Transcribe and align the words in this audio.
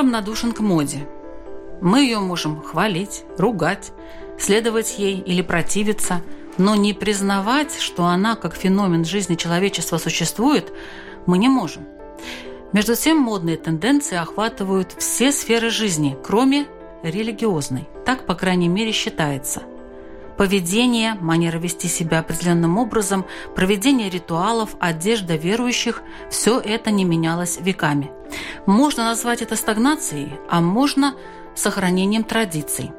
Равнодушен 0.00 0.52
к 0.52 0.60
моде? 0.60 1.06
Мы 1.82 2.00
ее 2.00 2.20
можем 2.20 2.62
хвалить, 2.62 3.24
ругать, 3.36 3.92
следовать 4.38 4.98
ей 4.98 5.18
или 5.18 5.42
противиться, 5.42 6.22
но 6.56 6.74
не 6.74 6.94
признавать, 6.94 7.78
что 7.78 8.06
она 8.06 8.34
как 8.34 8.54
феномен 8.54 9.04
жизни 9.04 9.34
человечества 9.34 9.98
существует, 9.98 10.72
мы 11.26 11.36
не 11.36 11.48
можем. 11.48 11.84
Между 12.72 12.96
тем, 12.96 13.18
модные 13.18 13.56
тенденции 13.56 14.16
охватывают 14.16 14.94
все 14.96 15.32
сферы 15.32 15.70
жизни, 15.70 16.16
кроме 16.24 16.66
религиозной. 17.02 17.86
Так, 18.06 18.24
по 18.24 18.34
крайней 18.34 18.68
мере, 18.68 18.92
считается– 18.92 19.62
поведение, 20.40 21.18
манера 21.20 21.58
вести 21.58 21.86
себя 21.86 22.20
определенным 22.20 22.78
образом, 22.78 23.26
проведение 23.54 24.08
ритуалов, 24.08 24.70
одежда 24.80 25.36
верующих– 25.36 26.02
все 26.30 26.58
это 26.58 26.90
не 26.90 27.04
менялось 27.04 27.58
веками. 27.60 28.10
Можно 28.64 29.04
назвать 29.04 29.42
это 29.42 29.54
стагнацией, 29.54 30.32
а 30.48 30.62
можно 30.62 31.14
сохранением 31.54 32.24
традиций. 32.24 32.90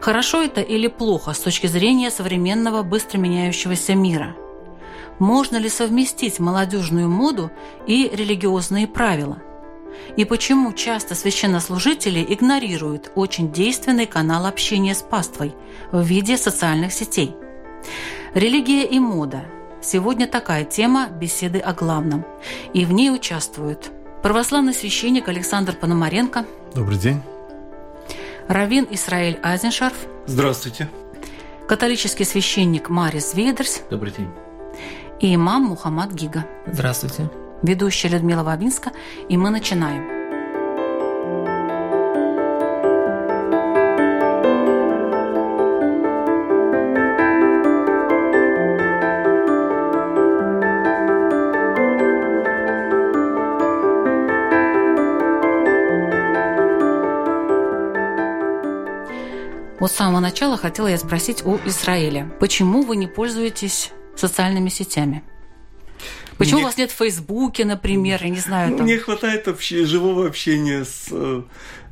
Хорошо 0.00 0.42
это 0.42 0.60
или 0.60 0.88
плохо 0.88 1.34
с 1.34 1.38
точки 1.38 1.68
зрения 1.68 2.10
современного 2.10 2.82
быстро 2.82 3.18
меняющегося 3.18 3.94
мира? 3.94 4.34
Можно 5.20 5.58
ли 5.58 5.68
совместить 5.68 6.40
молодежную 6.40 7.08
моду 7.08 7.52
и 7.86 8.10
религиозные 8.12 8.88
правила? 8.88 9.40
И 10.16 10.24
почему 10.24 10.72
часто 10.72 11.14
священнослужители 11.14 12.24
игнорируют 12.28 13.12
очень 13.14 13.52
действенный 13.52 14.06
канал 14.06 14.46
общения 14.46 14.94
с 14.94 15.02
паствой 15.02 15.54
в 15.92 16.02
виде 16.02 16.36
социальных 16.36 16.92
сетей? 16.92 17.34
Религия 18.34 18.84
и 18.84 18.98
мода. 18.98 19.44
Сегодня 19.82 20.26
такая 20.26 20.64
тема 20.64 21.08
беседы 21.08 21.58
о 21.58 21.72
главном. 21.72 22.24
И 22.72 22.84
в 22.84 22.92
ней 22.92 23.10
участвуют 23.10 23.90
православный 24.22 24.74
священник 24.74 25.28
Александр 25.28 25.74
Пономаренко. 25.74 26.46
Добрый 26.74 26.98
день. 26.98 27.22
Равин 28.48 28.86
Исраэль 28.90 29.38
Айзеншарф. 29.42 29.96
Здравствуйте. 30.26 30.88
Католический 31.68 32.24
священник 32.24 32.88
Марис 32.88 33.34
Вейдерс. 33.34 33.82
Добрый 33.90 34.12
день. 34.12 34.30
И 35.20 35.34
имам 35.34 35.64
Мухаммад 35.64 36.12
Гига. 36.12 36.46
Здравствуйте 36.66 37.30
ведущая 37.62 38.08
Людмила 38.08 38.42
Вавинска, 38.42 38.92
и 39.28 39.36
мы 39.36 39.50
начинаем. 39.50 40.16
Вот 59.78 59.92
с 59.92 59.94
самого 59.94 60.20
начала 60.20 60.56
хотела 60.56 60.88
я 60.88 60.98
спросить 60.98 61.44
у 61.44 61.58
Израиля, 61.66 62.28
почему 62.40 62.82
вы 62.82 62.96
не 62.96 63.06
пользуетесь 63.06 63.92
социальными 64.16 64.68
сетями? 64.68 65.22
Почему 66.38 66.56
мне... 66.56 66.64
у 66.64 66.66
вас 66.66 66.76
нет 66.76 66.90
в 66.90 66.94
Фейсбуке, 66.94 67.64
например, 67.64 68.22
я 68.22 68.30
не 68.30 68.38
знаю. 68.40 68.72
Ну, 68.72 68.76
там... 68.78 68.86
Мне 68.86 68.98
хватает 68.98 69.46
вообще 69.46 69.84
живого 69.84 70.26
общения 70.26 70.84
с, 70.84 71.08
э, 71.10 71.42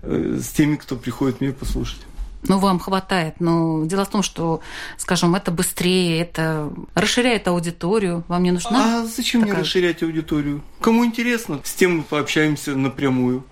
с 0.03 0.49
теми, 0.49 0.77
кто 0.77 0.97
приходит 0.97 1.41
мне 1.41 1.53
послушать. 1.53 2.01
Ну, 2.47 2.59
вам 2.59 2.79
хватает. 2.79 3.37
Но 3.41 3.85
дело 3.87 4.05
в 4.05 4.11
том, 4.11 4.23
что, 4.23 4.61
скажем, 4.99 5.35
это 5.35 5.51
быстрее, 5.51 6.21
это 6.21 6.71
расширяет 6.95 7.49
аудиторию. 7.49 8.23
Вам 8.29 8.43
не 8.43 8.51
нужна? 8.51 9.01
А 9.01 9.07
зачем 9.07 9.41
такая... 9.41 9.55
мне 9.55 9.63
расширять 9.63 10.03
аудиторию? 10.03 10.63
Кому 10.81 11.05
интересно, 11.05 11.61
с 11.65 11.73
тем 11.73 11.99
мы 11.99 12.03
пообщаемся 12.03 12.77
напрямую. 12.77 13.45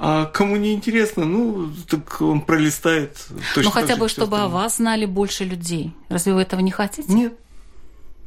А 0.00 0.26
кому 0.26 0.54
не 0.56 0.74
интересно, 0.74 1.24
ну, 1.24 1.72
так 1.88 2.20
он 2.20 2.40
пролистает. 2.40 3.26
Ну, 3.56 3.70
хотя 3.70 3.96
бы, 3.96 4.08
чтобы 4.08 4.38
о 4.38 4.46
вас 4.46 4.76
знали 4.76 5.06
больше 5.06 5.44
людей. 5.44 5.92
Разве 6.08 6.34
вы 6.34 6.42
этого 6.42 6.60
не 6.60 6.70
хотите? 6.70 7.12
Нет. 7.12 7.34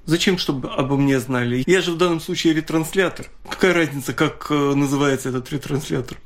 Зачем, 0.06 0.38
чтобы 0.38 0.70
обо 0.70 0.98
мне 0.98 1.20
знали? 1.20 1.64
Я 1.66 1.82
же 1.82 1.92
в 1.92 1.98
данном 1.98 2.20
случае 2.20 2.54
ретранслятор. 2.54 3.28
Какая 3.50 3.74
разница, 3.74 4.14
как 4.14 4.48
э, 4.50 4.54
называется 4.54 5.30
этот 5.30 5.52
ретранслятор? 5.52 6.18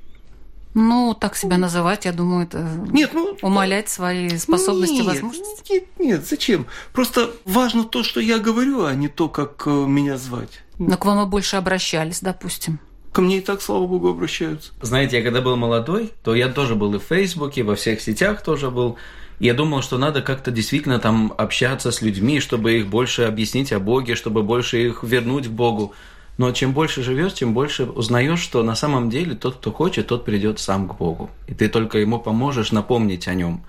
Ну, 0.73 1.15
так 1.17 1.37
себя 1.37 1.57
называть, 1.57 2.03
я 2.03 2.11
думаю, 2.11 2.47
это 2.47 2.69
нет, 2.91 3.11
ну, 3.13 3.37
умалять 3.41 3.87
свои 3.87 4.37
способности, 4.37 4.95
нет, 4.95 5.05
возможности. 5.05 5.71
Нет, 5.71 5.85
нет, 5.99 6.27
зачем? 6.27 6.67
Просто 6.91 7.31
важно 7.45 7.85
то, 7.85 8.03
что 8.03 8.19
я 8.19 8.39
говорю, 8.39 8.83
а 8.83 8.93
не 8.93 9.07
то, 9.07 9.29
как 9.29 9.63
э, 9.67 9.69
меня 9.69 10.17
звать. 10.17 10.63
Но 10.77 10.97
к 10.97 11.05
вам 11.05 11.25
и 11.25 11.29
больше 11.29 11.55
обращались, 11.55 12.19
допустим. 12.19 12.79
Ко 13.13 13.21
мне 13.21 13.37
и 13.37 13.41
так, 13.41 13.61
слава 13.61 13.87
богу, 13.87 14.09
обращаются. 14.09 14.73
Знаете, 14.81 15.17
я 15.17 15.23
когда 15.23 15.39
был 15.39 15.55
молодой, 15.55 16.11
то 16.25 16.35
я 16.35 16.49
тоже 16.49 16.75
был 16.75 16.93
и 16.93 16.99
в 16.99 17.03
Фейсбуке, 17.03 17.63
во 17.63 17.75
всех 17.75 18.01
сетях 18.01 18.43
тоже 18.43 18.69
был. 18.69 18.97
Я 19.39 19.53
думал, 19.53 19.81
что 19.81 19.97
надо 19.97 20.21
как-то 20.21 20.51
действительно 20.51 20.99
там 20.99 21.33
общаться 21.37 21.91
с 21.91 22.01
людьми, 22.01 22.39
чтобы 22.39 22.77
их 22.77 22.87
больше 22.87 23.23
объяснить 23.23 23.73
о 23.73 23.79
Боге, 23.79 24.15
чтобы 24.15 24.43
больше 24.43 24.81
их 24.81 25.03
вернуть 25.03 25.47
к 25.47 25.51
Богу. 25.51 25.93
Но 26.37 26.51
чем 26.51 26.73
больше 26.73 27.01
живешь, 27.01 27.33
тем 27.33 27.53
больше 27.53 27.83
узнаешь, 27.85 28.39
что 28.39 28.63
на 28.63 28.75
самом 28.75 29.09
деле 29.09 29.35
тот, 29.35 29.55
кто 29.55 29.71
хочет, 29.71 30.07
тот 30.07 30.25
придет 30.25 30.59
сам 30.59 30.87
к 30.87 30.97
Богу. 30.97 31.29
И 31.47 31.53
ты 31.53 31.69
только 31.69 31.97
ему 31.99 32.19
поможешь 32.19 32.71
напомнить 32.71 33.27
о 33.27 33.33
нем. 33.33 33.63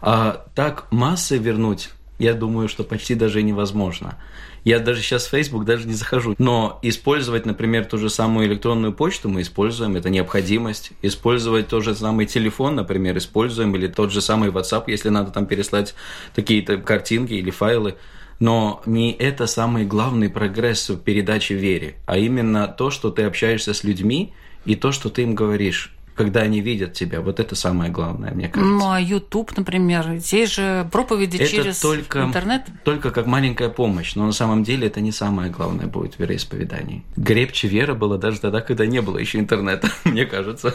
А 0.00 0.46
так 0.54 0.86
массы 0.90 1.38
вернуть, 1.38 1.90
я 2.18 2.34
думаю, 2.34 2.68
что 2.68 2.84
почти 2.84 3.14
даже 3.14 3.42
невозможно. 3.42 4.16
Я 4.64 4.78
даже 4.78 5.02
сейчас 5.02 5.26
в 5.26 5.30
Facebook 5.30 5.64
даже 5.64 5.88
не 5.88 5.94
захожу. 5.94 6.34
Но 6.38 6.78
использовать, 6.82 7.46
например, 7.46 7.84
ту 7.84 7.98
же 7.98 8.08
самую 8.10 8.46
электронную 8.46 8.92
почту 8.92 9.28
мы 9.28 9.42
используем, 9.42 9.96
это 9.96 10.08
необходимость. 10.08 10.92
Использовать 11.02 11.68
тот 11.68 11.82
же 11.82 11.94
самый 11.94 12.26
телефон, 12.26 12.76
например, 12.76 13.18
используем, 13.18 13.74
или 13.74 13.88
тот 13.88 14.12
же 14.12 14.20
самый 14.20 14.50
WhatsApp, 14.50 14.84
если 14.86 15.08
надо 15.08 15.32
там 15.32 15.46
переслать 15.46 15.94
какие-то 16.34 16.76
картинки 16.76 17.32
или 17.32 17.50
файлы. 17.50 17.96
Но 18.38 18.82
не 18.86 19.12
это 19.12 19.46
самый 19.46 19.84
главный 19.84 20.28
прогресс 20.28 20.88
в 20.88 20.98
передаче 20.98 21.54
вере, 21.54 21.96
а 22.06 22.18
именно 22.18 22.66
то, 22.66 22.90
что 22.90 23.10
ты 23.10 23.22
общаешься 23.22 23.74
с 23.74 23.84
людьми 23.84 24.32
и 24.64 24.74
то, 24.74 24.92
что 24.92 25.10
ты 25.10 25.22
им 25.22 25.34
говоришь 25.34 25.92
когда 26.14 26.40
они 26.40 26.60
видят 26.60 26.92
тебя. 26.92 27.20
Вот 27.20 27.40
это 27.40 27.54
самое 27.54 27.90
главное, 27.90 28.32
мне 28.32 28.48
кажется. 28.48 28.74
Ну, 28.74 28.90
а 28.90 29.00
YouTube, 29.00 29.56
например, 29.56 30.16
здесь 30.18 30.54
же 30.54 30.88
проповеди 30.92 31.36
это 31.36 31.46
через 31.46 31.78
только, 31.80 32.22
интернет? 32.22 32.62
только 32.84 33.10
как 33.10 33.26
маленькая 33.26 33.68
помощь, 33.68 34.14
но 34.14 34.26
на 34.26 34.32
самом 34.32 34.64
деле 34.64 34.86
это 34.88 35.00
не 35.00 35.12
самое 35.12 35.50
главное 35.50 35.86
будет 35.86 36.14
в 36.14 36.18
вероисповедании. 36.20 37.02
Крепче 37.24 37.68
вера 37.68 37.94
была 37.94 38.18
даже 38.18 38.40
тогда, 38.40 38.60
когда 38.60 38.86
не 38.86 39.00
было 39.00 39.18
еще 39.18 39.38
интернета, 39.38 39.88
мне 40.04 40.26
кажется. 40.26 40.74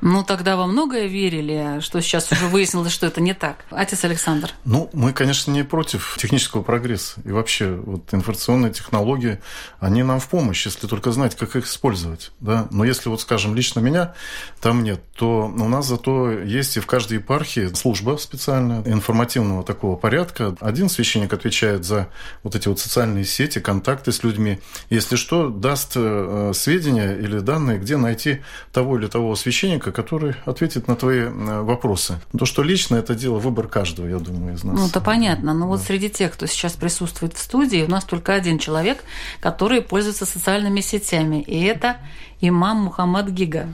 Ну, 0.00 0.22
тогда 0.22 0.56
во 0.56 0.66
многое 0.66 1.06
верили, 1.06 1.80
что 1.80 2.00
сейчас 2.00 2.30
уже 2.30 2.46
выяснилось, 2.46 2.92
что 2.92 3.06
это 3.06 3.20
не 3.20 3.34
так. 3.34 3.64
Отец 3.70 4.04
Александр. 4.04 4.50
Ну, 4.64 4.90
мы, 4.92 5.12
конечно, 5.12 5.50
не 5.50 5.64
против 5.64 6.16
технического 6.18 6.62
прогресса. 6.62 7.20
И 7.24 7.32
вообще, 7.32 7.70
вот 7.74 8.12
информационные 8.12 8.72
технологии, 8.72 9.40
они 9.80 10.02
нам 10.02 10.20
в 10.20 10.28
помощь, 10.28 10.66
если 10.66 10.86
только 10.86 11.12
знать, 11.12 11.34
как 11.34 11.56
их 11.56 11.66
использовать. 11.66 12.30
Да? 12.40 12.68
Но 12.70 12.84
если, 12.84 13.08
вот, 13.08 13.20
скажем, 13.20 13.54
лично 13.54 13.80
меня 13.80 14.14
там 14.60 14.82
нет, 14.82 15.00
то 15.16 15.46
у 15.46 15.68
нас 15.68 15.86
зато 15.86 16.30
есть 16.30 16.76
и 16.76 16.80
в 16.80 16.86
каждой 16.86 17.14
епархии 17.14 17.72
служба 17.74 18.16
специальная, 18.18 18.82
информативного 18.82 19.62
такого 19.62 19.96
порядка. 19.96 20.56
Один 20.60 20.88
священник 20.88 21.32
отвечает 21.32 21.84
за 21.84 22.08
вот 22.42 22.54
эти 22.54 22.68
вот 22.68 22.78
социальные 22.78 23.24
сети, 23.24 23.60
контакты 23.60 24.12
с 24.12 24.22
людьми. 24.22 24.60
Если 24.90 25.16
что, 25.16 25.48
даст 25.48 25.92
э, 25.96 26.52
сведения 26.54 27.14
или 27.16 27.38
данные, 27.38 27.78
где 27.78 27.96
найти 27.96 28.42
того 28.72 28.98
или 28.98 29.06
того 29.06 29.34
священника, 29.36 29.85
человека, 29.86 29.92
который 29.92 30.34
ответит 30.44 30.88
на 30.88 30.96
твои 30.96 31.20
э, 31.20 31.60
вопросы. 31.62 32.18
То, 32.38 32.46
что 32.46 32.62
лично, 32.62 32.96
это 32.96 33.14
дело 33.14 33.38
выбор 33.38 33.68
каждого, 33.68 34.06
я 34.08 34.18
думаю, 34.18 34.54
из 34.54 34.64
нас. 34.64 34.78
Ну, 34.78 34.86
это 34.86 35.00
понятно. 35.00 35.54
Но 35.54 35.60
да. 35.60 35.66
вот 35.66 35.80
среди 35.80 36.08
тех, 36.08 36.32
кто 36.32 36.46
сейчас 36.46 36.72
присутствует 36.72 37.34
в 37.34 37.38
студии, 37.38 37.84
у 37.84 37.90
нас 37.90 38.04
только 38.04 38.34
один 38.34 38.58
человек, 38.58 38.98
который 39.40 39.80
пользуется 39.82 40.26
социальными 40.26 40.82
сетями, 40.82 41.42
и 41.42 41.64
это 41.64 41.96
имам 42.40 42.84
Мухаммад 42.84 43.28
Гига. 43.28 43.66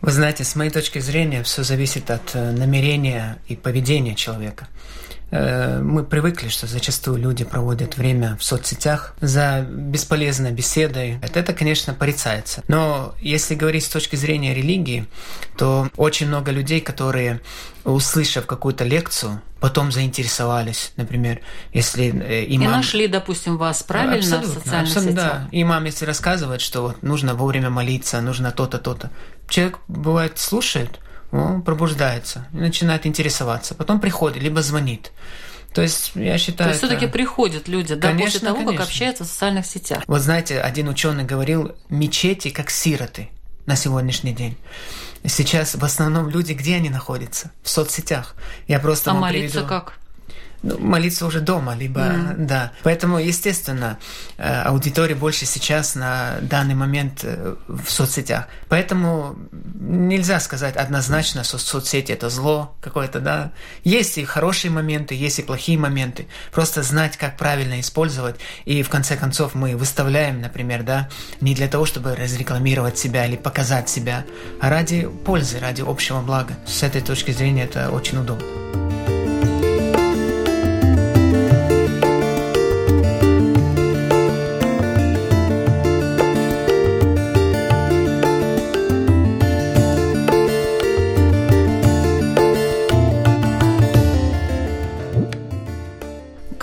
Вы 0.00 0.12
знаете, 0.12 0.44
с 0.44 0.56
моей 0.56 0.70
точки 0.70 1.00
зрения, 1.00 1.42
все 1.42 1.62
зависит 1.62 2.10
от 2.10 2.34
э, 2.34 2.52
намерения 2.52 3.36
и 3.48 3.56
поведения 3.56 4.14
человека. 4.14 4.68
Э, 5.30 5.80
мы 5.80 6.04
привыкли, 6.04 6.48
что 6.48 6.66
зачастую 6.66 7.18
люди 7.18 7.44
проводят 7.44 7.96
время 7.96 8.36
в 8.36 8.44
соцсетях 8.44 9.14
за 9.20 9.66
бесполезной 9.68 10.52
беседой. 10.52 11.18
Это, 11.22 11.52
конечно, 11.52 11.94
порицается. 11.94 12.62
Но 12.68 13.14
если 13.20 13.54
говорить 13.54 13.84
с 13.84 13.88
точки 13.88 14.16
зрения 14.16 14.54
религии, 14.54 15.06
то 15.56 15.88
очень 15.96 16.28
много 16.28 16.50
людей, 16.50 16.80
которые, 16.80 17.40
услышав 17.84 18.46
какую-то 18.46 18.84
лекцию, 18.84 19.40
потом 19.60 19.92
заинтересовались, 19.92 20.92
например, 20.96 21.40
если 21.72 22.08
э, 22.08 22.44
имам... 22.48 22.68
И 22.68 22.70
нашли, 22.70 23.08
допустим, 23.08 23.56
вас 23.56 23.82
правильно 23.82 24.16
абсолютно, 24.18 24.60
в 24.60 24.64
социальных 24.64 24.88
абсолютно, 24.90 25.22
сетях. 25.22 25.38
Да. 25.44 25.48
Имам, 25.52 25.84
если 25.84 26.04
рассказывает, 26.04 26.60
что 26.60 26.82
вот 26.82 27.02
нужно 27.02 27.34
вовремя 27.34 27.70
молиться, 27.70 28.20
нужно 28.20 28.52
то-то, 28.52 28.78
то-то. 28.78 29.10
Человек, 29.48 29.78
бывает, 29.88 30.38
слушает, 30.38 31.00
он 31.42 31.62
пробуждается, 31.62 32.46
начинает 32.52 33.06
интересоваться, 33.06 33.74
потом 33.74 34.00
приходит, 34.00 34.42
либо 34.42 34.62
звонит. 34.62 35.12
То 35.74 35.82
есть, 35.82 36.12
я 36.14 36.38
считаю... 36.38 36.68
То 36.68 36.74
есть, 36.74 36.78
все-таки 36.84 37.08
приходят 37.08 37.66
люди, 37.66 37.96
да, 37.96 38.08
конечно, 38.08 38.26
после 38.26 38.40
того, 38.40 38.58
конечно. 38.58 38.78
как 38.78 38.86
общаются 38.86 39.24
в 39.24 39.26
социальных 39.26 39.66
сетях. 39.66 40.04
Вот 40.06 40.20
знаете, 40.20 40.60
один 40.60 40.88
ученый 40.88 41.24
говорил, 41.24 41.72
мечети 41.88 42.50
как 42.50 42.70
сироты 42.70 43.28
на 43.66 43.74
сегодняшний 43.74 44.32
день. 44.32 44.56
Сейчас 45.26 45.74
в 45.74 45.84
основном 45.84 46.28
люди, 46.28 46.52
где 46.52 46.76
они 46.76 46.90
находятся? 46.90 47.50
В 47.62 47.70
соцсетях. 47.70 48.36
Я 48.68 48.78
просто 48.78 49.10
а 49.10 49.14
молиться 49.14 49.60
приведу... 49.60 49.68
как? 49.68 49.98
Ну, 50.64 50.78
молиться 50.78 51.26
уже 51.26 51.40
дома, 51.40 51.76
либо 51.76 52.00
mm. 52.00 52.46
да. 52.46 52.72
Поэтому, 52.84 53.18
естественно, 53.18 53.98
э, 54.38 54.62
аудитория 54.62 55.14
больше 55.14 55.44
сейчас 55.44 55.94
на 55.94 56.38
данный 56.40 56.74
момент 56.74 57.20
э, 57.22 57.56
в 57.68 57.90
соцсетях. 57.90 58.46
Поэтому 58.70 59.36
нельзя 59.52 60.40
сказать 60.40 60.76
однозначно, 60.76 61.44
что 61.44 61.58
соцсети 61.58 62.12
это 62.12 62.30
зло 62.30 62.74
какое-то, 62.80 63.20
да. 63.20 63.52
Есть 63.84 64.16
и 64.16 64.24
хорошие 64.24 64.70
моменты, 64.70 65.14
есть 65.14 65.38
и 65.38 65.42
плохие 65.42 65.78
моменты. 65.78 66.28
Просто 66.50 66.82
знать, 66.82 67.18
как 67.18 67.36
правильно 67.36 67.78
использовать. 67.78 68.36
И 68.64 68.82
в 68.82 68.88
конце 68.88 69.16
концов 69.16 69.54
мы 69.54 69.76
выставляем, 69.76 70.40
например, 70.40 70.82
да, 70.82 71.10
не 71.42 71.54
для 71.54 71.68
того, 71.68 71.84
чтобы 71.84 72.16
разрекламировать 72.16 72.96
себя 72.96 73.26
или 73.26 73.36
показать 73.36 73.90
себя, 73.90 74.24
а 74.62 74.70
ради 74.70 75.06
пользы, 75.26 75.58
ради 75.58 75.82
общего 75.82 76.22
блага. 76.22 76.54
С 76.66 76.82
этой 76.82 77.02
точки 77.02 77.32
зрения 77.32 77.64
это 77.64 77.90
очень 77.90 78.16
удобно. 78.16 78.83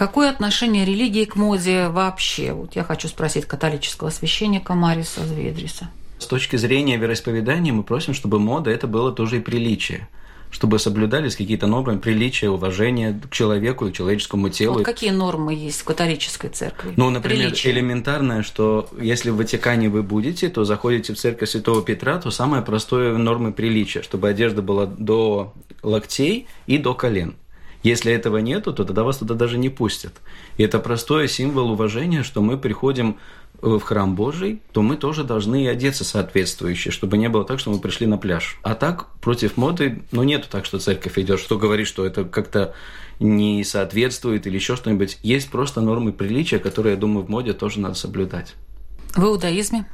Какое 0.01 0.31
отношение 0.31 0.83
религии 0.83 1.25
к 1.25 1.35
моде 1.35 1.87
вообще? 1.87 2.53
Вот 2.53 2.75
я 2.75 2.83
хочу 2.83 3.07
спросить 3.07 3.45
католического 3.45 4.09
священника 4.09 4.73
Мариса 4.73 5.23
Зведриса. 5.23 5.91
С 6.17 6.25
точки 6.25 6.55
зрения 6.55 6.97
вероисповедания 6.97 7.71
мы 7.71 7.83
просим, 7.83 8.15
чтобы 8.15 8.39
мода 8.39 8.71
это 8.71 8.87
было 8.87 9.11
тоже 9.11 9.37
и 9.37 9.39
приличие 9.41 10.09
чтобы 10.49 10.79
соблюдались 10.79 11.37
какие-то 11.37 11.65
нормы 11.65 11.97
приличия, 11.97 12.49
уважения 12.49 13.17
к 13.23 13.31
человеку 13.31 13.85
и 13.85 13.91
к 13.91 13.95
человеческому 13.95 14.49
телу. 14.49 14.79
Вот 14.79 14.83
какие 14.83 15.11
нормы 15.11 15.53
есть 15.53 15.79
в 15.79 15.85
католической 15.85 16.49
церкви? 16.49 16.91
Ну, 16.97 17.09
например, 17.09 17.51
приличие. 17.51 17.71
элементарное, 17.71 18.43
что 18.43 18.89
если 18.99 19.29
в 19.29 19.37
Ватикане 19.37 19.87
вы 19.87 20.03
будете, 20.03 20.49
то 20.49 20.65
заходите 20.65 21.13
в 21.13 21.17
церковь 21.17 21.47
Святого 21.47 21.81
Петра, 21.83 22.19
то 22.19 22.31
самое 22.31 22.63
простое 22.63 23.15
нормы 23.15 23.53
приличия, 23.53 24.01
чтобы 24.01 24.27
одежда 24.27 24.61
была 24.61 24.87
до 24.87 25.53
локтей 25.83 26.47
и 26.67 26.77
до 26.77 26.95
колен. 26.95 27.35
Если 27.83 28.11
этого 28.11 28.37
нету, 28.37 28.73
то 28.73 28.85
тогда 28.85 29.03
вас 29.03 29.17
туда 29.17 29.33
даже 29.33 29.57
не 29.57 29.69
пустят. 29.69 30.13
И 30.57 30.63
это 30.63 30.79
простой 30.79 31.27
символ 31.27 31.71
уважения, 31.71 32.23
что 32.23 32.41
мы 32.41 32.57
приходим 32.57 33.17
э, 33.61 33.67
в 33.67 33.81
храм 33.81 34.15
Божий, 34.15 34.61
то 34.71 34.81
мы 34.81 34.97
тоже 34.97 35.23
должны 35.23 35.63
и 35.63 35.67
одеться 35.67 36.03
соответствующе, 36.03 36.91
чтобы 36.91 37.17
не 37.17 37.29
было 37.29 37.43
так, 37.43 37.59
что 37.59 37.71
мы 37.71 37.79
пришли 37.79 38.05
на 38.05 38.17
пляж. 38.17 38.59
А 38.61 38.75
так, 38.75 39.07
против 39.19 39.57
моды, 39.57 40.03
ну, 40.11 40.23
нету 40.23 40.47
так, 40.49 40.65
что 40.65 40.79
церковь 40.79 41.17
идет, 41.17 41.39
что 41.39 41.57
говорит, 41.57 41.87
что 41.87 42.05
это 42.05 42.23
как-то 42.23 42.75
не 43.19 43.63
соответствует 43.63 44.47
или 44.47 44.55
еще 44.55 44.75
что-нибудь. 44.75 45.17
Есть 45.23 45.49
просто 45.49 45.81
нормы 45.81 46.11
приличия, 46.11 46.59
которые, 46.59 46.93
я 46.93 46.99
думаю, 46.99 47.25
в 47.25 47.29
моде 47.29 47.53
тоже 47.53 47.79
надо 47.79 47.95
соблюдать. 47.95 48.55
В 49.15 49.23
иудаизме? 49.23 49.85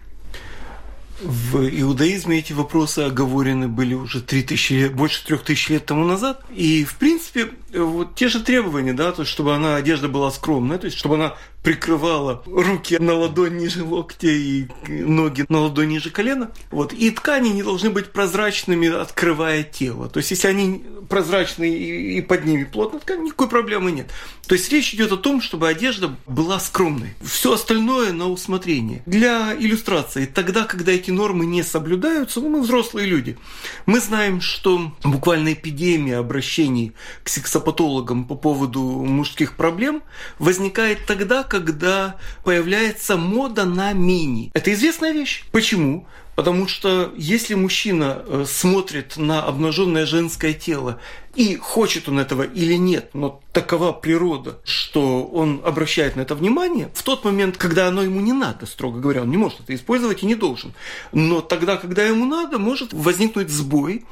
В 1.20 1.68
иудаизме 1.68 2.40
эти 2.40 2.54
вопросы 2.54 3.00
оговорены 3.00 3.68
были 3.68 3.96
уже 3.96 4.22
3000 4.22 4.74
лет, 4.74 4.96
больше 4.96 5.26
3000 5.26 5.72
лет 5.72 5.86
тому 5.86 6.06
назад. 6.06 6.42
И, 6.52 6.86
в 6.86 6.96
принципе, 6.98 7.50
вот 7.74 8.16
те 8.16 8.28
же 8.28 8.40
требования, 8.40 8.94
да, 8.94 9.12
то 9.12 9.24
есть, 9.24 9.32
чтобы 9.32 9.56
она, 9.56 9.76
одежда 9.76 10.10
была 10.10 10.30
скромная, 10.30 10.78
то 10.78 10.86
есть, 10.86 10.98
чтобы 10.98 11.16
она 11.16 11.36
прикрывала 11.68 12.44
руки 12.46 12.98
на 12.98 13.14
ладонь 13.14 13.58
ниже 13.58 13.84
локтя 13.84 14.30
и 14.30 14.68
ноги 14.88 15.46
на 15.50 15.64
ладонь 15.64 15.90
ниже 15.90 16.12
колена. 16.12 16.50
Вот. 16.72 16.94
И 16.94 17.12
ткани 17.12 17.50
не 17.50 17.62
должны 17.62 17.90
быть 17.90 18.14
прозрачными, 18.14 18.88
открывая 18.88 19.64
тело. 19.64 20.08
То 20.08 20.20
есть, 20.20 20.32
если 20.32 20.48
они 20.48 20.86
прозрачные 21.10 22.18
и 22.18 22.22
под 22.22 22.46
ними 22.46 22.64
плотно 22.64 23.00
ткань, 23.00 23.24
никакой 23.24 23.50
проблемы 23.50 23.92
нет. 23.92 24.10
То 24.48 24.56
есть, 24.56 24.72
речь 24.72 24.94
идет 24.94 25.12
о 25.12 25.18
том, 25.18 25.42
чтобы 25.42 25.68
одежда 25.68 26.16
была 26.26 26.58
скромной. 26.62 27.16
Все 27.22 27.56
остальное 27.56 28.14
на 28.14 28.30
усмотрение. 28.30 29.04
Для 29.06 29.54
иллюстрации, 29.54 30.26
тогда, 30.26 30.64
когда 30.64 30.94
эти 30.94 31.12
нормы 31.12 31.46
не 31.46 31.64
соблюдаются, 31.64 32.40
ну, 32.40 32.48
мы 32.48 32.62
взрослые 32.62 33.08
люди. 33.08 33.38
Мы 33.86 34.00
знаем, 34.00 34.40
что 34.40 34.94
буквально 35.04 35.52
эпидемия 35.52 36.16
обращений 36.16 36.94
к 37.24 37.28
сексопатологам 37.30 38.24
по 38.24 38.36
поводу 38.36 38.82
мужских 38.82 39.58
проблем 39.58 40.02
возникает 40.40 41.06
тогда, 41.06 41.44
когда 41.44 41.57
когда 41.60 42.16
появляется 42.44 43.18
мода 43.18 43.66
на 43.66 43.94
мини. 43.94 44.52
Это 44.54 44.74
известная 44.74 45.12
вещь. 45.12 45.44
Почему? 45.52 46.08
Потому 46.36 46.68
что 46.68 47.14
если 47.18 47.56
мужчина 47.56 48.22
э, 48.24 48.46
смотрит 48.48 49.18
на 49.18 49.42
обнаженное 49.44 50.06
женское 50.06 50.54
тело 50.54 51.00
и 51.36 51.56
хочет 51.56 52.10
он 52.10 52.20
этого 52.20 52.44
или 52.44 52.74
нет, 52.74 53.12
но 53.14 53.42
такова 53.52 53.92
природа, 53.92 54.60
что 54.64 55.24
он 55.24 55.62
обращает 55.66 56.16
на 56.16 56.22
это 56.22 56.36
внимание, 56.36 56.92
в 56.94 57.02
тот 57.02 57.26
момент, 57.26 57.58
когда 57.58 57.88
оно 57.88 58.04
ему 58.04 58.22
не 58.22 58.34
надо, 58.34 58.66
строго 58.66 59.00
говоря, 59.00 59.24
он 59.24 59.32
не 59.32 59.38
может 59.38 59.62
это 59.62 59.74
использовать 59.74 60.22
и 60.24 60.28
не 60.28 60.36
должен. 60.36 60.74
Но 61.12 61.42
тогда, 61.42 61.78
когда 61.78 62.04
ему 62.04 62.26
надо, 62.26 62.60
может 62.60 62.94
возникнуть 62.94 63.50
сбой, 63.50 64.06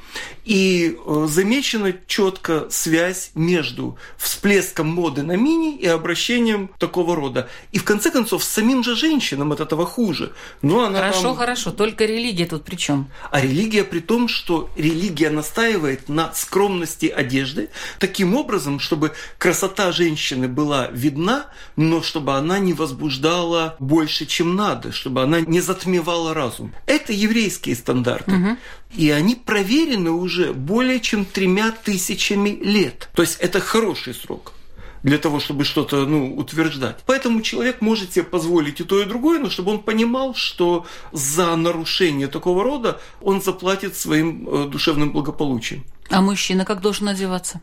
и 0.44 0.96
э, 0.98 1.26
замечена 1.28 1.94
четко 2.06 2.68
связь 2.70 3.30
между 3.34 3.96
всплеском 4.16 4.88
моды 4.88 5.22
на 5.22 5.36
мини 5.36 5.76
и 5.76 5.86
обращением 5.86 6.70
такого 6.78 7.14
рода. 7.14 7.48
И 7.72 7.78
в 7.78 7.84
конце 7.84 8.10
концов, 8.10 8.42
с 8.42 8.48
самим 8.48 8.82
же 8.82 8.96
женщинам 8.96 9.52
от 9.52 9.60
этого 9.60 9.86
хуже. 9.86 10.32
Но 10.62 10.84
она 10.84 10.98
хорошо, 10.98 11.22
там... 11.22 11.36
хорошо, 11.36 11.70
только 11.70 12.04
религия 12.04 12.46
тут 12.46 12.64
при 12.64 12.76
чем? 12.76 13.10
А 13.30 13.40
религия 13.40 13.84
при 13.84 14.00
том, 14.00 14.28
что 14.28 14.70
религия 14.76 15.30
настаивает 15.30 16.08
на 16.08 16.32
скромности 16.34 17.06
одежды 17.16 17.70
таким 17.98 18.34
образом, 18.34 18.80
чтобы 18.80 19.12
красота 19.38 19.92
женщины 19.92 20.48
была 20.48 20.88
видна, 20.88 21.46
но 21.76 22.02
чтобы 22.02 22.34
она 22.34 22.58
не 22.58 22.72
возбуждала 22.72 23.76
больше, 23.78 24.26
чем 24.26 24.56
надо, 24.56 24.92
чтобы 24.92 25.22
она 25.22 25.40
не 25.40 25.60
затмевала 25.60 26.34
разум. 26.34 26.74
Это 26.86 27.12
еврейские 27.12 27.74
стандарты. 27.76 28.32
Угу. 28.32 28.56
И 28.96 29.10
они 29.10 29.34
проверены 29.34 30.10
уже 30.10 30.52
более 30.52 31.00
чем 31.00 31.24
тремя 31.24 31.72
тысячами 31.72 32.50
лет. 32.50 33.08
То 33.14 33.22
есть 33.22 33.38
это 33.40 33.60
хороший 33.60 34.14
срок 34.14 34.52
для 35.06 35.18
того, 35.18 35.38
чтобы 35.38 35.64
что-то 35.64 36.04
ну, 36.04 36.36
утверждать. 36.36 36.96
Поэтому 37.06 37.40
человек 37.40 37.80
может 37.80 38.12
себе 38.12 38.24
позволить 38.24 38.80
и 38.80 38.84
то, 38.84 39.00
и 39.00 39.04
другое, 39.04 39.38
но 39.38 39.48
чтобы 39.48 39.70
он 39.70 39.78
понимал, 39.78 40.34
что 40.34 40.84
за 41.12 41.54
нарушение 41.54 42.26
такого 42.26 42.64
рода 42.64 43.00
он 43.22 43.40
заплатит 43.40 43.96
своим 43.96 44.48
э, 44.48 44.68
душевным 44.68 45.12
благополучием. 45.12 45.84
А 46.10 46.20
мужчина 46.20 46.64
как 46.64 46.80
должен 46.80 47.08
одеваться? 47.08 47.60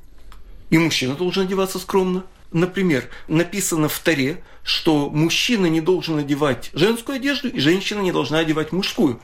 И 0.69 0.77
мужчина 0.77 1.15
должен 1.15 1.43
одеваться 1.43 1.79
скромно. 1.79 2.23
Например, 2.53 3.09
написано 3.27 3.89
в 3.89 3.99
Таре, 3.99 4.43
что 4.63 5.09
мужчина 5.09 5.65
не 5.65 5.81
должен 5.81 6.19
одевать 6.19 6.69
женскую 6.73 7.17
одежду, 7.17 7.49
и 7.49 7.59
женщина 7.59 7.99
не 7.99 8.11
должна 8.11 8.39
одевать 8.39 8.71
мужскую. 8.71 9.19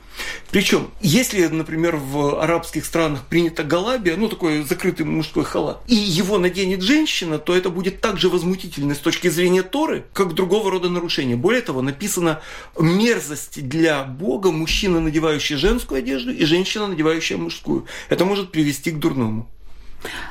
Причем, 0.50 0.90
если, 1.00 1.46
например, 1.46 1.96
в 1.96 2.42
арабских 2.42 2.84
странах 2.84 3.24
принято 3.26 3.62
галабия, 3.62 4.16
ну, 4.16 4.28
такой 4.28 4.62
закрытый 4.62 5.06
мужской 5.06 5.44
халат, 5.44 5.80
и 5.86 5.94
его 5.94 6.38
наденет 6.38 6.82
женщина, 6.82 7.38
то 7.38 7.54
это 7.54 7.70
будет 7.70 8.00
также 8.00 8.28
возмутительно 8.28 8.94
с 8.94 8.98
точки 8.98 9.28
зрения 9.28 9.62
Торы, 9.62 10.04
как 10.12 10.34
другого 10.34 10.70
рода 10.70 10.90
нарушение. 10.90 11.36
Более 11.36 11.62
того, 11.62 11.80
написано 11.80 12.42
мерзость 12.78 13.66
для 13.66 14.02
Бога 14.02 14.50
мужчина, 14.50 15.00
надевающий 15.00 15.56
женскую 15.56 16.00
одежду, 16.00 16.32
и 16.32 16.44
женщина, 16.44 16.88
надевающая 16.88 17.38
мужскую. 17.38 17.86
Это 18.08 18.24
может 18.24 18.50
привести 18.50 18.90
к 18.90 18.98
дурному. 18.98 19.48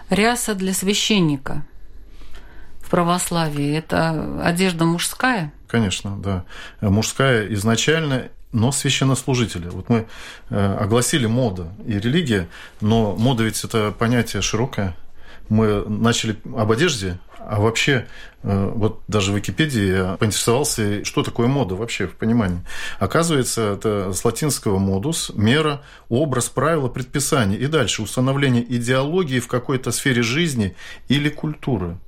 Ряса 0.09 0.53
для 0.53 0.73
священника 0.73 1.65
в 2.89 2.91
православии– 2.91 3.77
это 3.77 4.41
одежда 4.43 4.83
мужская? 4.83 5.53
Конечно, 5.67 6.17
да. 6.17 6.43
Мужская 6.81 7.45
изначально 7.53 8.29
но 8.51 8.71
священнослужители. 8.71 9.69
Вот 9.69 9.89
мы 9.89 10.07
э, 10.49 10.77
огласили 10.79 11.27
мода 11.27 11.71
и 11.85 11.99
религия, 11.99 12.47
но 12.81 13.15
мода 13.15 13.43
ведь 13.43 13.63
это 13.63 13.91
понятие 13.91 14.41
широкое. 14.41 14.95
Мы 15.49 15.85
начали 15.87 16.35
об 16.57 16.71
одежде, 16.71 17.19
а 17.37 17.59
вообще, 17.59 18.07
э, 18.41 18.71
вот 18.73 19.03
даже 19.07 19.33
в 19.33 19.35
Википедии 19.35 19.97
я 19.97 20.17
поинтересовался, 20.17 21.05
что 21.05 21.21
такое 21.21 21.45
мода 21.47 21.75
вообще 21.75 22.07
в 22.07 22.15
понимании. 22.15 22.61
Оказывается, 22.97 23.73
это 23.73 24.13
с 24.13 24.25
латинского 24.25 24.79
модус, 24.79 25.31
мера, 25.35 25.83
образ, 26.09 26.49
правила, 26.49 26.87
предписание. 26.87 27.59
И 27.59 27.67
дальше 27.67 28.01
установление 28.01 28.63
идеологии 28.63 29.39
в 29.39 29.47
какой-то 29.47 29.91
сфере 29.91 30.23
жизни 30.23 30.75
или 31.07 31.29
культуры. 31.29 31.99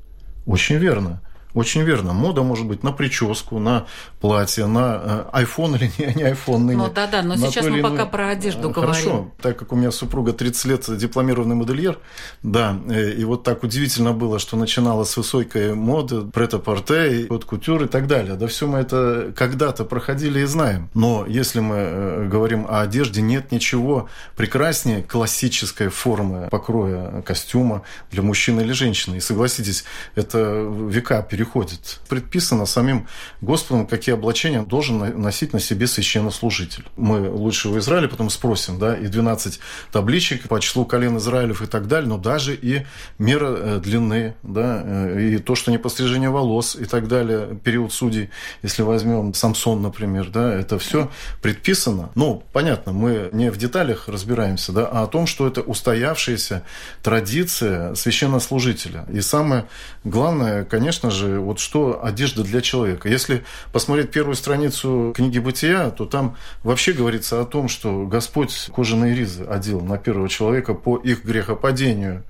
Очень 0.45 0.77
верно. 0.77 1.21
Очень 1.53 1.81
верно. 1.81 2.13
Мода 2.13 2.43
может 2.43 2.65
быть 2.65 2.83
на 2.83 2.91
прическу, 2.91 3.59
на 3.59 3.85
платье, 4.19 4.65
на 4.67 5.27
э, 5.33 5.43
iPhone 5.43 5.75
или 5.75 5.91
не, 5.97 6.13
не 6.15 6.31
iPhone 6.31 6.59
ныне. 6.59 6.77
Ну 6.77 6.91
да, 6.93 7.07
да, 7.07 7.21
но 7.21 7.35
сейчас 7.35 7.65
мы 7.67 7.81
пока 7.81 8.05
про 8.05 8.29
одежду 8.29 8.69
э, 8.69 8.73
Хорошо, 8.73 9.09
говорим. 9.09 9.31
так 9.41 9.57
как 9.57 9.73
у 9.73 9.75
меня 9.75 9.91
супруга 9.91 10.31
30 10.33 10.65
лет 10.65 10.97
дипломированный 10.97 11.55
модельер, 11.55 11.99
да, 12.41 12.77
э, 12.89 13.11
и 13.11 13.23
вот 13.25 13.43
так 13.43 13.63
удивительно 13.63 14.13
было, 14.13 14.39
что 14.39 14.55
начинала 14.55 15.03
с 15.03 15.17
высокой 15.17 15.73
моды, 15.75 16.21
прета-порте, 16.21 17.27
от 17.29 17.45
кутюр 17.45 17.83
и 17.83 17.87
так 17.87 18.07
далее. 18.07 18.35
Да 18.35 18.47
все 18.47 18.67
мы 18.67 18.79
это 18.79 19.33
когда-то 19.35 19.83
проходили 19.83 20.39
и 20.39 20.45
знаем. 20.45 20.89
Но 20.93 21.25
если 21.27 21.59
мы 21.59 22.27
говорим 22.29 22.65
о 22.69 22.81
одежде, 22.81 23.21
нет 23.21 23.51
ничего 23.51 24.07
прекраснее 24.35 25.03
классической 25.03 25.89
формы 25.89 26.47
покроя 26.49 27.21
костюма 27.23 27.83
для 28.11 28.21
мужчины 28.21 28.61
или 28.61 28.71
женщины. 28.71 29.17
И 29.17 29.19
согласитесь, 29.19 29.83
это 30.15 30.69
века 30.89 31.21
перед 31.21 31.40
переходит. 31.41 31.99
Предписано 32.07 32.67
самим 32.67 33.07
Господом, 33.41 33.87
какие 33.87 34.13
облачения 34.13 34.61
должен 34.61 34.99
носить 35.19 35.53
на 35.53 35.59
себе 35.59 35.87
священнослужитель. 35.87 36.85
Мы 36.97 37.29
лучше 37.31 37.69
в 37.69 37.79
Израиле 37.79 38.07
потом 38.07 38.29
спросим, 38.29 38.77
да, 38.77 38.95
и 38.95 39.07
12 39.07 39.59
табличек 39.91 40.47
по 40.47 40.59
числу 40.59 40.85
колен 40.85 41.17
Израилев 41.17 41.63
и 41.63 41.65
так 41.65 41.87
далее, 41.87 42.07
но 42.07 42.17
даже 42.19 42.53
и 42.53 42.85
мера 43.17 43.55
э, 43.57 43.79
длины, 43.79 44.35
да, 44.43 44.83
э, 44.85 45.21
и 45.21 45.37
то, 45.39 45.55
что 45.55 45.71
не 45.71 45.79
пострижение 45.79 46.29
волос 46.29 46.77
и 46.79 46.85
так 46.85 47.07
далее, 47.07 47.57
период 47.63 47.91
судей, 47.91 48.29
если 48.61 48.83
возьмем 48.83 49.33
Самсон, 49.33 49.81
например, 49.81 50.29
да, 50.29 50.53
это 50.53 50.77
все 50.77 51.09
предписано. 51.41 52.11
Ну, 52.13 52.43
понятно, 52.53 52.91
мы 52.91 53.29
не 53.33 53.49
в 53.49 53.57
деталях 53.57 54.07
разбираемся, 54.07 54.73
да, 54.73 54.85
а 54.85 55.03
о 55.03 55.07
том, 55.07 55.25
что 55.25 55.47
это 55.47 55.61
устоявшаяся 55.61 56.61
традиция 57.01 57.95
священнослужителя. 57.95 59.05
И 59.11 59.21
самое 59.21 59.65
главное, 60.03 60.65
конечно 60.65 61.09
же, 61.09 61.30
вот 61.39 61.59
что 61.59 62.03
одежда 62.03 62.43
для 62.43 62.61
человека. 62.61 63.09
Если 63.09 63.43
посмотреть 63.71 64.11
первую 64.11 64.35
страницу 64.35 65.13
книги 65.15 65.39
«Бытия», 65.39 65.89
то 65.89 66.05
там 66.05 66.35
вообще 66.63 66.93
говорится 66.93 67.41
о 67.41 67.45
том, 67.45 67.67
что 67.67 68.05
Господь 68.05 68.69
кожаные 68.75 69.15
ризы 69.15 69.43
одел 69.43 69.81
на 69.81 69.97
первого 69.97 70.29
человека 70.29 70.73
по 70.73 70.97
их 70.97 71.23
грехопадению. 71.23 72.23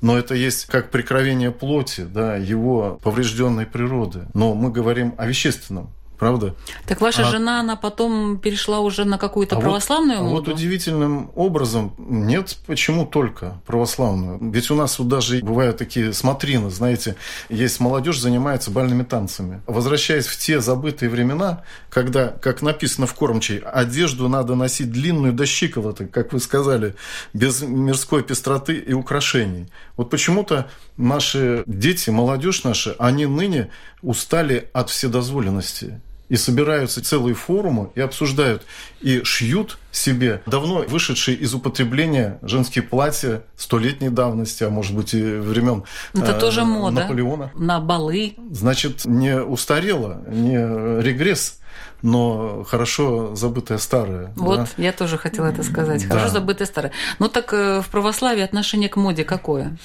Но 0.00 0.16
это 0.16 0.34
есть 0.34 0.66
как 0.66 0.90
прикровение 0.90 1.50
плоти, 1.50 2.02
да, 2.02 2.36
его 2.36 3.00
поврежденной 3.02 3.66
природы. 3.66 4.26
Но 4.32 4.54
мы 4.54 4.70
говорим 4.70 5.14
о 5.18 5.26
вещественном. 5.26 5.90
Правда? 6.18 6.54
Так 6.86 7.00
ваша 7.00 7.22
а... 7.22 7.30
жена, 7.30 7.60
она 7.60 7.76
потом 7.76 8.38
перешла 8.38 8.80
уже 8.80 9.04
на 9.04 9.18
какую-то 9.18 9.56
а 9.56 9.60
православную 9.60 10.20
вот, 10.20 10.30
моду? 10.30 10.50
вот 10.50 10.54
удивительным 10.54 11.30
образом 11.36 11.94
нет, 11.98 12.56
почему 12.66 13.06
только 13.06 13.60
православную? 13.66 14.38
Ведь 14.50 14.70
у 14.70 14.74
нас 14.74 14.98
вот 14.98 15.06
даже 15.06 15.38
бывают 15.40 15.76
такие 15.76 16.12
смотрины, 16.12 16.70
знаете, 16.70 17.14
есть 17.48 17.78
молодежь 17.78 18.20
занимается 18.20 18.72
бальными 18.72 19.04
танцами. 19.04 19.62
Возвращаясь 19.66 20.26
в 20.26 20.36
те 20.36 20.60
забытые 20.60 21.08
времена, 21.08 21.62
когда, 21.88 22.28
как 22.28 22.62
написано 22.62 23.06
в 23.06 23.14
кормчей, 23.14 23.60
одежду 23.60 24.28
надо 24.28 24.56
носить 24.56 24.90
длинную 24.90 25.32
до 25.32 25.46
щиколоток, 25.46 26.10
как 26.10 26.32
вы 26.32 26.40
сказали, 26.40 26.96
без 27.32 27.62
мирской 27.62 28.24
пестроты 28.24 28.74
и 28.74 28.92
украшений. 28.92 29.68
Вот 29.96 30.10
почему-то 30.10 30.68
наши 30.96 31.62
дети, 31.66 32.10
молодежь 32.10 32.64
наша, 32.64 32.96
они 32.98 33.26
ныне 33.26 33.70
устали 34.02 34.68
от 34.72 34.90
вседозволенности 34.90 36.00
и 36.28 36.36
собираются 36.36 37.02
целые 37.02 37.34
форумы 37.34 37.90
и 37.94 38.00
обсуждают 38.00 38.64
и 39.00 39.22
шьют 39.24 39.78
себе 39.92 40.42
давно 40.46 40.84
вышедшие 40.86 41.36
из 41.36 41.54
употребления 41.54 42.38
женские 42.42 42.82
платья 42.82 43.42
столетней 43.56 44.10
давности, 44.10 44.64
а 44.64 44.70
может 44.70 44.94
быть 44.94 45.14
и 45.14 45.22
времен 45.22 45.84
Это 46.14 46.32
э, 46.32 46.40
тоже 46.40 46.64
мода. 46.64 47.02
Наполеона. 47.02 47.50
На 47.54 47.80
балы. 47.80 48.34
Значит, 48.50 49.04
не 49.04 49.40
устарело, 49.40 50.22
не 50.28 50.56
регресс, 51.02 51.58
но 52.02 52.64
хорошо 52.64 53.34
забытое 53.34 53.78
старое. 53.78 54.32
Вот, 54.36 54.58
да? 54.58 54.68
я 54.76 54.92
тоже 54.92 55.18
хотела 55.18 55.46
это 55.46 55.62
сказать. 55.62 56.04
Хорошо 56.04 56.26
да. 56.26 56.32
забытое 56.32 56.66
старое. 56.66 56.92
Ну 57.18 57.28
так 57.28 57.52
э, 57.52 57.80
в 57.80 57.88
православии 57.88 58.42
отношение 58.42 58.88
к 58.88 58.96
моде 58.96 59.24
какое? 59.24 59.76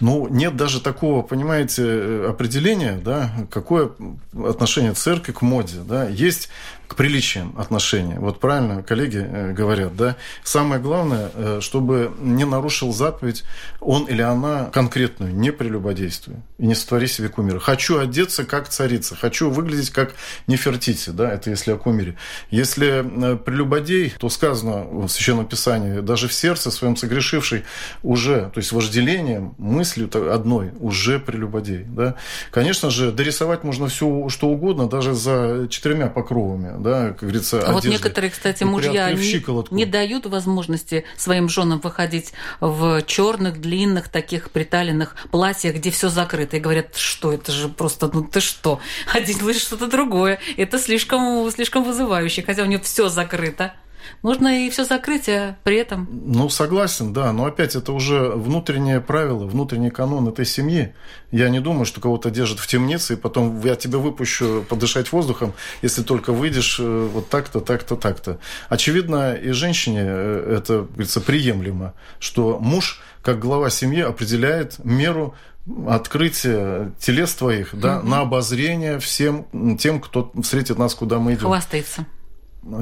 Ну, 0.00 0.28
нет 0.28 0.56
даже 0.56 0.80
такого, 0.80 1.22
понимаете, 1.22 1.82
э, 1.84 2.26
определения, 2.28 3.00
да, 3.02 3.30
какое 3.50 3.90
отношение 4.46 4.92
церкви 4.92 5.32
к 5.32 5.42
моде. 5.42 5.78
Да. 5.88 6.08
Есть 6.08 6.48
к 6.88 6.94
приличиям 6.94 7.54
отношения. 7.58 8.18
Вот 8.18 8.40
правильно 8.40 8.82
коллеги 8.82 9.18
э, 9.18 9.52
говорят, 9.52 9.96
да. 9.96 10.16
Самое 10.44 10.80
главное, 10.80 11.30
э, 11.34 11.58
чтобы 11.60 12.12
не 12.20 12.44
нарушил 12.44 12.92
заповедь 12.92 13.44
он 13.80 14.04
или 14.04 14.22
она 14.22 14.66
конкретную, 14.66 15.34
не 15.34 15.50
прелюбодействуй 15.50 16.36
и 16.58 16.66
не 16.66 16.74
сотвори 16.74 17.06
себе 17.06 17.28
кумира. 17.28 17.58
Хочу 17.58 17.98
одеться 17.98 18.44
как 18.44 18.68
царица, 18.68 19.16
хочу 19.16 19.50
выглядеть 19.50 19.90
как 19.90 20.14
Нефертити, 20.46 21.10
да, 21.10 21.30
это 21.30 21.50
если 21.50 21.72
о 21.72 21.76
кумире. 21.76 22.16
Если 22.50 23.32
э, 23.32 23.36
прелюбодей, 23.36 24.12
то 24.18 24.28
сказано 24.28 24.84
в 24.84 25.08
Священном 25.08 25.46
Писании, 25.46 26.00
даже 26.00 26.28
в 26.28 26.32
сердце 26.32 26.70
своем 26.70 26.96
согрешивший 26.96 27.64
уже, 28.02 28.50
то 28.54 28.58
есть 28.58 28.72
вожделением, 28.72 29.54
мыслью 29.58 30.08
одной, 30.32 30.72
уже 30.80 31.18
прелюбодей, 31.18 31.84
да. 31.86 32.14
Конечно 32.50 32.90
же, 32.90 33.12
дорисовать 33.12 33.64
можно 33.64 33.88
все, 33.88 34.28
что 34.28 34.48
угодно, 34.48 34.88
даже 34.88 35.14
за 35.14 35.66
четырьмя 35.68 36.08
покровами, 36.08 36.75
да, 36.78 37.08
как 37.08 37.20
говорится, 37.20 37.66
А 37.66 37.72
вот 37.72 37.84
некоторые, 37.84 38.30
кстати, 38.30 38.64
мужья 38.64 39.12
не, 39.12 39.74
не 39.74 39.84
дают 39.84 40.26
возможности 40.26 41.04
своим 41.16 41.48
женам 41.48 41.80
выходить 41.80 42.32
в 42.60 43.02
черных, 43.02 43.60
длинных, 43.60 44.08
таких 44.08 44.50
приталенных 44.50 45.16
платьях, 45.30 45.76
где 45.76 45.90
все 45.90 46.08
закрыто. 46.08 46.56
И 46.56 46.60
говорят, 46.60 46.96
что 46.96 47.32
это 47.32 47.52
же 47.52 47.68
просто, 47.68 48.10
ну 48.12 48.22
ты 48.22 48.40
что, 48.40 48.80
один 49.12 49.46
лишь 49.46 49.62
что-то 49.62 49.86
другое. 49.86 50.38
Это 50.56 50.78
слишком, 50.78 51.50
слишком 51.50 51.84
вызывающе, 51.84 52.42
хотя 52.42 52.62
у 52.62 52.66
него 52.66 52.82
все 52.82 53.08
закрыто. 53.08 53.72
Можно 54.22 54.66
и 54.66 54.70
все 54.70 54.84
закрыть, 54.84 55.28
а 55.28 55.56
при 55.64 55.76
этом... 55.76 56.08
Ну, 56.10 56.48
согласен, 56.48 57.12
да. 57.12 57.32
Но 57.32 57.46
опять 57.46 57.74
это 57.74 57.92
уже 57.92 58.30
внутреннее 58.30 59.00
правило, 59.00 59.44
внутренний 59.44 59.90
канон 59.90 60.28
этой 60.28 60.44
семьи. 60.44 60.94
Я 61.30 61.48
не 61.48 61.60
думаю, 61.60 61.86
что 61.86 62.00
кого-то 62.00 62.30
держат 62.30 62.58
в 62.58 62.66
темнице, 62.66 63.14
и 63.14 63.16
потом 63.16 63.60
я 63.64 63.76
тебя 63.76 63.98
выпущу 63.98 64.64
подышать 64.68 65.12
воздухом, 65.12 65.52
если 65.82 66.02
только 66.02 66.32
выйдешь 66.32 66.78
э, 66.80 67.08
вот 67.12 67.28
так-то, 67.28 67.60
так-то, 67.60 67.96
так-то. 67.96 68.38
Очевидно, 68.68 69.34
и 69.34 69.50
женщине 69.50 70.02
э, 70.02 70.56
это, 70.58 70.82
говорится, 70.82 71.20
приемлемо, 71.20 71.94
что 72.18 72.58
муж, 72.60 73.00
как 73.22 73.38
глава 73.38 73.70
семьи, 73.70 74.00
определяет 74.00 74.78
меру 74.84 75.34
открытия 75.88 76.92
телес 76.98 77.34
твоих 77.34 77.70
да, 77.72 77.98
угу. 77.98 78.08
на 78.08 78.20
обозрение 78.20 78.98
всем 78.98 79.76
тем, 79.78 80.00
кто 80.00 80.32
встретит 80.42 80.78
нас, 80.78 80.94
куда 80.94 81.18
мы 81.18 81.34
идем. 81.34 81.46
Хвастается. 81.46 82.06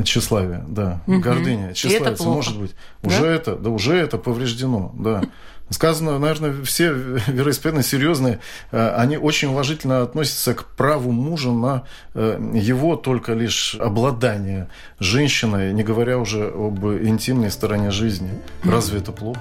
Тщеславие, 0.04 0.64
да. 0.68 1.00
Угу. 1.06 1.20
Гордыня. 1.20 1.72
Тщеславие, 1.74 2.16
может 2.20 2.58
быть. 2.58 2.74
Уже 3.02 3.22
да? 3.22 3.30
это, 3.30 3.56
да, 3.56 3.70
уже 3.70 3.94
это 3.96 4.18
повреждено, 4.18 4.92
да. 4.98 5.22
Сказано, 5.70 6.18
наверное, 6.18 6.62
все 6.62 6.92
вероисповедания 7.26 7.82
серьезные, 7.82 8.40
э, 8.70 8.94
они 8.96 9.16
очень 9.16 9.48
уважительно 9.48 10.02
относятся 10.02 10.54
к 10.54 10.66
праву 10.76 11.10
мужа 11.10 11.52
на 11.52 11.84
э, 12.14 12.38
его 12.52 12.96
только 12.96 13.32
лишь 13.32 13.74
обладание 13.74 14.68
женщиной, 14.98 15.72
не 15.72 15.82
говоря 15.82 16.18
уже 16.18 16.48
об 16.48 16.84
интимной 16.86 17.50
стороне 17.50 17.90
жизни. 17.90 18.30
Разве 18.62 18.98
это 18.98 19.12
плохо? 19.12 19.40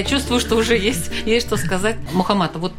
Я 0.00 0.06
чувствую, 0.06 0.40
что 0.40 0.56
уже 0.56 0.78
есть, 0.78 1.10
есть 1.26 1.46
что 1.46 1.58
сказать. 1.58 1.96
Мухаммад, 2.14 2.56
вот 2.56 2.72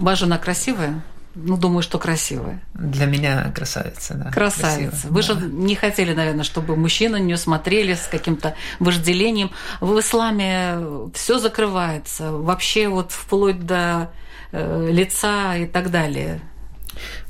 ваша 0.00 0.24
жена 0.24 0.38
красивая? 0.38 1.04
Ну, 1.36 1.56
думаю, 1.56 1.82
что 1.82 2.00
красивая. 2.00 2.60
Для 2.74 3.06
меня 3.06 3.52
красавица, 3.54 4.14
да. 4.14 4.32
Красавица. 4.32 4.90
Красиво, 4.90 5.12
Вы 5.12 5.22
да. 5.22 5.26
же 5.28 5.34
не 5.52 5.76
хотели, 5.76 6.14
наверное, 6.14 6.42
чтобы 6.42 6.74
мужчины 6.74 7.20
на 7.20 7.22
нее 7.22 7.36
смотрели 7.36 7.94
с 7.94 8.08
каким-то 8.10 8.56
вожделением. 8.80 9.52
В 9.80 10.00
исламе 10.00 10.78
все 11.14 11.38
закрывается. 11.38 12.32
Вообще 12.32 12.88
вот 12.88 13.12
вплоть 13.12 13.64
до 13.64 14.10
э, 14.50 14.88
лица 14.90 15.54
и 15.54 15.66
так 15.66 15.92
далее. 15.92 16.40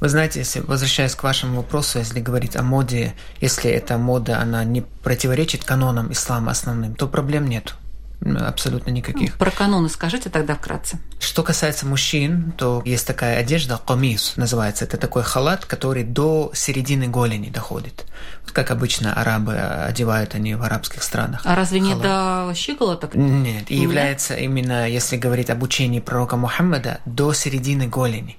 Вы 0.00 0.08
знаете, 0.08 0.38
если 0.38 0.60
возвращаясь 0.60 1.14
к 1.14 1.22
вашему 1.22 1.56
вопросу, 1.56 1.98
если 1.98 2.20
говорить 2.20 2.56
о 2.56 2.62
моде, 2.62 3.12
если 3.42 3.70
эта 3.70 3.98
мода, 3.98 4.40
она 4.40 4.64
не 4.64 4.80
противоречит 4.80 5.64
канонам 5.64 6.12
ислама 6.12 6.52
основным, 6.52 6.94
то 6.94 7.06
проблем 7.06 7.46
нет. 7.46 7.74
Абсолютно 8.20 8.90
никаких. 8.90 9.32
Ну, 9.32 9.38
про 9.38 9.50
каноны 9.50 9.88
скажите 9.88 10.28
тогда 10.28 10.56
вкратце. 10.56 10.98
Что 11.20 11.42
касается 11.42 11.86
мужчин, 11.86 12.52
то 12.56 12.82
есть 12.84 13.06
такая 13.06 13.38
одежда, 13.38 13.78
комис 13.78 14.34
называется. 14.36 14.84
Это 14.84 14.96
такой 14.96 15.22
халат, 15.22 15.64
который 15.64 16.02
до 16.02 16.50
середины 16.52 17.06
голени 17.06 17.48
доходит. 17.48 18.06
Вот 18.42 18.52
как 18.52 18.70
обычно 18.72 19.14
арабы 19.14 19.56
одевают 19.56 20.34
они 20.34 20.56
в 20.56 20.62
арабских 20.62 21.04
странах. 21.04 21.42
А 21.44 21.54
разве 21.54 21.80
халат. 21.80 21.96
не 21.96 22.02
до 22.02 22.52
щиколоток? 22.54 23.14
Нет, 23.14 23.70
и 23.70 23.74
Нет? 23.74 23.82
является 23.82 24.34
именно, 24.34 24.88
если 24.88 25.16
говорить 25.16 25.50
об 25.50 25.62
учении 25.62 26.00
пророка 26.00 26.36
Мухаммада, 26.36 27.00
до 27.06 27.32
середины 27.32 27.86
голени. 27.86 28.36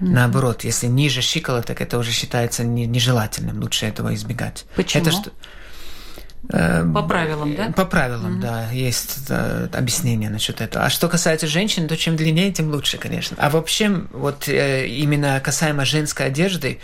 Наоборот, 0.00 0.64
если 0.64 0.86
ниже 0.86 1.20
щиколоток, 1.20 1.80
это 1.80 1.96
уже 1.96 2.10
считается 2.10 2.64
нежелательным, 2.64 3.60
лучше 3.60 3.86
этого 3.86 4.14
избегать. 4.14 4.64
Почему? 4.74 5.02
Это 5.02 5.12
что, 5.12 5.30
по 6.48 7.02
правилам, 7.02 7.54
да? 7.54 7.72
По 7.72 7.84
правилам, 7.84 8.38
mm-hmm. 8.38 8.40
да, 8.40 8.70
есть 8.70 9.28
да, 9.28 9.68
объяснение 9.72 10.28
насчет 10.28 10.60
этого. 10.60 10.84
А 10.84 10.90
что 10.90 11.08
касается 11.08 11.46
женщин, 11.46 11.88
то 11.88 11.96
чем 11.96 12.16
длиннее, 12.16 12.52
тем 12.52 12.70
лучше, 12.70 12.98
конечно. 12.98 13.36
А 13.40 13.48
вообще, 13.48 13.88
вот 14.12 14.48
э, 14.48 14.86
именно 14.88 15.40
касаемо 15.40 15.84
женской 15.84 16.26
одежды, 16.26 16.80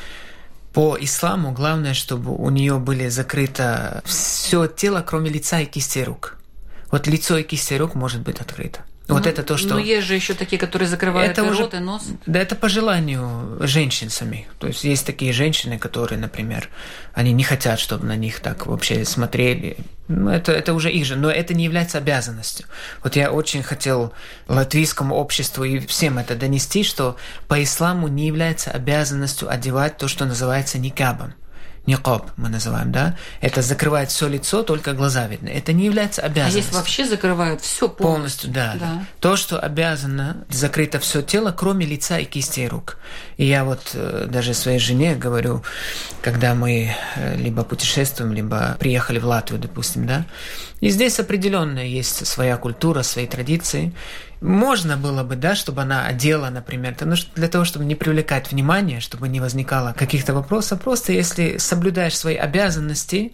по 0.73 0.97
исламу 1.01 1.53
главное, 1.53 1.95
чтобы 1.95 2.35
у 2.35 2.51
нее 2.51 2.79
были 2.79 3.09
закрыто 3.09 4.03
все 4.05 4.67
тело, 4.67 5.03
кроме 5.07 5.31
лица 5.31 5.61
и 5.61 5.67
кисти 5.67 6.01
рук. 6.01 6.39
Вот 6.91 7.07
лицо 7.07 7.37
и 7.37 7.43
кисти 7.43 7.75
рук 7.75 7.95
может 7.95 8.23
быть 8.23 8.41
открыто. 8.41 8.81
Вот 9.09 9.25
ну, 9.25 9.31
это 9.31 9.43
то, 9.43 9.57
что... 9.57 9.71
Но 9.71 9.79
есть 9.79 10.07
же 10.07 10.15
еще 10.15 10.35
такие, 10.35 10.59
которые 10.59 10.87
закрывают 10.87 11.33
это 11.33 11.47
и 11.47 11.49
уже... 11.49 11.63
рот, 11.63 11.75
и 11.75 11.79
нос. 11.79 12.03
Да, 12.27 12.41
это 12.41 12.55
по 12.55 12.69
желанию 12.69 13.57
женщин 13.61 14.11
самих. 14.11 14.49
То 14.59 14.67
есть 14.67 14.85
есть 14.85 15.07
такие 15.07 15.33
женщины, 15.33 15.79
которые, 15.79 16.19
например, 16.19 16.69
они 17.15 17.33
не 17.33 17.43
хотят, 17.43 17.81
чтобы 17.81 18.05
на 18.05 18.17
них 18.17 18.41
так 18.41 18.67
вообще 18.67 19.07
смотрели. 19.07 19.79
Ну, 20.09 20.29
это, 20.31 20.53
это 20.53 20.75
уже 20.75 20.91
их 20.91 21.07
же, 21.07 21.17
но 21.17 21.31
это 21.31 21.55
не 21.55 21.65
является 21.65 21.97
обязанностью. 21.97 22.67
Вот 23.03 23.17
я 23.17 23.33
очень 23.33 23.63
хотел 23.63 24.13
латвийскому 24.47 25.15
обществу 25.15 25.65
и 25.65 25.79
всем 25.87 26.19
это 26.19 26.35
донести, 26.35 26.85
что 26.85 27.17
по 27.49 27.63
исламу 27.63 28.09
не 28.09 28.27
является 28.27 28.71
обязанностью 28.71 29.51
одевать 29.51 29.97
то, 29.97 30.07
что 30.07 30.27
называется 30.27 30.79
никабом 30.79 31.33
никоб 31.89 32.31
мы 32.37 32.49
называем, 32.51 32.93
да, 32.93 33.17
это 33.41 33.63
закрывает 33.63 34.11
все 34.11 34.29
лицо, 34.29 34.63
только 34.63 34.93
глаза 34.93 35.27
видны. 35.27 35.49
Это 35.49 35.73
не 35.73 35.87
является 35.87 36.23
обязанностью. 36.23 36.61
А 36.61 36.65
если 36.65 36.75
вообще 36.75 37.05
закрывают 37.07 37.61
все 37.63 37.89
полностью? 37.89 38.51
Полностью, 38.51 38.51
да. 38.51 38.77
да. 38.79 39.07
То, 39.21 39.37
что 39.37 39.59
обязано, 39.59 40.45
закрыто 40.51 40.99
все 40.99 41.23
тело, 41.23 41.51
кроме 41.51 41.87
лица 41.87 42.19
и 42.19 42.25
кисти 42.25 42.61
и 42.61 42.69
рук. 42.69 42.99
И 43.39 43.47
я 43.47 43.65
вот 43.65 43.81
э, 43.95 44.27
даже 44.29 44.55
своей 44.55 44.79
жене 44.79 45.17
говорю, 45.17 45.63
когда 46.21 46.55
мы 46.55 46.95
э, 47.17 47.37
либо 47.37 47.65
путешествуем, 47.65 48.33
либо 48.33 48.77
приехали 48.79 49.19
в 49.19 49.25
Латвию, 49.25 49.61
допустим, 49.61 50.07
да, 50.07 50.27
и 50.81 50.91
здесь 50.91 51.19
определенно 51.19 51.81
есть 51.81 52.27
своя 52.27 52.57
культура, 52.57 53.03
свои 53.03 53.27
традиции. 53.27 53.93
Можно 54.41 54.97
было 54.97 55.25
бы, 55.25 55.35
да, 55.35 55.57
чтобы 55.57 55.83
она 55.83 56.07
одела, 56.07 56.49
например, 56.49 56.97
ну, 57.01 57.17
для 57.35 57.49
того, 57.49 57.65
чтобы 57.65 57.85
не 57.85 57.97
привлекать 57.97 58.53
внимание, 58.53 59.01
чтобы 59.01 59.29
не 59.29 59.41
возникало 59.41 59.93
каких-то 59.93 60.33
вопросов. 60.33 60.81
Просто 60.81 61.13
если 61.13 61.57
соблюдаешь 61.59 62.17
свои 62.17 62.37
обязанности, 62.37 63.33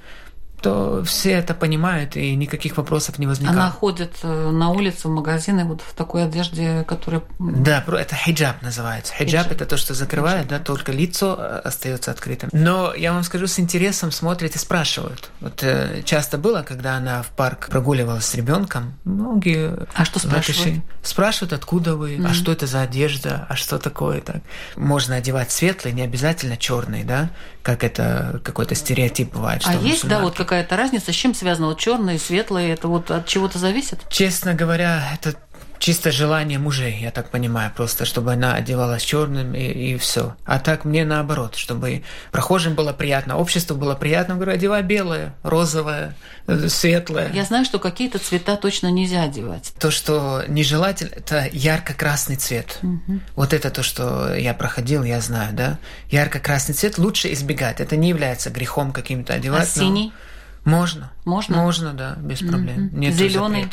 то 0.65 1.05
все 1.05 1.33
это 1.33 1.53
понимают, 1.53 2.17
и 2.17 2.35
никаких 2.35 2.79
вопросов 2.79 3.19
не 3.19 3.27
возникает. 3.27 3.59
Она 3.59 3.71
ходит 3.71 4.17
э, 4.23 4.51
на 4.51 4.71
улицу, 4.71 5.11
в 5.11 5.13
магазины 5.13 5.67
вот 5.67 5.83
в 5.83 5.93
такой 5.93 6.25
одежде, 6.25 6.85
которая... 6.89 7.23
Да, 7.39 7.85
это 7.87 8.17
хиджаб 8.17 8.63
называется. 8.63 9.13
Хиджаб, 9.13 9.43
хиджаб. 9.43 9.53
это 9.53 9.67
то, 9.67 9.77
что 9.77 9.93
закрывает, 9.93 10.45
хиджаб. 10.45 10.61
да, 10.61 10.65
только 10.65 10.93
лицо 10.93 11.37
э, 11.39 11.61
остается 11.65 12.13
открытым. 12.13 12.49
Но 12.53 12.95
я 12.95 13.13
вам 13.13 13.25
скажу, 13.25 13.47
с 13.47 13.59
интересом 13.59 14.11
смотрят 14.11 14.57
и 14.57 14.59
спрашивают. 14.59 15.29
Вот 15.41 15.63
э, 15.63 16.01
часто 16.07 16.39
было, 16.39 16.63
когда 16.63 16.97
она 16.97 17.23
в 17.23 17.29
парк 17.29 17.69
прогуливалась 17.69 18.25
с 18.25 18.35
ребенком, 18.35 18.95
многие... 19.05 19.87
А 19.95 20.07
что 20.07 20.19
спрашивают? 20.19 20.83
Спрашивают, 21.03 21.53
откуда 21.53 21.95
вы, 21.95 22.15
mm-hmm. 22.15 22.31
а 22.31 22.33
что 22.33 22.53
это 22.53 22.67
за 22.67 22.81
одежда, 22.81 23.47
а 23.51 23.55
что 23.55 23.79
такое 23.79 24.23
так. 24.23 24.39
Можно 24.77 25.17
одевать 25.17 25.51
светлый, 25.51 25.93
не 25.93 26.01
обязательно 26.01 26.57
черный, 26.57 27.05
да, 27.05 27.29
как 27.63 27.83
это 27.83 28.41
какой-то 28.45 28.75
стереотип 28.75 29.35
бывает. 29.35 29.63
А 29.67 29.75
есть, 29.75 30.07
да, 30.07 30.21
вот 30.21 30.35
какая 30.35 30.54
какая-то 30.55 30.77
разница? 30.77 31.13
С 31.13 31.17
чем 31.17 31.35
связано? 31.35 31.67
Вот 31.67 31.81
черные, 31.81 32.19
светлые, 32.19 32.73
это 32.73 32.87
вот 32.87 33.11
от 33.11 33.27
чего-то 33.27 33.59
зависит? 33.59 33.99
Честно 34.09 34.55
говоря, 34.55 35.03
это 35.13 35.35
чисто 35.81 36.13
желание 36.13 36.59
мужей, 36.59 36.97
я 37.01 37.11
так 37.11 37.31
понимаю, 37.31 37.73
просто 37.75 38.05
чтобы 38.05 38.33
она 38.33 38.55
одевалась 38.55 39.03
черным 39.03 39.55
и, 39.55 39.65
и 39.65 39.99
все. 39.99 40.37
А 40.45 40.59
так 40.61 40.85
мне 40.85 41.05
наоборот, 41.05 41.57
чтобы 41.57 42.05
прохожим 42.31 42.75
было 42.75 42.93
приятно, 42.93 43.37
обществу 43.37 43.77
было 43.77 43.97
приятно, 43.97 44.37
говорю, 44.37 44.53
одевай 44.53 44.83
белое, 44.83 45.35
розовое, 45.43 46.15
светлое. 46.69 47.33
Я 47.33 47.45
знаю, 47.45 47.65
что 47.65 47.81
какие-то 47.81 48.19
цвета 48.21 48.57
точно 48.57 48.93
нельзя 48.93 49.25
одевать. 49.25 49.73
То, 49.81 49.91
что 49.91 50.45
нежелательно, 50.47 51.11
это 51.17 51.49
ярко-красный 51.53 52.37
цвет. 52.37 52.79
Угу. 52.83 53.21
Вот 53.35 53.53
это 53.53 53.71
то, 53.71 53.83
что 53.83 54.35
я 54.35 54.55
проходил, 54.55 55.03
я 55.03 55.21
знаю, 55.21 55.53
да. 55.53 55.79
Ярко-красный 56.11 56.77
цвет 56.77 56.97
лучше 56.97 57.33
избегать. 57.33 57.81
Это 57.81 57.97
не 57.97 58.09
является 58.09 58.51
грехом 58.51 58.93
каким-то 58.93 59.35
одевать. 59.35 59.65
А 59.65 59.67
синий? 59.67 60.13
Но... 60.15 60.34
Можно. 60.65 61.13
Можно? 61.27 61.57
Можно, 61.59 61.93
да, 61.93 62.15
без 62.19 62.39
проблем. 62.39 62.87
Mm-hmm. 62.87 62.99
Нет 62.99 63.15
Зеленый. 63.15 63.69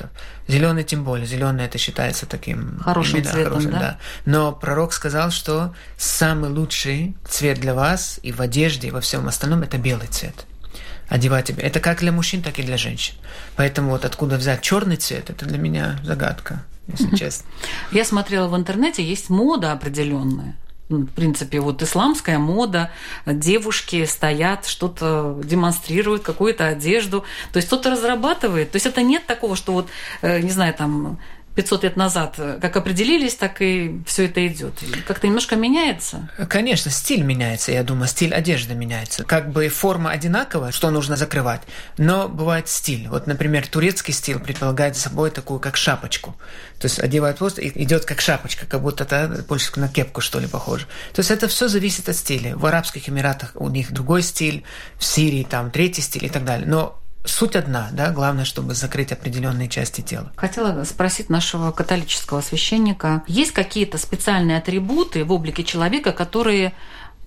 Зеленый 0.47 0.83
тем 0.83 1.05
более. 1.05 1.25
Зеленый 1.25 1.65
это 1.65 1.77
считается 1.77 2.25
таким 2.25 2.79
хорошим 2.79 3.23
цветом, 3.23 3.53
хорошим, 3.53 3.71
да? 3.71 3.79
да. 3.79 3.97
Но 4.25 4.51
пророк 4.51 4.91
сказал, 4.91 5.31
что 5.31 5.73
самый 5.97 6.49
лучший 6.49 7.15
цвет 7.27 7.59
для 7.59 7.73
вас 7.73 8.19
и 8.23 8.33
в 8.33 8.41
одежде, 8.41 8.89
и 8.89 8.91
во 8.91 8.99
всем 8.99 9.27
остальном 9.27 9.63
это 9.63 9.77
белый 9.77 10.07
цвет. 10.07 10.45
Одевать 11.07 11.45
тебе. 11.45 11.63
Это 11.63 11.79
как 11.79 11.99
для 11.99 12.11
мужчин, 12.11 12.41
так 12.41 12.59
и 12.59 12.63
для 12.63 12.77
женщин. 12.77 13.15
Поэтому 13.55 13.91
вот 13.91 14.03
откуда 14.03 14.35
взять 14.35 14.61
черный 14.61 14.97
цвет, 14.97 15.29
это 15.29 15.45
для 15.45 15.57
меня 15.57 15.97
загадка, 16.03 16.63
если 16.87 17.15
честно. 17.15 17.49
Я 17.91 18.03
смотрела 18.03 18.47
в 18.47 18.55
интернете, 18.55 19.03
есть 19.03 19.29
мода 19.29 19.71
определенная 19.71 20.55
в 20.91 21.07
принципе, 21.07 21.59
вот 21.59 21.81
исламская 21.81 22.37
мода, 22.37 22.91
девушки 23.25 24.05
стоят, 24.05 24.65
что-то 24.65 25.39
демонстрируют, 25.43 26.23
какую-то 26.23 26.67
одежду. 26.67 27.23
То 27.51 27.57
есть 27.57 27.67
кто-то 27.67 27.91
разрабатывает. 27.91 28.71
То 28.71 28.75
есть 28.75 28.85
это 28.85 29.01
нет 29.01 29.25
такого, 29.25 29.55
что 29.55 29.73
вот, 29.73 29.87
э, 30.21 30.41
не 30.41 30.51
знаю, 30.51 30.73
там 30.73 31.19
500 31.55 31.83
лет 31.83 31.97
назад 31.97 32.39
как 32.61 32.77
определились, 32.77 33.35
так 33.35 33.61
и 33.61 34.01
все 34.05 34.25
это 34.25 34.45
идет. 34.47 34.73
Как-то 35.07 35.27
немножко 35.27 35.55
меняется. 35.55 36.29
Конечно, 36.49 36.91
стиль 36.91 37.23
меняется, 37.23 37.71
я 37.71 37.83
думаю, 37.83 38.07
стиль 38.07 38.33
одежды 38.33 38.73
меняется. 38.73 39.23
Как 39.23 39.51
бы 39.51 39.67
форма 39.67 40.11
одинаковая, 40.11 40.71
что 40.71 40.89
нужно 40.89 41.15
закрывать, 41.15 41.61
но 41.97 42.27
бывает 42.27 42.67
стиль. 42.67 43.07
Вот, 43.07 43.27
например, 43.27 43.67
турецкий 43.67 44.13
стиль 44.13 44.39
предполагает 44.39 44.95
собой 44.95 45.31
такую, 45.31 45.59
как 45.59 45.77
шапочку. 45.77 46.35
То 46.79 46.85
есть 46.85 46.99
одевают 46.99 47.37
просто 47.37 47.61
и 47.61 47.83
идет 47.83 48.05
как 48.05 48.21
шапочка, 48.21 48.65
как 48.65 48.81
будто 48.81 49.03
это 49.03 49.43
больше 49.47 49.71
на 49.79 49.87
кепку, 49.87 50.21
что 50.21 50.39
ли, 50.39 50.47
похоже. 50.47 50.85
То 51.13 51.19
есть 51.19 51.31
это 51.31 51.47
все 51.47 51.67
зависит 51.67 52.09
от 52.09 52.15
стиля. 52.15 52.55
В 52.55 52.65
Арабских 52.65 53.09
Эмиратах 53.09 53.51
у 53.55 53.69
них 53.69 53.91
другой 53.91 54.23
стиль, 54.23 54.63
в 54.97 55.03
Сирии 55.05 55.43
там 55.43 55.71
третий 55.71 56.01
стиль 56.01 56.25
и 56.25 56.29
так 56.29 56.45
далее. 56.45 56.67
Но 56.67 57.00
Суть 57.23 57.55
одна, 57.55 57.89
да, 57.91 58.11
главное, 58.11 58.45
чтобы 58.45 58.73
закрыть 58.73 59.11
определенные 59.11 59.69
части 59.69 60.01
тела. 60.01 60.31
Хотела 60.35 60.83
спросить 60.83 61.29
нашего 61.29 61.71
католического 61.71 62.41
священника, 62.41 63.23
есть 63.27 63.51
какие-то 63.51 63.97
специальные 63.97 64.57
атрибуты 64.57 65.23
в 65.23 65.31
облике 65.31 65.63
человека, 65.63 66.13
которые 66.13 66.73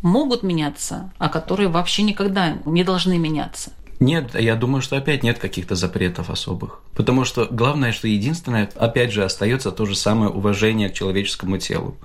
могут 0.02 0.42
меняться, 0.42 1.12
а 1.18 1.28
которые 1.28 1.68
вообще 1.68 2.02
никогда 2.02 2.58
не 2.64 2.84
должны 2.84 3.18
меняться? 3.18 3.70
Нет, 4.00 4.34
я 4.34 4.56
думаю, 4.56 4.82
что 4.82 4.96
опять 4.96 5.22
нет 5.22 5.38
каких-то 5.38 5.76
запретов 5.76 6.28
особых. 6.28 6.80
Потому 6.94 7.24
что 7.24 7.46
главное, 7.50 7.92
что 7.92 8.08
единственное, 8.08 8.68
опять 8.76 9.12
же, 9.12 9.24
остается 9.24 9.70
то 9.70 9.86
же 9.86 9.94
самое 9.94 10.30
уважение 10.30 10.90
к 10.90 10.94
человеческому 10.94 11.58
телу 11.58 11.96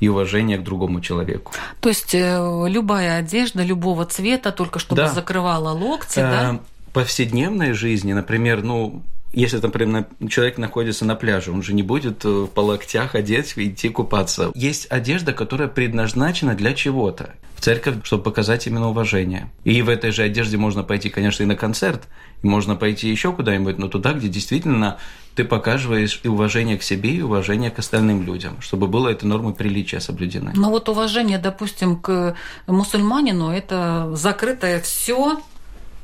и 0.00 0.08
уважение 0.08 0.58
к 0.58 0.64
другому 0.64 1.00
человеку. 1.00 1.52
То 1.80 1.90
есть 1.90 2.14
э, 2.14 2.64
любая 2.68 3.18
одежда 3.18 3.62
любого 3.62 4.04
цвета, 4.06 4.50
только 4.50 4.78
чтобы 4.78 5.02
да. 5.02 5.08
закрывала 5.08 5.70
локти, 5.70 6.18
да? 6.18 6.60
Повседневной 6.94 7.72
жизни, 7.72 8.12
например, 8.12 8.62
ну, 8.62 9.02
если, 9.32 9.58
например, 9.58 10.06
человек 10.28 10.58
находится 10.58 11.04
на 11.04 11.16
пляже, 11.16 11.50
он 11.50 11.60
же 11.60 11.74
не 11.74 11.82
будет 11.82 12.24
э, 12.24 12.46
по 12.54 12.60
локтях 12.60 13.16
одеть 13.16 13.54
и 13.56 13.68
идти 13.68 13.88
купаться. 13.88 14.52
Есть 14.54 14.86
одежда, 14.90 15.32
которая 15.32 15.66
предназначена 15.66 16.54
для 16.54 16.72
чего-то. 16.72 17.34
В 17.56 17.60
церковь, 17.60 17.96
чтобы 18.04 18.22
показать 18.22 18.68
именно 18.68 18.90
уважение. 18.90 19.50
И 19.64 19.82
в 19.82 19.88
этой 19.88 20.12
же 20.12 20.22
одежде 20.22 20.56
можно 20.56 20.84
пойти, 20.84 21.10
конечно, 21.10 21.42
и 21.42 21.46
на 21.46 21.56
концерт, 21.56 22.04
и 22.44 22.46
можно 22.46 22.76
пойти 22.76 23.10
еще 23.10 23.32
куда-нибудь, 23.32 23.76
но 23.76 23.88
туда, 23.88 24.12
где 24.12 24.28
действительно 24.28 24.98
ты 25.34 25.42
показываешь 25.42 26.20
и 26.22 26.28
уважение 26.28 26.78
к 26.78 26.84
себе, 26.84 27.10
и 27.10 27.22
уважение 27.22 27.72
к 27.72 27.80
остальным 27.80 28.22
людям, 28.22 28.60
чтобы 28.60 28.86
было 28.86 29.08
это 29.08 29.26
нормы 29.26 29.52
приличия 29.52 29.98
соблюдены. 29.98 30.52
Но 30.54 30.70
вот 30.70 30.88
уважение, 30.88 31.38
допустим, 31.38 31.98
к 31.98 32.36
мусульманину, 32.68 33.50
это 33.50 34.10
закрытое 34.14 34.80
все 34.80 35.40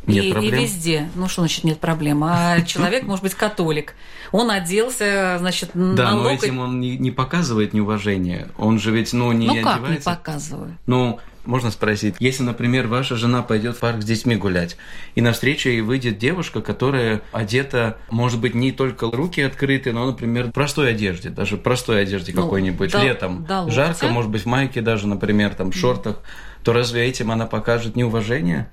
Нет 0.06 0.24
и, 0.24 0.32
проблем. 0.32 0.54
и 0.54 0.62
везде. 0.62 1.08
Ну 1.14 1.28
что 1.28 1.42
значит 1.42 1.64
нет 1.64 1.78
проблем? 1.80 2.24
А 2.24 2.60
человек 2.66 3.04
может 3.04 3.22
быть 3.22 3.34
католик. 3.34 3.94
Он 4.32 4.50
оделся, 4.50 5.36
значит, 5.38 5.70
Да, 5.74 6.10
на 6.10 6.12
но 6.12 6.22
локоть. 6.22 6.44
этим 6.44 6.58
он 6.60 6.80
не, 6.80 6.96
не 6.96 7.10
показывает 7.10 7.72
неуважение. 7.74 8.48
Он 8.58 8.78
же 8.78 8.92
ведь, 8.92 9.12
ну, 9.12 9.32
не 9.32 9.46
Ну 9.48 9.54
как 9.56 9.64
не 9.64 9.70
одевается. 9.84 10.10
показываю? 10.10 10.78
Ну, 10.86 11.18
можно 11.44 11.70
спросить, 11.70 12.14
если, 12.20 12.42
например, 12.44 12.86
ваша 12.86 13.16
жена 13.16 13.42
пойдет 13.42 13.76
в 13.76 13.80
парк 13.80 14.02
с 14.02 14.04
детьми 14.04 14.36
гулять, 14.36 14.76
и 15.16 15.20
навстречу 15.20 15.68
ей 15.70 15.80
выйдет 15.80 16.18
девушка, 16.18 16.60
которая 16.60 17.22
одета, 17.32 17.96
может 18.10 18.38
быть, 18.40 18.54
не 18.54 18.70
только 18.72 19.10
руки 19.10 19.40
открыты, 19.40 19.92
но, 19.92 20.06
например, 20.06 20.48
в 20.48 20.52
простой 20.52 20.90
одежде, 20.90 21.30
даже 21.30 21.56
в 21.56 21.60
простой 21.62 22.02
одежде 22.02 22.32
Ну, 22.34 22.42
какой-нибудь, 22.42 22.92
до- 22.92 23.02
летом, 23.02 23.46
локтя. 23.48 23.70
жарко, 23.72 24.08
может 24.08 24.30
быть, 24.30 24.42
в 24.42 24.46
майке 24.46 24.80
даже, 24.80 25.06
например, 25.08 25.54
там, 25.54 25.72
в 25.72 25.76
шортах, 25.76 26.18
то 26.62 26.72
разве 26.74 27.04
этим 27.06 27.30
она 27.32 27.46
покажет 27.46 27.96
неуважение? 27.96 28.70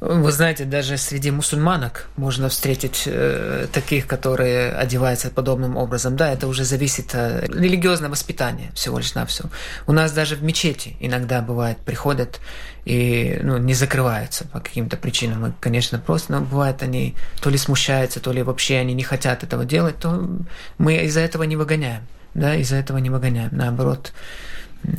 Вы 0.00 0.32
знаете, 0.32 0.64
даже 0.64 0.96
среди 0.98 1.30
мусульманок 1.30 2.08
можно 2.16 2.48
встретить 2.48 3.04
э, 3.06 3.66
таких, 3.72 4.06
которые 4.06 4.72
одеваются 4.72 5.30
подобным 5.30 5.76
образом. 5.76 6.16
Да, 6.16 6.32
это 6.32 6.46
уже 6.46 6.64
зависит 6.64 7.14
от 7.14 7.48
религиозного 7.48 8.12
воспитания 8.12 8.70
всего 8.74 8.98
лишь 8.98 9.14
навсего. 9.14 9.50
У 9.86 9.92
нас 9.92 10.12
даже 10.12 10.36
в 10.36 10.42
мечети 10.42 10.96
иногда 11.00 11.40
бывает 11.40 11.78
приходят 11.78 12.40
и 12.84 13.38
ну, 13.42 13.56
не 13.58 13.74
закрываются 13.74 14.46
по 14.46 14.60
каким-то 14.60 14.96
причинам. 14.96 15.46
И, 15.46 15.52
конечно, 15.60 15.98
просто, 15.98 16.32
но 16.32 16.40
бывает 16.40 16.82
они 16.82 17.14
то 17.40 17.48
ли 17.48 17.56
смущаются, 17.56 18.20
то 18.20 18.32
ли 18.32 18.42
вообще 18.42 18.78
они 18.78 18.94
не 18.94 19.04
хотят 19.04 19.42
этого 19.42 19.64
делать, 19.64 19.98
то 19.98 20.28
мы 20.76 20.96
из-за 21.04 21.20
этого 21.20 21.44
не 21.44 21.56
выгоняем. 21.56 22.02
Да, 22.34 22.56
из-за 22.56 22.76
этого 22.76 22.98
не 22.98 23.10
выгоняем. 23.10 23.50
Наоборот, 23.52 24.12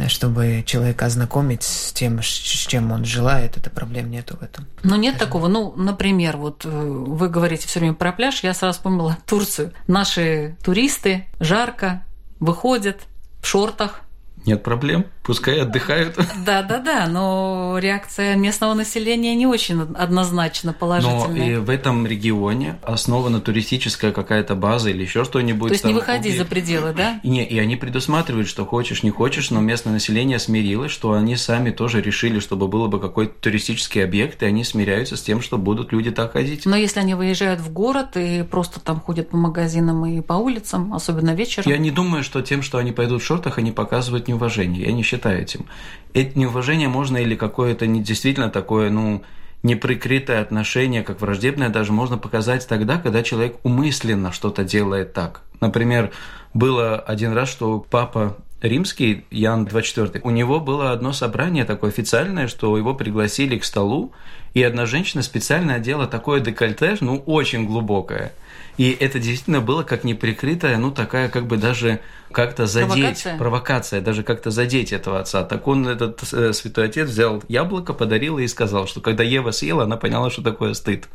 чтобы 0.08 0.64
человека 0.66 1.06
ознакомить 1.06 1.64
с 1.64 1.92
тем, 1.94 2.22
с 2.22 2.28
чем 2.68 2.92
он 2.92 3.06
желает, 3.06 3.58
это 3.58 3.70
проблем 3.70 4.10
нету 4.10 4.38
в 4.38 4.44
этом. 4.44 4.68
Ну, 4.84 4.96
нет 4.96 5.18
такого. 5.18 5.48
Ну, 5.48 5.74
например, 5.76 6.38
вот 6.38 6.66
э, 6.66 6.70
вы 6.70 7.30
говорите 7.30 7.68
все 7.68 7.80
время 7.80 7.94
про 7.94 8.12
пляж, 8.12 8.44
я 8.44 8.54
сразу 8.54 8.78
вспомнила 8.78 9.18
Турцию. 9.26 9.74
Наши 9.88 10.58
туристы 10.64 11.26
жарко 11.40 12.04
выходят 12.40 13.02
в 13.42 13.48
шортах. 13.48 14.02
Нет 14.46 14.64
проблем, 14.64 15.06
пускай 15.24 15.62
отдыхают. 15.62 16.18
Да-да-да, 16.46 17.08
но 17.08 17.78
реакция 17.80 18.36
местного 18.36 18.74
населения 18.74 19.36
не 19.36 19.48
очень 19.48 19.82
однозначно 19.82 20.72
Но 20.72 20.78
положительная. 20.78 21.54
и 21.54 21.56
в 21.58 21.70
этом 21.70 22.06
регионе 22.06 22.78
основана 22.84 23.42
туристическая 23.42 24.12
какая-то 24.12 24.56
база 24.56 24.90
или 24.92 25.02
еще 25.04 25.24
что-нибудь. 25.24 25.70
То 25.70 25.74
есть 25.74 25.84
не 25.84 25.92
там, 25.94 26.00
выходи 26.00 26.30
где- 26.30 26.38
за 26.38 26.46
пределы, 26.46 26.94
да? 26.94 27.20
И, 27.24 27.30
не, 27.30 27.44
и 27.46 27.58
они 27.60 27.76
предусматривают, 27.76 28.48
что 28.48 28.66
хочешь, 28.66 29.04
не 29.04 29.10
хочешь, 29.10 29.50
но 29.52 29.62
местное 29.62 29.94
население 29.94 30.40
смирилось, 30.40 30.92
что 30.92 31.14
они 31.14 31.36
сами 31.36 31.72
тоже 31.72 32.02
решили, 32.02 32.40
чтобы 32.40 32.68
было 32.68 32.88
бы 32.88 33.00
какой-то 33.00 33.34
туристический 33.42 34.04
объект, 34.04 34.44
и 34.44 34.46
они 34.46 34.64
смиряются 34.64 35.18
с 35.18 35.22
тем, 35.22 35.42
что 35.42 35.58
будут 35.58 35.92
люди 35.92 36.12
так 36.12 36.34
ходить. 36.34 36.66
Но 36.66 36.76
если 36.76 37.00
они 37.00 37.16
выезжают 37.16 37.60
в 37.62 37.72
город 37.74 38.16
и 38.16 38.44
просто 38.44 38.80
там 38.80 39.00
ходят 39.00 39.30
по 39.30 39.38
магазинам 39.38 40.06
и 40.06 40.22
по 40.22 40.34
улицам, 40.34 40.94
особенно 40.94 41.34
вечером, 41.34 41.70
Я 41.72 41.78
не 41.78 41.92
думаю, 41.92 42.24
что 42.24 42.42
тем, 42.42 42.62
что 42.62 42.78
они 42.78 42.92
пойдут 42.92 43.22
в 43.22 43.26
шортах, 43.26 43.58
они 43.58 43.72
показывают 43.72 44.28
неуважение. 44.36 44.84
Я 44.84 44.92
не 44.92 45.04
считаю 45.04 45.42
этим. 45.42 45.66
Это 46.14 46.38
неуважение 46.38 46.88
можно 46.88 47.18
или 47.18 47.36
какое-то 47.36 47.88
не 47.88 48.02
действительно 48.02 48.50
такое, 48.50 48.90
ну, 48.90 49.24
неприкрытое 49.64 50.42
отношение, 50.42 51.04
как 51.04 51.22
враждебное, 51.22 51.70
даже 51.70 51.92
можно 51.92 52.18
показать 52.18 52.68
тогда, 52.68 52.98
когда 52.98 53.24
человек 53.24 53.58
умысленно 53.64 54.32
что-то 54.32 54.64
делает 54.64 55.14
так. 55.14 55.42
Например, 55.60 56.12
было 56.54 56.98
один 56.98 57.34
раз, 57.34 57.50
что 57.50 57.80
папа 57.90 58.38
римский, 58.62 59.26
Ян 59.32 59.66
24, 59.66 60.22
у 60.24 60.30
него 60.30 60.60
было 60.60 60.92
одно 60.92 61.14
собрание 61.14 61.66
такое 61.66 61.90
официальное, 61.90 62.48
что 62.48 62.78
его 62.78 62.94
пригласили 62.94 63.58
к 63.58 63.66
столу, 63.66 64.12
и 64.54 64.62
одна 64.62 64.86
женщина 64.86 65.24
специально 65.24 65.76
одела 65.76 66.06
такое 66.06 66.40
декольте, 66.42 66.96
ну, 67.02 67.18
очень 67.26 67.66
глубокое. 67.66 68.34
И 68.78 68.92
это 68.92 69.20
действительно 69.20 69.62
было 69.62 69.84
как 69.84 70.04
неприкрытая, 70.04 70.78
ну, 70.78 70.92
такая 70.92 71.30
как 71.30 71.48
бы 71.48 71.58
даже 71.58 72.02
как-то 72.32 72.66
задеть, 72.66 72.90
Провокация? 72.90 73.38
провокация, 73.38 74.02
даже 74.02 74.24
как-то 74.24 74.52
задеть 74.52 74.92
этого 74.92 75.20
отца. 75.20 75.44
Так 75.44 75.68
он, 75.68 75.88
этот 75.88 76.22
э, 76.34 76.52
святой 76.52 76.86
отец, 76.88 77.10
взял 77.10 77.42
яблоко, 77.48 77.94
подарил 77.94 78.38
и 78.38 78.48
сказал, 78.48 78.88
что 78.88 79.00
когда 79.00 79.24
Ева 79.24 79.52
съела, 79.52 79.84
она 79.84 79.96
поняла, 79.96 80.30
что 80.30 80.42
такое 80.42 80.74
стыд. 80.74 81.08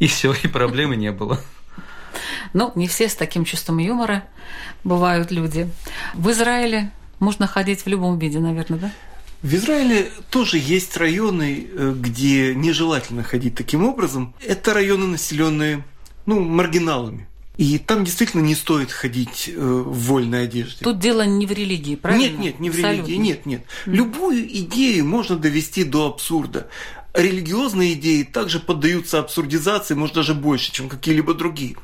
И 0.00 0.08
все, 0.08 0.34
и 0.42 0.48
проблемы 0.48 0.96
не 0.96 1.12
было. 1.12 1.40
ну, 2.52 2.72
не 2.74 2.88
все 2.88 3.08
с 3.08 3.14
таким 3.14 3.44
чувством 3.44 3.78
юмора 3.78 4.24
бывают 4.82 5.30
люди. 5.30 5.70
В 6.14 6.30
Израиле 6.30 6.90
можно 7.20 7.46
ходить 7.46 7.82
в 7.82 7.86
любом 7.86 8.18
виде, 8.18 8.40
наверное, 8.40 8.78
да? 8.78 8.90
В 9.42 9.54
Израиле 9.54 10.10
тоже 10.30 10.58
есть 10.58 10.96
районы, 10.96 11.68
э, 11.70 11.94
где 11.96 12.54
нежелательно 12.54 13.22
ходить 13.22 13.54
таким 13.54 13.84
образом. 13.84 14.34
Это 14.44 14.74
районы, 14.74 15.06
населенные 15.06 15.84
ну, 16.26 16.40
маргиналами. 16.40 17.26
И 17.56 17.78
там 17.78 18.04
действительно 18.04 18.42
не 18.42 18.54
стоит 18.54 18.92
ходить 18.92 19.48
э, 19.48 19.58
в 19.58 19.98
вольной 20.08 20.44
одежде. 20.44 20.84
Тут 20.84 20.98
дело 20.98 21.22
не 21.22 21.46
в 21.46 21.52
религии, 21.52 21.96
правильно? 21.96 22.22
Нет, 22.22 22.38
нет, 22.38 22.60
не 22.60 22.68
в 22.68 22.74
Абсолютно. 22.74 23.06
религии, 23.06 23.16
нет, 23.16 23.46
нет. 23.46 23.64
Любую 23.86 24.46
идею 24.58 25.06
можно 25.06 25.36
довести 25.36 25.84
до 25.84 26.08
абсурда. 26.08 26.68
Религиозные 27.16 27.94
идеи 27.94 28.24
также 28.24 28.60
поддаются 28.60 29.18
абсурдизации, 29.18 29.94
может 29.94 30.16
даже 30.16 30.34
больше, 30.34 30.70
чем 30.70 30.90
какие-либо 30.90 31.32
другие. 31.32 31.76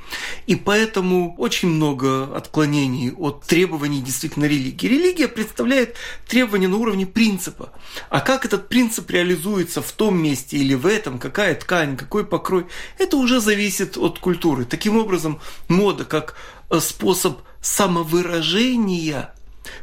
И 0.46 0.56
поэтому 0.56 1.34
очень 1.38 1.70
много 1.70 2.36
отклонений 2.36 3.12
от 3.12 3.42
требований 3.44 4.02
действительно 4.02 4.44
религии. 4.44 4.86
Религия 4.86 5.28
представляет 5.28 5.96
требования 6.28 6.68
на 6.68 6.76
уровне 6.76 7.06
принципа. 7.06 7.72
А 8.10 8.20
как 8.20 8.44
этот 8.44 8.68
принцип 8.68 9.10
реализуется 9.10 9.80
в 9.80 9.90
том 9.92 10.22
месте 10.22 10.58
или 10.58 10.74
в 10.74 10.84
этом, 10.84 11.18
какая 11.18 11.54
ткань, 11.54 11.96
какой 11.96 12.26
покрой, 12.26 12.66
это 12.98 13.16
уже 13.16 13.40
зависит 13.40 13.96
от 13.96 14.18
культуры. 14.18 14.66
Таким 14.66 14.98
образом, 14.98 15.40
мода 15.66 16.04
как 16.04 16.34
э, 16.68 16.78
способ 16.78 17.38
самовыражения 17.62 19.32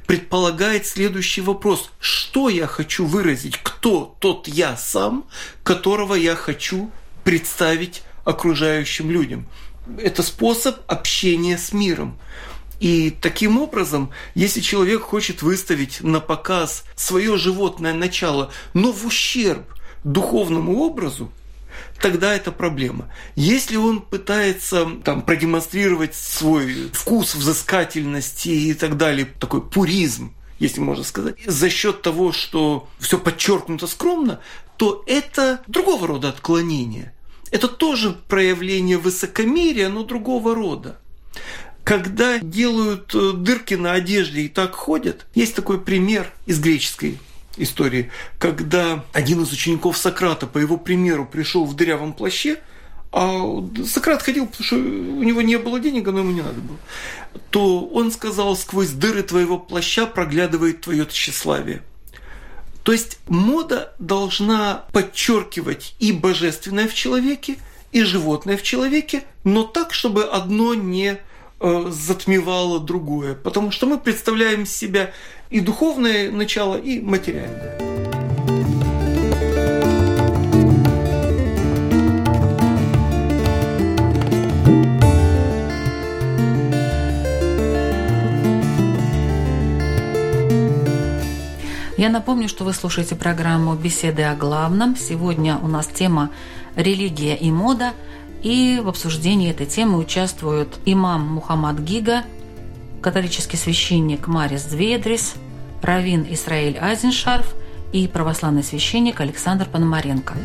предполагает 0.08 0.86
следующий 0.86 1.42
вопрос. 1.42 1.92
Что 2.00 2.50
я 2.50 2.68
хочу 2.68 3.06
выразить? 3.06 3.58
Кто 3.62 4.16
тот 4.20 4.48
я 4.48 4.76
сам, 4.78 5.26
которого 5.64 6.16
я 6.16 6.36
хочу 6.36 6.92
представить 7.24 8.04
окружающим 8.24 9.12
людям? 9.12 9.48
Это 9.98 10.24
способ 10.24 10.80
общения 10.88 11.58
с 11.58 11.74
миром. 11.74 12.18
И 12.80 13.12
таким 13.22 13.60
образом, 13.60 14.12
если 14.36 14.62
человек 14.62 15.02
хочет 15.02 15.42
выставить 15.42 16.02
на 16.02 16.20
показ 16.20 16.86
свое 16.96 17.38
животное 17.38 17.94
начало, 17.94 18.52
но 18.74 18.92
в 18.92 19.06
ущерб 19.06 19.66
духовному 20.04 20.80
образу, 20.80 21.32
тогда 22.02 22.34
это 22.34 22.52
проблема. 22.52 23.12
Если 23.36 23.76
он 23.76 24.02
пытается 24.02 24.88
там, 25.04 25.22
продемонстрировать 25.22 26.16
свой 26.16 26.90
вкус, 26.94 27.36
взыскательности 27.36 28.50
и 28.50 28.74
так 28.74 28.98
далее, 28.98 29.28
такой 29.40 29.62
пуризм, 29.62 30.34
если 30.60 30.82
можно 30.82 31.04
сказать, 31.04 31.36
за 31.46 31.70
счет 31.70 32.02
того, 32.02 32.32
что 32.32 32.90
все 33.00 33.18
подчеркнуто 33.18 33.88
скромно, 33.88 34.40
то 34.78 35.04
это 35.08 35.62
другого 35.68 36.08
рода 36.08 36.30
отклонение. 36.30 37.14
Это 37.52 37.68
тоже 37.68 38.16
проявление 38.28 38.98
высокомерия, 38.98 39.90
но 39.90 40.04
другого 40.04 40.54
рода. 40.54 41.00
Когда 41.84 42.38
делают 42.40 43.16
э, 43.16 43.32
дырки 43.34 43.74
на 43.74 43.94
одежде 43.94 44.42
и 44.42 44.48
так 44.48 44.76
ходят, 44.76 45.26
есть 45.34 45.56
такой 45.56 45.82
пример 45.82 46.32
из 46.46 46.60
греческой 46.60 47.20
истории, 47.60 48.12
когда 48.38 49.06
один 49.14 49.44
из 49.44 49.52
учеников 49.52 49.98
Сократа, 49.98 50.48
по 50.48 50.58
его 50.58 50.78
примеру, 50.78 51.26
пришел 51.26 51.66
в 51.66 51.76
дырявом 51.76 52.14
плаще, 52.14 52.60
а 53.12 53.64
Сократ 53.86 54.22
ходил, 54.22 54.46
потому 54.46 54.64
что 54.64 54.76
у 54.76 55.24
него 55.24 55.42
не 55.42 55.58
было 55.58 55.80
денег, 55.80 56.06
но 56.08 56.20
ему 56.20 56.32
не 56.32 56.42
надо 56.42 56.62
было, 56.62 56.78
то 57.50 57.86
он 57.86 58.12
сказал, 58.12 58.56
сквозь 58.56 58.90
дыры 58.90 59.24
твоего 59.24 59.58
плаща 59.58 60.06
проглядывает 60.06 60.82
твое 60.82 61.06
тщеславие. 61.08 61.82
То 62.84 62.92
есть 62.92 63.20
мода 63.28 63.94
должна 64.00 64.86
подчеркивать 64.94 65.96
и 66.00 66.12
божественное 66.12 66.88
в 66.88 66.94
человеке, 66.94 67.58
и 67.92 68.04
животное 68.04 68.58
в 68.58 68.64
человеке, 68.64 69.24
но 69.44 69.64
так, 69.64 69.94
чтобы 69.94 70.24
одно 70.24 70.76
не 70.76 71.18
э, 71.60 71.86
затмевало 71.90 72.80
другое. 72.80 73.36
Потому 73.36 73.72
что 73.72 73.88
мы 73.88 73.98
представляем 73.98 74.66
себя 74.66 75.12
и 75.50 75.62
духовное 75.62 76.32
начало, 76.32 76.78
и 76.78 77.00
материальное. 77.02 77.78
Я 91.98 92.10
напомню, 92.10 92.48
что 92.48 92.64
вы 92.64 92.74
слушаете 92.74 93.16
программу 93.16 93.76
«Беседы 93.76 94.24
о 94.24 94.36
главном». 94.36 94.96
Сегодня 94.96 95.58
у 95.58 95.68
нас 95.68 95.88
тема 95.88 96.30
«Религия 96.76 97.36
и 97.36 97.52
мода». 97.52 97.94
И 98.42 98.80
в 98.82 98.88
обсуждении 98.88 99.52
этой 99.52 99.66
темы 99.66 99.98
участвуют 99.98 100.80
имам 100.86 101.28
Мухаммад 101.28 101.78
Гига, 101.80 102.24
католический 103.00 103.58
священник 103.58 104.28
Марис 104.28 104.64
Дведрис, 104.64 105.36
раввин 105.82 106.26
Исраиль 106.30 106.78
Айзеншарф 106.78 107.56
и 107.94 108.08
православный 108.08 108.64
священник 108.64 109.22
Александр 109.22 109.66
Пономаренко. 109.66 110.36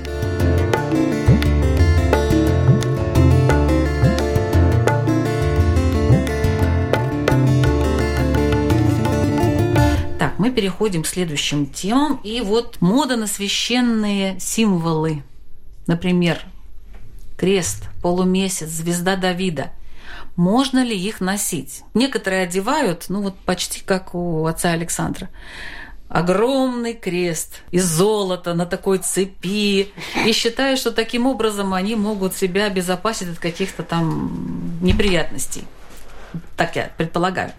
Так, 10.18 10.38
мы 10.38 10.50
переходим 10.50 11.02
к 11.02 11.06
следующим 11.06 11.66
темам. 11.66 12.20
И 12.22 12.40
вот 12.40 12.80
мода 12.80 13.16
на 13.16 13.26
священные 13.26 14.38
символы. 14.38 15.22
Например, 15.86 16.40
крест, 17.36 17.88
полумесяц, 18.00 18.68
звезда 18.68 19.16
Давида– 19.16 19.72
можно 20.36 20.84
ли 20.84 20.98
их 20.98 21.20
носить? 21.20 21.82
Некоторые 21.94 22.42
одевают, 22.42 23.06
ну 23.08 23.22
вот 23.22 23.38
почти 23.40 23.82
как 23.82 24.14
у 24.14 24.46
отца 24.46 24.70
Александра. 24.70 25.28
Огромный 26.08 26.94
крест 26.94 27.62
из 27.70 27.84
золота 27.84 28.54
на 28.54 28.66
такой 28.66 28.98
цепи. 28.98 29.88
И 30.26 30.32
считают, 30.32 30.78
что 30.78 30.92
таким 30.92 31.26
образом 31.26 31.74
они 31.74 31.96
могут 31.96 32.34
себя 32.34 32.66
обезопасить 32.66 33.28
от 33.28 33.38
каких-то 33.38 33.82
там 33.82 34.78
неприятностей 34.82 35.64
так 36.56 36.76
я 36.76 36.90
предполагаю. 36.96 37.52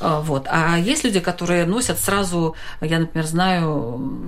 А, 0.00 0.20
вот. 0.20 0.46
А 0.50 0.78
есть 0.78 1.04
люди, 1.04 1.20
которые 1.20 1.64
носят 1.66 1.98
сразу, 1.98 2.56
я, 2.80 2.98
например, 2.98 3.26
знаю 3.26 4.20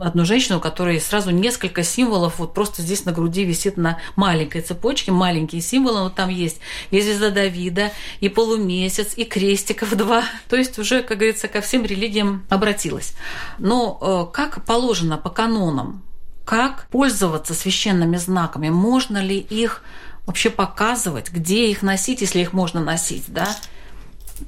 одну 0.00 0.24
женщину, 0.24 0.58
у 0.58 0.60
которой 0.60 1.00
сразу 1.00 1.30
несколько 1.30 1.82
символов, 1.82 2.38
вот 2.38 2.54
просто 2.54 2.82
здесь 2.82 3.04
на 3.04 3.12
груди 3.12 3.44
висит 3.44 3.76
на 3.76 3.98
маленькой 4.16 4.60
цепочке, 4.60 5.12
маленькие 5.12 5.60
символы, 5.60 6.04
вот 6.04 6.14
там 6.14 6.28
есть 6.28 6.58
и 6.90 7.00
звезда 7.00 7.30
Давида, 7.30 7.90
и 8.20 8.28
полумесяц, 8.28 9.14
и 9.16 9.24
крестиков 9.24 9.96
два. 9.96 10.22
То 10.48 10.56
есть 10.56 10.78
уже, 10.78 11.02
как 11.02 11.18
говорится, 11.18 11.48
ко 11.48 11.60
всем 11.60 11.84
религиям 11.84 12.46
обратилась. 12.48 13.14
Но 13.58 13.98
э, 14.00 14.32
как 14.34 14.64
положено 14.64 15.18
по 15.18 15.30
канонам, 15.30 16.02
как 16.44 16.86
пользоваться 16.90 17.54
священными 17.54 18.16
знаками, 18.16 18.70
можно 18.70 19.18
ли 19.18 19.38
их 19.38 19.82
вообще 20.28 20.50
показывать, 20.50 21.32
где 21.32 21.70
их 21.70 21.82
носить, 21.82 22.20
если 22.20 22.40
их 22.40 22.52
можно 22.52 22.84
носить, 22.84 23.24
да? 23.28 23.56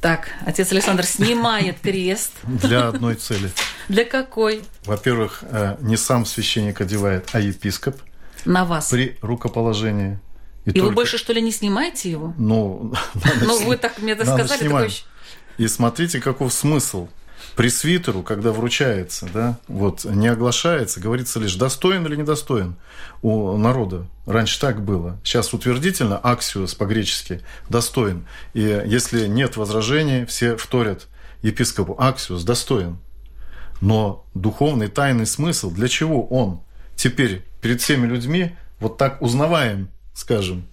Так, 0.02 0.28
отец 0.44 0.70
Александр 0.72 1.04
снимает 1.04 1.80
крест. 1.80 2.32
Для 2.44 2.88
одной 2.88 3.14
цели. 3.14 3.50
Для 3.88 4.04
какой? 4.04 4.62
Во-первых, 4.84 5.42
э, 5.42 5.78
не 5.80 5.96
сам 5.96 6.26
священник 6.26 6.82
одевает, 6.82 7.30
а 7.32 7.40
епископ. 7.40 7.96
На 8.44 8.66
вас. 8.66 8.90
При 8.90 9.16
рукоположении. 9.22 10.20
И, 10.66 10.70
и 10.70 10.72
только... 10.74 10.88
вы 10.88 10.92
больше, 10.92 11.16
что 11.16 11.32
ли, 11.32 11.40
не 11.40 11.50
снимаете 11.50 12.10
его? 12.10 12.34
Ну, 12.36 12.92
ну 13.40 13.64
вы 13.64 13.78
так 13.78 13.98
мне 14.00 14.12
это 14.12 14.26
сказали. 14.26 14.90
И 15.56 15.66
смотрите, 15.66 16.20
каков 16.20 16.52
смысл 16.52 17.08
пресвитеру, 17.56 18.22
когда 18.22 18.52
вручается, 18.52 19.28
да, 19.32 19.58
вот, 19.68 20.04
не 20.04 20.28
оглашается, 20.28 21.00
говорится 21.00 21.38
лишь, 21.38 21.54
достоин 21.54 22.06
или 22.06 22.16
недостоин 22.16 22.76
у 23.22 23.56
народа. 23.56 24.06
Раньше 24.26 24.60
так 24.60 24.82
было. 24.82 25.18
Сейчас 25.24 25.52
утвердительно, 25.52 26.18
аксиус 26.18 26.74
по-гречески, 26.74 27.40
достоин. 27.68 28.26
И 28.54 28.60
если 28.60 29.26
нет 29.26 29.56
возражений, 29.56 30.24
все 30.24 30.56
вторят 30.56 31.08
епископу, 31.42 31.96
аксиус, 31.98 32.44
достоин. 32.44 32.98
Но 33.80 34.26
духовный 34.34 34.88
тайный 34.88 35.26
смысл, 35.26 35.70
для 35.70 35.88
чего 35.88 36.26
он 36.26 36.60
теперь 36.96 37.44
перед 37.60 37.80
всеми 37.80 38.06
людьми 38.06 38.54
вот 38.78 38.98
так 38.98 39.22
узнаваем, 39.22 39.88
скажем, 40.14 40.66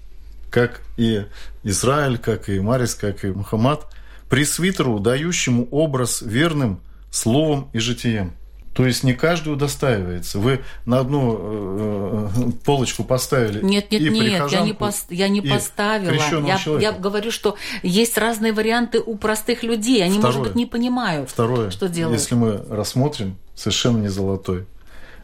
как 0.49 0.81
и 0.97 1.25
Израиль, 1.63 2.17
как 2.17 2.49
и 2.49 2.59
Марис, 2.59 2.95
как 2.95 3.23
и 3.23 3.27
Мухаммад– 3.27 3.85
пресвитеру, 4.29 4.99
дающему 4.99 5.67
образ 5.71 6.21
верным 6.21 6.81
словом 7.11 7.69
и 7.73 7.79
житием. 7.79 8.33
То 8.77 8.85
есть 8.85 9.03
не 9.03 9.13
каждый 9.13 9.53
удостаивается. 9.53 10.37
Вы 10.37 10.61
на 10.85 10.99
одну 10.99 11.35
э, 11.39 12.29
э 12.35 12.51
полочку 12.63 13.03
поставили. 13.03 13.63
Нет, 13.63 13.91
нет, 13.91 14.01
и 14.01 14.09
нет, 14.09 14.51
я 14.51 14.61
не, 14.61 14.73
пос, 14.73 15.07
я 15.09 15.29
не 15.29 15.41
поставила. 15.41 16.11
Я, 16.11 16.79
я 16.79 16.91
говорю, 16.91 17.31
что 17.31 17.55
есть 17.81 18.19
разные 18.19 18.53
варианты 18.53 18.99
у 18.99 19.17
простых 19.17 19.63
людей. 19.63 20.03
Они, 20.03 20.19
Второе. 20.19 20.25
может 20.27 20.43
быть, 20.43 20.55
не 20.55 20.67
понимают, 20.67 21.31
Второе. 21.31 21.71
что 21.71 21.89
делают. 21.89 22.19
Если 22.19 22.35
мы 22.35 22.63
рассмотрим, 22.69 23.37
совершенно 23.55 23.97
не 23.97 24.09
золотой, 24.09 24.67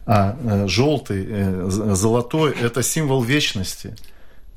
а 0.04 0.36
э, 0.42 0.66
желтый, 0.66 1.24
э, 1.28 1.66
золотой– 1.68 2.56
это 2.60 2.82
символ 2.82 3.22
вечности. 3.22 3.94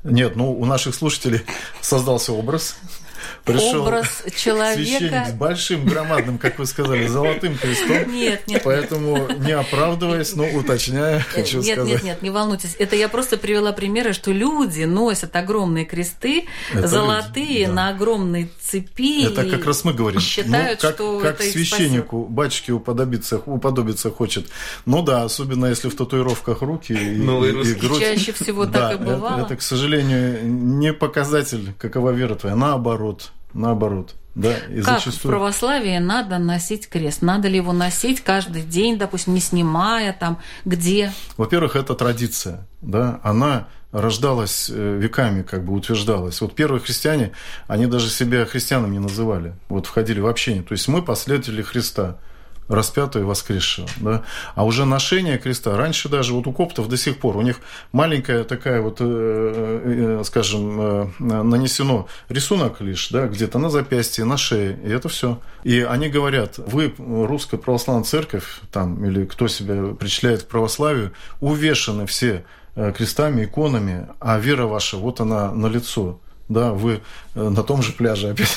Нет, 0.02 0.34
ну 0.34 0.52
у 0.52 0.64
наших 0.64 0.96
слушателей 0.96 1.42
создался 1.80 2.32
образ 2.32 2.76
пришел 3.52 3.82
образ 3.82 4.22
человека. 4.36 4.82
Священник 4.82 5.28
с 5.28 5.32
большим, 5.32 5.84
громадным, 5.86 6.38
как 6.38 6.58
вы 6.58 6.66
сказали, 6.66 7.06
золотым 7.06 7.56
крестом. 7.56 8.12
Нет, 8.12 8.46
нет. 8.46 8.62
Поэтому, 8.64 9.28
не 9.38 9.52
оправдываясь, 9.52 10.34
но 10.34 10.46
уточняя, 10.48 11.20
хочу 11.20 11.58
нет, 11.58 11.72
сказать. 11.74 11.92
Нет, 11.92 12.02
нет, 12.02 12.04
нет, 12.04 12.22
не 12.22 12.30
волнуйтесь. 12.30 12.76
Это 12.78 12.96
я 12.96 13.08
просто 13.08 13.36
привела 13.36 13.72
примеры, 13.72 14.12
что 14.12 14.30
люди 14.30 14.84
носят 14.84 15.34
огромные 15.36 15.84
кресты, 15.84 16.46
Это 16.72 16.88
золотые, 16.88 17.46
люди, 17.46 17.66
да. 17.66 17.72
на 17.72 17.88
огромной 17.90 18.50
цепи. 18.60 19.26
Это 19.26 19.44
как 19.44 19.64
раз 19.66 19.84
мы 19.84 19.92
говорим. 19.92 20.20
Считают, 20.20 20.82
ну, 20.82 20.88
как, 20.88 20.94
что 20.94 21.20
как 21.20 21.40
это 21.40 21.50
священнику, 21.50 22.24
батюшке 22.24 22.72
уподобиться, 22.72 23.38
уподобиться 23.38 24.10
хочет. 24.10 24.46
Ну 24.86 25.02
да, 25.02 25.22
особенно 25.22 25.66
если 25.66 25.88
в 25.88 25.96
татуировках 25.96 26.62
руки 26.62 26.92
и, 26.92 27.16
ну, 27.16 27.44
и, 27.44 27.50
и 27.50 27.74
грудь. 27.74 28.00
Чаще 28.00 28.32
всего 28.32 28.64
да, 28.64 28.90
так 28.90 29.00
и 29.00 29.04
бывало. 29.04 29.36
Это, 29.36 29.46
это, 29.46 29.56
к 29.56 29.62
сожалению, 29.62 30.46
не 30.46 30.92
показатель, 30.92 31.72
какова 31.78 32.10
вера 32.10 32.34
твоя. 32.34 32.56
Наоборот 32.56 33.32
наоборот. 33.52 34.14
Да, 34.34 34.54
и 34.68 34.82
как 34.82 35.00
зачастую... 35.00 35.32
в 35.32 35.36
православии 35.36 35.98
надо 35.98 36.38
носить 36.38 36.88
крест? 36.88 37.22
Надо 37.22 37.48
ли 37.48 37.56
его 37.56 37.72
носить 37.72 38.20
каждый 38.20 38.62
день, 38.62 38.96
допустим, 38.96 39.34
не 39.34 39.40
снимая 39.40 40.12
там, 40.12 40.38
где? 40.64 41.12
Во-первых, 41.36 41.74
это 41.74 41.94
традиция, 41.94 42.66
да, 42.80 43.18
она 43.24 43.66
рождалась 43.90 44.70
э, 44.72 44.98
веками, 45.00 45.42
как 45.42 45.64
бы 45.64 45.72
утверждалась. 45.72 46.40
Вот 46.40 46.54
первые 46.54 46.80
христиане, 46.80 47.32
они 47.66 47.86
даже 47.86 48.10
себя 48.10 48.44
христианами 48.44 48.92
не 48.92 48.98
называли, 49.00 49.54
вот 49.68 49.86
входили 49.86 50.20
в 50.20 50.26
общение. 50.26 50.62
То 50.62 50.72
есть 50.72 50.86
мы 50.88 51.02
последователи 51.02 51.62
Христа 51.62 52.18
распятого 52.68 53.22
и 53.22 53.24
воскресшего. 53.24 53.88
Да? 53.96 54.22
А 54.54 54.64
уже 54.64 54.84
ношение 54.84 55.38
креста, 55.38 55.76
раньше 55.76 56.08
даже 56.08 56.34
вот 56.34 56.46
у 56.46 56.52
коптов 56.52 56.88
до 56.88 56.96
сих 56.96 57.18
пор, 57.18 57.36
у 57.36 57.42
них 57.42 57.60
маленькая 57.92 58.44
такая 58.44 58.80
вот, 58.80 58.98
э, 59.00 60.20
э, 60.20 60.22
скажем, 60.24 60.80
э, 60.80 61.08
нанесено 61.18 62.08
рисунок 62.28 62.80
лишь, 62.80 63.08
да, 63.08 63.26
где-то 63.26 63.58
на 63.58 63.70
запястье, 63.70 64.24
на 64.24 64.36
шее, 64.36 64.78
и 64.84 64.90
это 64.90 65.08
все. 65.08 65.40
И 65.64 65.80
они 65.80 66.08
говорят, 66.08 66.58
вы, 66.58 66.94
русская 66.98 67.56
православная 67.56 68.04
церковь, 68.04 68.60
там, 68.70 69.04
или 69.04 69.24
кто 69.24 69.48
себя 69.48 69.94
причисляет 69.94 70.44
к 70.44 70.48
православию, 70.48 71.12
увешаны 71.40 72.06
все 72.06 72.44
крестами, 72.74 73.44
иконами, 73.44 74.08
а 74.20 74.38
вера 74.38 74.66
ваша, 74.66 74.98
вот 74.98 75.20
она 75.20 75.52
на 75.52 75.66
лицо 75.66 76.20
да, 76.48 76.72
вы 76.72 77.00
э, 77.34 77.48
на 77.48 77.62
том 77.62 77.82
же 77.82 77.92
пляже 77.92 78.30
опять 78.30 78.56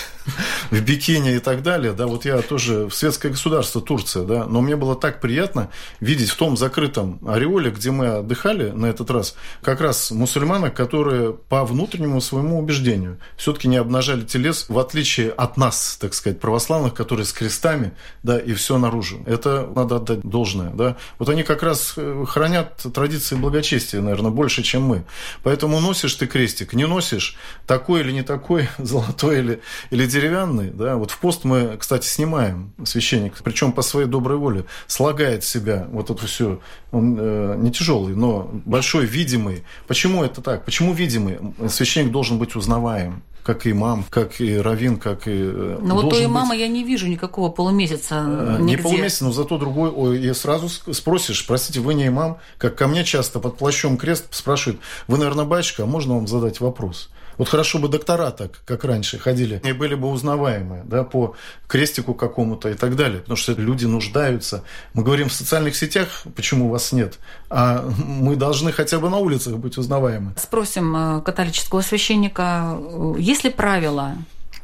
в 0.71 0.79
бикини 0.81 1.36
и 1.36 1.39
так 1.39 1.62
далее, 1.63 1.93
да, 1.93 2.07
вот 2.07 2.25
я 2.25 2.41
тоже 2.41 2.86
в 2.86 2.93
светское 2.93 3.31
государство 3.31 3.81
Турция, 3.81 4.23
да, 4.23 4.45
но 4.45 4.62
мне 4.62 4.75
было 4.75 4.95
так 4.95 5.19
приятно 5.19 5.69
видеть 5.99 6.29
в 6.29 6.38
том 6.38 6.57
закрытом 6.57 7.19
ореоле, 7.27 7.71
где 7.71 7.91
мы 7.91 8.07
отдыхали 8.07 8.71
на 8.71 8.86
этот 8.86 9.12
раз, 9.12 9.36
как 9.62 9.81
раз 9.81 10.12
мусульманок, 10.12 10.73
которые 10.73 11.34
по 11.34 11.65
внутреннему 11.65 12.21
своему 12.21 12.60
убеждению 12.60 13.19
все-таки 13.36 13.67
не 13.67 13.77
обнажали 13.77 14.21
телес, 14.21 14.65
в 14.69 14.79
отличие 14.79 15.31
от 15.31 15.57
нас, 15.57 15.97
так 15.99 16.13
сказать, 16.13 16.39
православных, 16.39 16.93
которые 16.93 17.25
с 17.25 17.34
крестами, 17.34 17.91
да, 18.23 18.39
и 18.39 18.53
все 18.53 18.77
наружу. 18.77 19.23
Это 19.25 19.69
надо 19.75 19.97
отдать 19.97 20.21
должное, 20.21 20.69
да. 20.69 20.97
Вот 21.19 21.29
они 21.29 21.43
как 21.43 21.63
раз 21.63 21.93
э, 21.97 22.25
хранят 22.27 22.86
традиции 22.93 23.36
благочестия, 23.36 24.01
наверное, 24.01 24.31
больше, 24.31 24.63
чем 24.63 24.84
мы. 24.84 25.03
Поэтому 25.43 25.79
носишь 25.79 26.15
ты 26.15 26.27
крестик, 26.27 26.73
не 26.73 26.88
носишь, 26.88 27.36
так 27.65 27.81
такой 27.81 28.01
или 28.01 28.12
не 28.12 28.21
такой, 28.21 28.69
золотой 28.77 29.39
или, 29.39 29.62
или 29.89 30.05
деревянный. 30.12 30.69
Да? 30.69 30.95
Вот 30.95 31.12
в 31.12 31.19
пост 31.19 31.43
мы, 31.43 31.78
кстати, 31.78 32.06
снимаем 32.06 32.74
священник, 32.84 33.34
причем 33.43 33.71
по 33.71 33.82
своей 33.82 34.08
доброй 34.08 34.38
воле, 34.38 34.65
слагает 34.88 35.43
себя 35.43 35.88
вот 35.91 36.10
это 36.10 36.26
все. 36.26 36.60
Он 36.91 37.17
э, 37.19 37.56
не 37.58 37.71
тяжелый, 37.71 38.15
но 38.15 38.50
большой, 38.65 39.06
видимый. 39.06 39.63
Почему 39.88 40.24
это 40.24 40.41
так? 40.41 40.65
Почему 40.65 40.93
видимый? 40.93 41.39
Священник 41.69 42.12
должен 42.12 42.38
быть 42.38 42.56
узнаваем 42.56 43.24
как 43.43 43.65
и 43.65 43.71
имам, 43.71 44.06
как 44.10 44.39
и 44.39 44.58
равин, 44.58 44.97
как 44.97 45.28
и... 45.28 45.32
Э, 45.34 45.80
но 45.82 45.95
вот 45.95 46.13
у 46.13 46.24
имама 46.24 46.52
быть... 46.52 46.60
я 46.60 46.67
не 46.67 46.84
вижу 46.84 47.08
никакого 47.08 47.50
полумесяца 47.50 48.24
э, 48.28 48.58
нигде. 48.60 48.76
Не 48.76 48.78
полумесяца, 48.78 49.26
но 49.26 49.32
зато 49.32 49.58
другой. 49.58 49.89
Ой, 49.89 50.19
и 50.19 50.34
сразу 50.34 50.69
спросишь, 50.69 51.45
простите, 51.47 51.80
вы 51.80 51.93
не 51.93 52.08
имам? 52.08 52.38
Как 52.58 52.76
ко 52.76 52.88
мне 52.88 53.04
часто 53.04 53.39
под 53.39 53.58
плащом 53.58 53.97
крест 53.97 54.28
спрашивают, 54.32 54.80
вы, 55.08 55.17
наверное, 55.17 55.45
батюшка, 55.45 55.84
а 55.84 55.86
можно 55.86 56.15
вам 56.15 56.28
задать 56.28 56.60
вопрос? 56.60 57.10
Вот 57.41 57.49
хорошо 57.49 57.80
бы 57.80 57.88
доктора 57.88 58.30
так, 58.30 58.62
как 58.65 58.84
раньше, 58.84 59.17
ходили 59.17 59.60
и 59.65 59.71
были 59.71 59.95
бы 59.95 60.10
узнаваемые, 60.10 60.84
да, 60.86 61.04
по 61.04 61.36
крестику 61.67 62.13
какому-то 62.13 62.69
и 62.69 62.75
так 62.75 62.95
далее. 62.95 63.21
Потому 63.21 63.36
что 63.36 63.54
люди 63.54 63.88
нуждаются. 63.88 64.63
Мы 64.93 65.01
говорим 65.04 65.27
в 65.27 65.34
социальных 65.34 65.75
сетях, 65.75 66.21
почему 66.36 66.69
вас 66.69 66.91
нет, 66.91 67.17
а 67.49 67.84
мы 67.97 68.36
должны 68.36 68.71
хотя 68.71 68.99
бы 68.99 69.10
на 69.10 69.17
улицах 69.17 69.58
быть 69.58 69.75
узнаваемы. 69.80 70.36
Спросим 70.38 70.95
э, 70.95 71.21
католического 71.21 71.82
священника, 71.82 72.77
э, 72.80 73.15
есть 73.17 73.43
ли 73.43 73.49
правила 73.49 74.17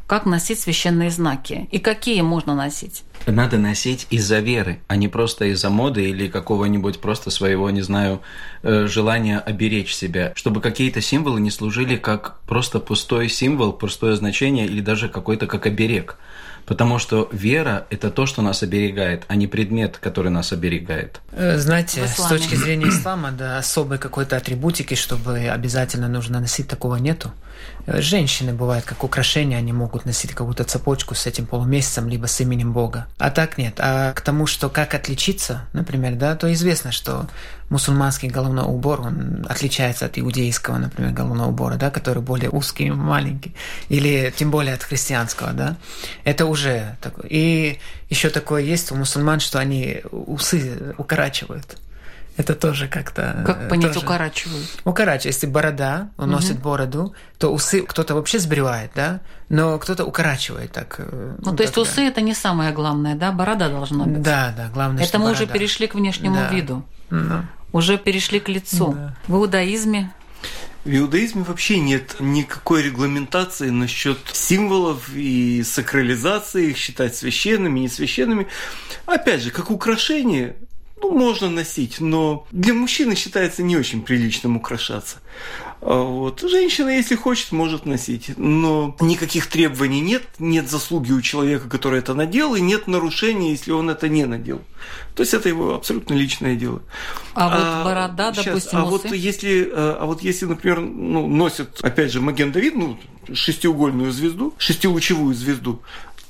как 0.08 0.26
носить 0.26 0.60
священные 0.60 1.12
знаки 1.12 1.68
и 1.70 1.80
какие 1.80 2.22
можно 2.22 2.56
носить? 2.56 3.04
Надо 3.26 3.58
носить 3.58 4.08
из-за 4.10 4.40
веры, 4.40 4.80
а 4.88 4.96
не 4.96 5.10
просто 5.10 5.46
из-за 5.46 5.70
моды 5.70 6.10
или 6.10 6.30
какого-нибудь 6.30 7.02
просто 7.02 7.30
своего, 7.30 7.70
не 7.72 7.82
знаю, 7.82 8.22
э, 8.64 8.88
желания 8.88 9.38
оберечь 9.40 9.94
себя, 9.94 10.32
чтобы 10.36 10.62
какие-то 10.62 11.02
символы 11.02 11.42
не 11.42 11.52
служили 11.52 11.98
как 11.98 12.40
просто 12.48 12.80
пустой 12.80 13.28
символ, 13.28 13.74
пустое 13.74 14.16
значение 14.16 14.66
или 14.66 14.80
даже 14.80 15.10
какой-то 15.10 15.46
как 15.46 15.66
оберег. 15.66 16.18
Потому 16.68 17.00
что 17.00 17.30
вера– 17.32 17.88
это 17.90 18.12
то, 18.12 18.26
что 18.26 18.42
нас 18.42 18.62
оберегает, 18.62 19.24
а 19.30 19.36
не 19.36 19.48
предмет, 19.48 19.98
который 20.00 20.30
нас 20.30 20.52
оберегает. 20.52 21.22
Э, 21.32 21.58
знаете, 21.58 22.06
с 22.06 22.28
точки 22.28 22.56
зрения 22.56 22.90
ислама, 22.90 23.32
да, 23.32 23.58
особой 23.58 23.98
какой-то 23.98 24.36
атрибутики, 24.36 24.94
чтобы 24.94 25.48
обязательно 25.48 26.10
нужно 26.10 26.42
носить, 26.42 26.68
такого 26.68 26.98
нету. 26.98 27.32
Э, 27.86 28.02
женщины 28.02 28.54
бывают 28.54 28.84
как 28.84 29.06
украшения, 29.06 29.58
они 29.58 29.72
могут 29.72 30.06
носить 30.06 30.32
какую-то 30.32 30.66
цепочку 30.66 31.16
с 31.16 31.26
этим 31.26 31.46
полумесяцем, 31.46 32.10
либо 32.10 32.26
с 32.26 32.42
именем 32.42 32.74
Бога. 32.74 33.08
А 33.18 33.32
так 33.32 33.58
нет. 33.58 33.76
А 33.78 34.12
к 34.12 34.20
тому, 34.20 34.46
что 34.46 34.70
как 34.70 34.94
отличиться, 34.94 35.62
например, 35.72 36.16
да, 36.16 36.36
то 36.36 36.52
известно, 36.52 36.92
что 36.92 37.28
мусульманский 37.70 38.30
головной 38.30 38.66
убор, 38.66 39.02
он 39.02 39.46
отличается 39.48 40.06
от 40.06 40.18
иудейского, 40.18 40.78
например, 40.78 41.12
головного 41.12 41.50
убора, 41.50 41.76
да, 41.76 41.90
который 41.90 42.22
более 42.22 42.50
узкий, 42.50 42.92
маленький, 42.92 43.56
или 43.90 44.34
тем 44.36 44.52
более 44.52 44.74
от 44.74 44.84
христианского, 44.84 45.54
да. 45.54 45.78
Это 46.24 46.46
уже 46.46 46.57
такое. 47.02 47.28
И 47.30 47.80
еще 48.10 48.30
такое 48.30 48.62
есть 48.62 48.92
у 48.92 48.96
мусульман, 48.96 49.40
что 49.40 49.60
они 49.60 50.02
усы 50.12 50.94
укорачивают. 50.98 51.78
Это 52.38 52.54
тоже 52.54 52.88
как-то... 52.88 53.44
Как 53.46 53.68
понять 53.68 53.94
тоже... 53.94 54.06
укорачивают? 54.06 54.68
Укорачивают. 54.86 55.34
Если 55.34 55.48
борода, 55.48 56.10
он 56.18 56.30
угу. 56.30 56.36
носит 56.36 56.60
бороду, 56.60 57.16
то 57.40 57.52
усы 57.52 57.82
кто-то 57.82 58.14
вообще 58.14 58.38
сбривает, 58.38 58.92
да? 58.94 59.22
Но 59.50 59.80
кто-то 59.80 60.06
укорачивает 60.06 60.72
так. 60.72 60.98
Э, 61.00 61.36
ну, 61.40 61.52
ну 61.52 61.58
то 61.58 61.64
есть 61.64 61.74
да. 61.74 61.82
усы 61.82 62.02
это 62.02 62.22
не 62.22 62.36
самое 62.36 62.72
главное, 62.74 63.16
да? 63.16 63.32
Борода 63.32 63.70
должна 63.70 64.06
быть. 64.06 64.22
Да, 64.22 64.54
да, 64.56 64.70
главное, 64.72 65.04
Это 65.04 65.18
мы 65.18 65.26
борода. 65.26 65.44
уже 65.44 65.52
перешли 65.52 65.88
к 65.88 65.96
внешнему 65.96 66.36
да. 66.36 66.50
виду. 66.50 66.86
Да. 67.10 67.46
Уже 67.72 67.98
перешли 67.98 68.40
к 68.40 68.50
лицу. 68.50 68.94
Да. 68.94 69.16
В 69.28 69.36
иудаизме 69.38 70.12
в 70.88 70.96
иудаизме 70.96 71.44
вообще 71.44 71.80
нет 71.80 72.16
никакой 72.20 72.82
регламентации 72.82 73.70
насчет 73.70 74.20
символов 74.32 75.10
и 75.14 75.62
сакрализации 75.62 76.70
их 76.70 76.78
считать 76.78 77.14
священными, 77.14 77.82
не 77.82 77.90
священными. 77.90 78.48
Опять 79.06 79.42
же, 79.42 79.52
как 79.52 79.70
украшение 79.70 80.56
ну, 81.02 81.12
можно 81.12 81.50
носить, 81.50 82.00
но 82.00 82.46
для 82.52 82.74
мужчины 82.74 83.16
считается 83.16 83.64
не 83.64 83.78
очень 83.78 84.02
приличным 84.02 84.58
украшаться. 84.58 85.18
А 85.80 86.02
вот. 86.02 86.42
Женщина, 86.42 86.90
если 86.90 87.16
хочет, 87.16 87.52
может 87.52 87.86
носить. 87.86 88.32
Но 88.38 88.96
никаких 89.00 89.48
требований 89.48 90.02
нет, 90.02 90.24
нет 90.40 90.70
заслуги 90.70 91.12
у 91.12 91.22
человека, 91.22 91.70
который 91.70 92.00
это 92.00 92.16
надел, 92.16 92.56
и 92.56 92.62
нет 92.62 92.88
нарушения, 92.88 93.52
если 93.52 93.72
он 93.72 93.90
это 93.90 94.10
не 94.10 94.26
надел. 94.26 94.62
То 95.16 95.22
есть 95.22 95.34
это 95.34 95.50
его 95.50 95.76
абсолютно 95.76 96.16
личное 96.16 96.56
дело. 96.56 96.82
А, 97.36 97.46
а 97.46 97.50
вот 97.50 97.86
борода, 97.86 98.34
сейчас, 98.34 98.46
допустим, 98.46 98.80
а 98.80 98.86
вот 98.86 99.06
если, 99.12 99.72
а 99.72 100.06
вот 100.06 100.24
если, 100.24 100.46
например, 100.46 100.80
ну, 100.80 101.28
носят, 101.28 101.80
опять 101.82 102.12
же, 102.12 102.22
Маген 102.22 102.52
Давид, 102.52 102.76
ну, 102.76 102.98
шестиугольную 103.32 104.12
звезду, 104.12 104.56
шестилучевую 104.58 105.36
звезду, 105.36 105.82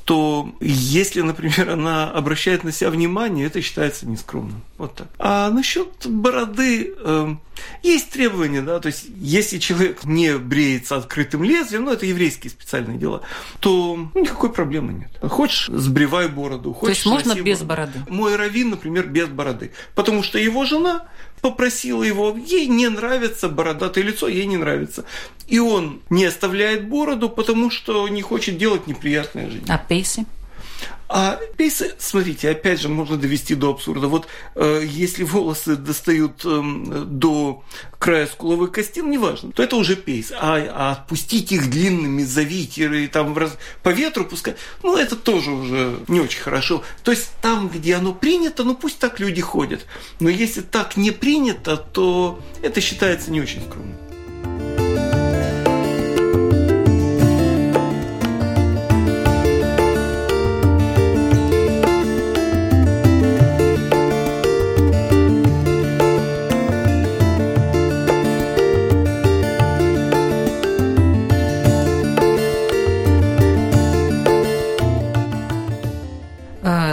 то 0.07 0.49
если, 0.61 1.19
например, 1.19 1.69
она 1.73 2.09
обращает 2.09 2.63
на 2.63 2.71
себя 2.71 2.91
внимание, 2.91 3.45
это 3.45 3.61
считается 3.61 4.07
нескромным. 4.07 4.63
Вот 4.77 4.95
так. 4.95 5.09
А 5.19 5.49
насчет 5.49 6.07
бороды 6.07 6.95
э, 6.97 7.35
есть 7.83 8.11
требования, 8.11 8.61
да, 8.61 8.79
то 8.79 8.87
есть 8.87 9.07
если 9.17 9.57
человек 9.57 10.05
не 10.05 10.37
бреется 10.37 10.95
открытым 10.95 11.43
лезвием, 11.43 11.83
ну 11.83 11.91
это 11.91 12.05
еврейские 12.05 12.51
специальные 12.51 12.97
дела, 12.97 13.21
то 13.59 13.97
ну, 13.97 14.21
никакой 14.21 14.53
проблемы 14.53 14.93
нет. 14.93 15.29
Хочешь, 15.29 15.67
сбривай 15.67 16.29
бороду. 16.29 16.71
Хочешь, 16.71 17.03
то 17.03 17.09
есть 17.09 17.25
можно 17.27 17.41
без 17.41 17.63
бороды? 17.63 17.99
Мой 18.07 18.37
раввин, 18.37 18.69
например, 18.69 19.07
без 19.07 19.27
бороды. 19.27 19.73
Потому 19.93 20.23
что 20.23 20.39
его 20.39 20.63
жена 20.63 21.07
попросила 21.41 22.03
его, 22.03 22.35
ей 22.37 22.67
не 22.67 22.87
нравится 22.87 23.49
бородатое 23.49 24.05
лицо, 24.05 24.27
ей 24.27 24.45
не 24.45 24.57
нравится. 24.57 25.03
И 25.47 25.59
он 25.59 26.01
не 26.09 26.25
оставляет 26.25 26.87
бороду, 26.87 27.29
потому 27.29 27.69
что 27.69 28.07
не 28.07 28.21
хочет 28.21 28.57
делать 28.57 28.87
неприятное 28.87 29.49
жизнь. 29.49 29.65
А 29.69 29.77
пейси? 29.77 30.25
А 31.09 31.39
пейсы, 31.55 31.95
смотрите, 31.99 32.49
опять 32.49 32.81
же, 32.81 32.89
можно 32.89 33.15
довести 33.15 33.55
до 33.55 33.69
абсурда. 33.71 34.07
Вот 34.07 34.27
э, 34.55 34.83
если 34.85 35.23
волосы 35.23 35.77
достают 35.77 36.41
э, 36.43 36.61
до 37.05 37.63
края 37.97 38.27
скуловой 38.27 38.69
кости, 38.69 38.99
ну, 38.99 39.09
неважно, 39.09 39.53
то 39.53 39.63
это 39.63 39.77
уже 39.77 39.95
пейс. 39.95 40.33
А, 40.33 40.57
а 40.69 40.91
отпустить 40.91 41.53
их 41.53 41.69
длинными, 41.69 42.23
завить 42.23 42.77
и 42.77 43.07
там 43.07 43.37
раз... 43.37 43.57
по 43.83 43.89
ветру 43.89 44.25
пускать, 44.25 44.57
ну, 44.83 44.97
это 44.97 45.15
тоже 45.15 45.51
уже 45.51 45.97
не 46.09 46.19
очень 46.19 46.41
хорошо. 46.41 46.83
То 47.03 47.11
есть 47.11 47.31
там, 47.41 47.69
где 47.69 47.95
оно 47.95 48.13
принято, 48.13 48.65
ну, 48.65 48.75
пусть 48.75 48.99
так 48.99 49.21
люди 49.21 49.39
ходят. 49.39 49.85
Но 50.19 50.27
если 50.29 50.59
так 50.59 50.97
не 50.97 51.11
принято, 51.11 51.77
то 51.77 52.41
это 52.61 52.81
считается 52.81 53.31
не 53.31 53.39
очень 53.39 53.61
скромным. 53.61 54.06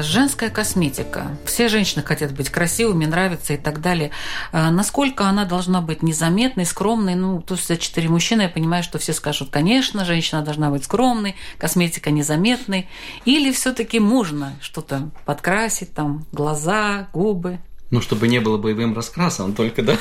Женская 0.03 0.51
косметика. 0.51 1.37
Все 1.45 1.69
женщины 1.69 2.03
хотят 2.03 2.33
быть 2.33 2.51
красивыми, 2.51 3.07
нравиться 3.07 3.55
и 3.55 3.57
так 3.57 3.81
далее. 3.81 4.11
А 4.53 4.71
насколько 4.71 5.25
она 5.25 5.45
должна 5.45 5.81
быть 5.81 6.03
незаметной, 6.03 6.67
скромной? 6.67 7.15
Ну, 7.15 7.43
есть 7.49 7.67
за 7.67 7.77
четыре 7.77 8.09
мужчины 8.09 8.43
я 8.43 8.49
понимаю, 8.49 8.83
что 8.83 8.99
все 8.99 9.13
скажут, 9.13 9.51
конечно, 9.51 10.05
женщина 10.05 10.43
должна 10.43 10.71
быть 10.71 10.85
скромной, 10.85 11.37
косметика 11.59 12.11
незаметной. 12.11 12.89
Или 13.25 13.53
все 13.53 13.73
таки 13.73 14.01
можно 14.01 14.55
что-то 14.61 15.11
подкрасить, 15.25 15.95
там, 15.95 16.27
глаза, 16.33 17.09
губы? 17.13 17.59
Ну, 17.95 18.01
чтобы 18.01 18.27
не 18.27 18.41
было 18.41 18.59
боевым 18.59 18.93
раскрасом 18.93 19.55
только, 19.55 19.81
да? 19.85 19.97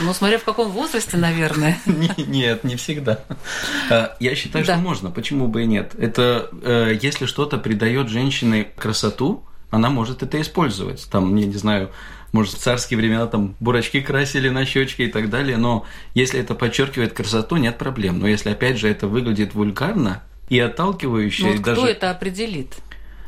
Ну, 0.00 0.14
смотря 0.14 0.38
в 0.38 0.44
каком 0.44 0.70
возрасте, 0.70 1.18
наверное. 1.18 1.78
Нет, 2.16 2.64
не 2.64 2.76
всегда. 2.76 3.22
А, 3.90 4.16
я 4.20 4.34
считаю, 4.34 4.64
что 4.64 4.78
можно. 4.78 5.10
Почему 5.10 5.48
бы 5.48 5.64
и 5.64 5.66
нет? 5.66 5.92
Это 5.98 6.48
э, 6.62 6.98
если 7.02 7.26
что-то 7.26 7.58
придает 7.58 8.08
женщине 8.08 8.68
красоту, 8.74 9.44
она 9.70 9.90
может 9.90 10.22
это 10.22 10.40
использовать. 10.40 11.06
Там, 11.10 11.36
я 11.36 11.44
не 11.44 11.56
знаю, 11.56 11.90
может, 12.32 12.54
в 12.54 12.58
царские 12.58 12.96
времена 12.96 13.26
там 13.26 13.54
бурачки 13.60 14.00
красили 14.00 14.48
на 14.48 14.64
щечки 14.64 15.02
и 15.02 15.08
так 15.08 15.28
далее, 15.28 15.58
но 15.58 15.84
если 16.14 16.40
это 16.40 16.54
подчеркивает 16.54 17.12
красоту, 17.12 17.56
нет 17.56 17.76
проблем. 17.76 18.18
Но 18.18 18.26
если, 18.26 18.48
опять 18.48 18.78
же, 18.78 18.88
это 18.88 19.08
выглядит 19.08 19.52
вульгарно 19.52 20.22
и 20.48 20.58
отталкивающе... 20.58 21.42
Ну, 21.44 21.52
вот 21.52 21.62
даже... 21.62 21.80
кто 21.82 21.90
это 21.90 22.10
определит? 22.10 22.76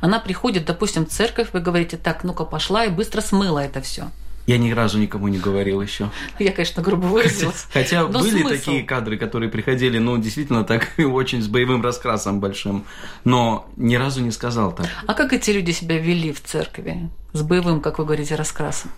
Она 0.04 0.20
приходит, 0.20 0.66
допустим, 0.66 1.06
в 1.06 1.08
церковь, 1.08 1.48
вы 1.54 1.60
говорите, 1.60 1.96
так, 1.96 2.24
ну-ка 2.24 2.44
пошла 2.44 2.84
и 2.84 2.90
быстро 2.90 3.22
смыла 3.22 3.64
это 3.64 3.80
все. 3.80 4.10
Я 4.46 4.58
ни 4.58 4.70
разу 4.70 4.98
никому 4.98 5.28
не 5.28 5.38
говорил 5.38 5.80
еще. 5.80 6.10
Я, 6.38 6.52
конечно, 6.52 6.82
грубо 6.82 7.06
выразилась. 7.06 7.66
Хотя 7.72 8.02
Но 8.02 8.20
были 8.20 8.42
смысл? 8.42 8.48
такие 8.48 8.82
кадры, 8.82 9.16
которые 9.16 9.48
приходили, 9.48 9.96
ну, 9.96 10.18
действительно, 10.18 10.62
так 10.64 10.92
очень 10.98 11.40
с 11.40 11.48
боевым 11.48 11.80
раскрасом 11.80 12.38
большим. 12.38 12.84
Но 13.24 13.66
ни 13.76 13.94
разу 13.94 14.20
не 14.20 14.30
сказал 14.30 14.72
так. 14.72 14.88
А 15.06 15.14
как 15.14 15.32
эти 15.32 15.52
люди 15.52 15.70
себя 15.70 15.98
вели 15.98 16.34
в 16.34 16.42
церкви? 16.42 17.08
С 17.32 17.40
боевым, 17.40 17.80
как 17.80 17.98
вы 17.98 18.04
говорите, 18.04 18.34
раскрасом? 18.34 18.90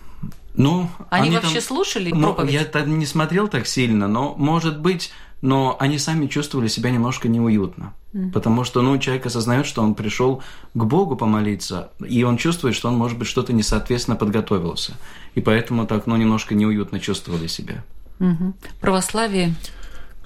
Ну, 0.55 0.89
они, 1.09 1.27
они 1.27 1.37
вообще 1.37 1.53
там, 1.53 1.61
слушали 1.61 2.11
проповедь? 2.11 2.51
Я 2.51 2.65
там 2.65 2.99
не 2.99 3.05
смотрел 3.05 3.47
так 3.47 3.65
сильно, 3.65 4.09
но, 4.09 4.35
может 4.35 4.81
быть, 4.81 5.13
но 5.41 5.75
они 5.79 5.99
сами 5.99 6.27
чувствовали 6.27 6.67
себя 6.67 6.89
немножко 6.89 7.27
неуютно. 7.27 7.93
Mm-hmm. 8.13 8.31
Потому 8.31 8.63
что, 8.63 8.81
ну, 8.81 8.97
человек 8.97 9.25
осознает, 9.25 9.65
что 9.65 9.81
он 9.81 9.95
пришел 9.95 10.41
к 10.73 10.83
Богу 10.83 11.15
помолиться, 11.15 11.91
и 12.05 12.23
он 12.23 12.37
чувствует, 12.37 12.75
что 12.75 12.87
он, 12.87 12.95
может 12.95 13.17
быть, 13.17 13.27
что-то 13.27 13.53
несоответственно 13.53 14.17
подготовился. 14.17 14.93
И 15.35 15.41
поэтому 15.41 15.85
так, 15.85 16.07
ну, 16.07 16.15
немножко 16.15 16.55
неуютно 16.55 16.99
чувствовали 16.99 17.47
себя. 17.47 17.83
Mm-hmm. 18.19 18.53
Православие 18.81 19.53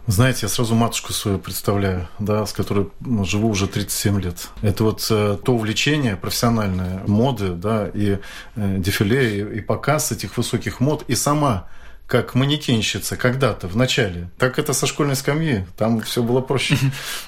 знаете, 0.07 0.39
я 0.43 0.49
сразу 0.49 0.75
матушку 0.75 1.13
свою 1.13 1.37
представляю, 1.37 2.07
да, 2.19 2.45
с 2.45 2.53
которой 2.53 2.89
ну, 2.99 3.23
живу 3.23 3.49
уже 3.49 3.67
37 3.67 4.19
лет. 4.19 4.49
Это 4.61 4.83
вот 4.83 5.05
э, 5.09 5.37
то 5.43 5.53
увлечение 5.53 6.15
профессиональное, 6.15 7.03
моды, 7.07 7.51
да, 7.51 7.87
и 7.93 8.17
э, 8.55 8.77
дефиле, 8.79 9.39
и, 9.39 9.57
и 9.57 9.61
показ 9.61 10.11
этих 10.11 10.37
высоких 10.37 10.79
мод, 10.79 11.05
и 11.07 11.15
сама 11.15 11.67
как 12.11 12.35
манекенщица 12.35 13.15
когда-то, 13.15 13.69
в 13.69 13.77
начале. 13.77 14.29
Так 14.37 14.59
это 14.59 14.73
со 14.73 14.85
школьной 14.85 15.15
скамьи. 15.15 15.65
Там 15.77 16.01
все 16.01 16.21
было 16.21 16.41
проще. 16.41 16.75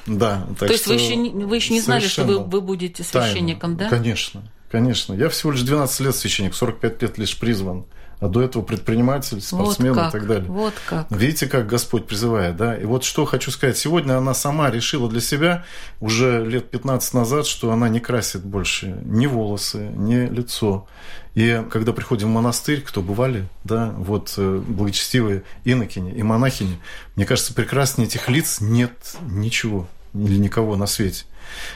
Да. 0.05 0.45
То 0.59 0.65
есть 0.65 0.87
вы 0.87 0.95
еще, 0.95 1.15
вы 1.15 1.55
еще 1.55 1.73
не 1.73 1.79
знали, 1.79 2.05
что 2.05 2.25
вы, 2.25 2.39
вы 2.39 2.59
будете 2.59 3.01
священником, 3.01 3.77
да? 3.77 3.87
Конечно, 3.87 4.43
конечно. 4.69 5.13
Я 5.13 5.29
всего 5.29 5.53
лишь 5.53 5.61
12 5.61 5.99
лет 6.01 6.13
священник, 6.13 6.53
45 6.53 7.01
лет 7.01 7.17
лишь 7.17 7.39
призван 7.39 7.85
а 8.23 8.29
до 8.29 8.41
этого 8.41 8.63
предприниматель, 8.63 9.41
спортсмен 9.41 9.93
вот 9.93 10.07
и 10.07 10.11
так 10.11 10.27
далее. 10.27 10.49
Вот 10.49 10.73
как. 10.87 11.07
Видите, 11.11 11.47
как 11.47 11.67
Господь 11.67 12.07
призывает, 12.07 12.55
да? 12.55 12.77
И 12.77 12.85
вот 12.85 13.03
что 13.03 13.25
хочу 13.25 13.51
сказать. 13.51 13.77
Сегодня 13.77 14.17
она 14.17 14.33
сама 14.33 14.71
решила 14.71 15.09
для 15.09 15.19
себя 15.19 15.65
уже 15.99 16.45
лет 16.45 16.69
15 16.69 17.13
назад, 17.15 17.45
что 17.45 17.71
она 17.73 17.89
не 17.89 17.99
красит 17.99 18.41
больше 18.41 18.97
ни 19.03 19.27
волосы, 19.27 19.89
ни 19.97 20.25
лицо. 20.27 20.87
И 21.35 21.65
когда 21.69 21.91
приходим 21.91 22.29
в 22.29 22.31
монастырь, 22.31 22.79
кто 22.79 23.01
бывали, 23.01 23.49
да, 23.65 23.93
вот 23.97 24.33
э, 24.37 24.63
благочестивые 24.65 25.43
инокини 25.65 26.13
и 26.13 26.23
монахини, 26.23 26.79
мне 27.17 27.25
кажется, 27.25 27.53
прекраснее 27.53 28.07
этих 28.07 28.29
лиц 28.29 28.61
нет 28.61 29.17
ничего. 29.27 29.89
Или 30.13 30.37
никого 30.37 30.75
на 30.75 30.85
свете. 30.85 31.25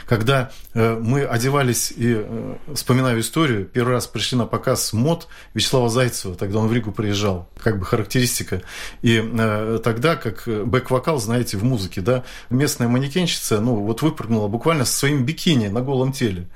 Когда 0.05 0.51
э, 0.73 0.97
мы 0.99 1.23
одевались 1.23 1.91
и 1.91 2.15
э, 2.17 2.55
вспоминаю 2.73 3.19
историю, 3.19 3.65
первый 3.65 3.93
раз 3.93 4.07
пришли 4.07 4.37
на 4.37 4.45
показ 4.45 4.93
мод 4.93 5.27
Вячеслава 5.53 5.89
Зайцева, 5.89 6.35
тогда 6.35 6.59
он 6.59 6.67
в 6.67 6.73
Ригу 6.73 6.91
приезжал, 6.91 7.49
как 7.57 7.79
бы 7.79 7.85
характеристика. 7.85 8.61
И 9.01 9.21
э, 9.21 9.79
тогда, 9.83 10.15
как 10.15 10.47
бэк-вокал, 10.47 11.19
знаете, 11.19 11.57
в 11.57 11.63
музыке, 11.63 12.01
да, 12.01 12.23
местная 12.49 12.87
манекенщица, 12.87 13.59
ну, 13.59 13.75
вот 13.75 14.01
выпрыгнула 14.01 14.47
буквально 14.47 14.85
со 14.85 14.97
своим 14.97 15.25
бикини 15.25 15.67
на 15.67 15.81
голом 15.81 16.11
теле. 16.11 16.47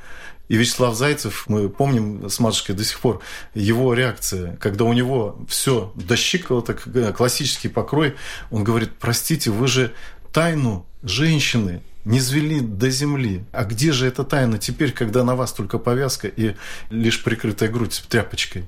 И 0.47 0.57
Вячеслав 0.57 0.95
Зайцев, 0.95 1.45
мы 1.47 1.69
помним 1.69 2.29
с 2.29 2.37
матушкой 2.39 2.75
до 2.75 2.83
сих 2.83 2.99
пор 2.99 3.21
его 3.53 3.93
реакция, 3.93 4.57
когда 4.57 4.83
у 4.83 4.91
него 4.91 5.39
все 5.47 5.93
до 5.95 6.17
щиколоток, 6.17 6.87
классический 7.15 7.69
покрой, 7.69 8.15
он 8.49 8.65
говорит, 8.65 8.91
простите, 8.99 9.49
вы 9.49 9.67
же 9.67 9.93
тайну 10.31 10.85
женщины 11.03 11.81
не 12.05 12.19
звели 12.19 12.59
до 12.59 12.89
земли. 12.89 13.45
А 13.51 13.63
где 13.63 13.91
же 13.91 14.07
эта 14.07 14.23
тайна 14.23 14.57
теперь, 14.57 14.91
когда 14.91 15.23
на 15.23 15.35
вас 15.35 15.53
только 15.53 15.77
повязка 15.77 16.27
и 16.27 16.55
лишь 16.89 17.23
прикрытая 17.23 17.69
грудь 17.69 18.03
тряпочкой? 18.09 18.65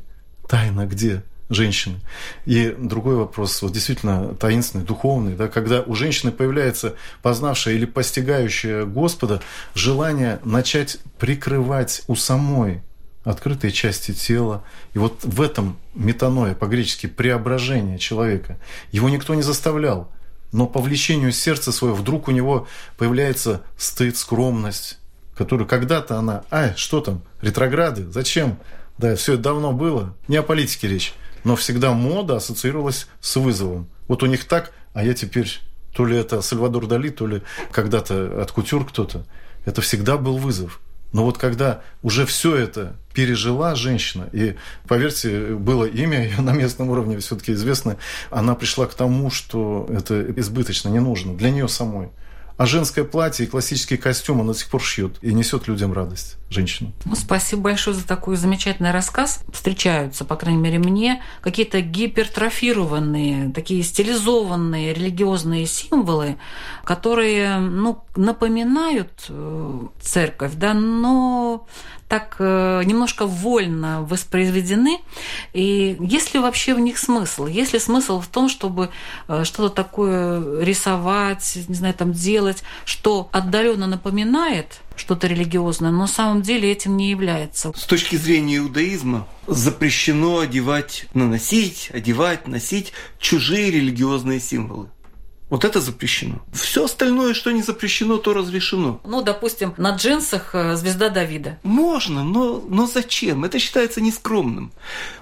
Тайна 0.47 0.85
где? 0.85 1.23
женщины. 1.49 1.99
И 2.45 2.75
другой 2.77 3.15
вопрос, 3.15 3.61
вот 3.61 3.73
действительно 3.73 4.33
таинственный, 4.35 4.85
духовный, 4.85 5.35
да, 5.35 5.47
когда 5.47 5.81
у 5.81 5.93
женщины 5.93 6.31
появляется 6.31 6.95
познавшая 7.21 7.75
или 7.75 7.85
постигающая 7.85 8.85
Господа 8.85 9.41
желание 9.75 10.39
начать 10.43 10.97
прикрывать 11.19 12.03
у 12.07 12.15
самой 12.15 12.81
открытые 13.23 13.71
части 13.71 14.13
тела. 14.13 14.63
И 14.93 14.97
вот 14.97 15.23
в 15.23 15.41
этом 15.41 15.77
метаноя, 15.93 16.55
по-гречески, 16.55 17.07
преображение 17.07 17.97
человека. 17.97 18.57
Его 18.91 19.09
никто 19.09 19.33
не 19.33 19.43
заставлял 19.43 20.11
но 20.53 20.67
по 20.67 20.79
влечению 20.79 21.33
сердца 21.33 21.71
своего 21.71 21.97
вдруг 21.97 22.29
у 22.29 22.31
него 22.31 22.67
появляется 22.97 23.63
стыд, 23.75 24.15
скромность, 24.15 24.99
которую 25.35 25.67
когда-то 25.67 26.17
она, 26.17 26.43
ай, 26.51 26.73
что 26.77 27.01
там, 27.01 27.23
ретрограды, 27.41 28.09
зачем? 28.09 28.57
Да, 28.97 29.15
все 29.15 29.33
это 29.33 29.43
давно 29.43 29.73
было, 29.73 30.15
не 30.27 30.37
о 30.37 30.43
политике 30.43 30.87
речь, 30.87 31.13
но 31.43 31.55
всегда 31.55 31.91
мода 31.91 32.37
ассоциировалась 32.37 33.07
с 33.19 33.35
вызовом. 33.35 33.89
Вот 34.07 34.21
у 34.21 34.27
них 34.27 34.45
так, 34.45 34.71
а 34.93 35.03
я 35.03 35.15
теперь, 35.15 35.59
то 35.91 36.05
ли 36.05 36.15
это 36.15 36.41
Сальвадор 36.41 36.85
Дали, 36.85 37.09
то 37.09 37.25
ли 37.25 37.41
когда-то 37.71 38.41
от 38.41 38.51
кутюр 38.51 38.85
кто-то. 38.85 39.25
Это 39.65 39.81
всегда 39.81 40.17
был 40.17 40.37
вызов. 40.37 40.79
Но 41.13 41.25
вот 41.25 41.39
когда 41.39 41.81
уже 42.03 42.25
все 42.25 42.55
это 42.55 42.95
пережила 43.13 43.75
женщина, 43.75 44.27
и, 44.31 44.55
поверьте, 44.87 45.55
было 45.55 45.85
имя 45.85 46.23
ее 46.25 46.41
на 46.41 46.51
местном 46.51 46.89
уровне 46.89 47.19
все-таки 47.19 47.53
известно, 47.53 47.97
она 48.29 48.55
пришла 48.55 48.85
к 48.87 48.93
тому, 48.93 49.29
что 49.29 49.87
это 49.89 50.21
избыточно 50.39 50.89
не 50.89 50.99
нужно 50.99 51.35
для 51.35 51.51
нее 51.51 51.67
самой. 51.67 52.09
А 52.63 52.65
женское 52.65 53.03
платье 53.03 53.45
и 53.45 53.49
классический 53.49 53.97
костюм 53.97 54.39
она 54.39 54.53
до 54.53 54.57
сих 54.57 54.69
пор 54.69 54.81
шьет 54.81 55.17
и 55.21 55.33
несет 55.33 55.67
людям 55.67 55.91
радость, 55.91 56.37
женщину. 56.49 56.93
Ну, 57.03 57.13
спасибо 57.13 57.63
большое 57.63 57.93
за 57.93 58.07
такой 58.07 58.37
замечательный 58.37 58.91
рассказ. 58.91 59.41
Встречаются, 59.51 60.23
по 60.23 60.37
крайней 60.37 60.61
мере, 60.61 60.79
мне 60.79 61.21
какие-то 61.41 61.81
гипертрофированные, 61.81 63.51
такие 63.51 63.83
стилизованные 63.83 64.93
религиозные 64.93 65.65
символы, 65.65 66.37
которые 66.85 67.57
ну, 67.57 68.01
напоминают 68.15 69.25
э, 69.27 69.79
церковь, 69.99 70.53
да, 70.55 70.73
но 70.73 71.67
так 72.13 72.35
э, 72.37 72.83
немножко 72.85 73.25
вольно 73.25 74.03
воспроизведены. 74.03 74.99
И 75.53 75.97
есть 75.99 76.35
ли 76.35 76.39
вообще 76.39 76.75
в 76.75 76.79
них 76.79 76.99
смысл? 76.99 77.47
Есть 77.47 77.73
ли 77.73 77.79
смысл 77.79 78.19
в 78.19 78.27
том, 78.27 78.49
чтобы 78.49 78.91
э, 79.27 79.43
что-то 79.43 79.73
такое 79.73 80.61
рисовать, 80.63 81.57
не 81.67 81.73
знаю, 81.73 81.95
там 81.95 82.13
делать, 82.13 82.52
что 82.85 83.29
отдаленно 83.31 83.87
напоминает 83.87 84.81
что-то 84.95 85.27
религиозное, 85.27 85.89
но 85.89 85.99
на 85.99 86.07
самом 86.07 86.41
деле 86.41 86.71
этим 86.71 86.97
не 86.97 87.09
является. 87.09 87.71
С 87.75 87.85
точки 87.85 88.15
зрения 88.15 88.57
иудаизма 88.57 89.27
запрещено 89.47 90.39
одевать, 90.39 91.05
наносить, 91.13 91.89
одевать, 91.91 92.47
носить 92.47 92.93
чужие 93.19 93.71
религиозные 93.71 94.39
символы. 94.39 94.89
Вот 95.53 95.65
это 95.65 95.81
запрещено. 95.81 96.41
Все 96.51 96.85
остальное, 96.85 97.35
что 97.35 97.51
не 97.51 97.61
запрещено, 97.61 98.17
то 98.17 98.33
разрешено. 98.33 98.99
Ну, 99.05 99.21
допустим, 99.21 99.75
на 99.77 99.95
джинсах 99.95 100.55
э, 100.55 100.75
звезда 100.75 101.09
Давида. 101.09 101.59
Можно, 101.61 102.23
но, 102.23 102.59
но 102.67 102.87
зачем? 102.87 103.45
Это 103.45 103.59
считается 103.59 104.01
нескромным. 104.01 104.71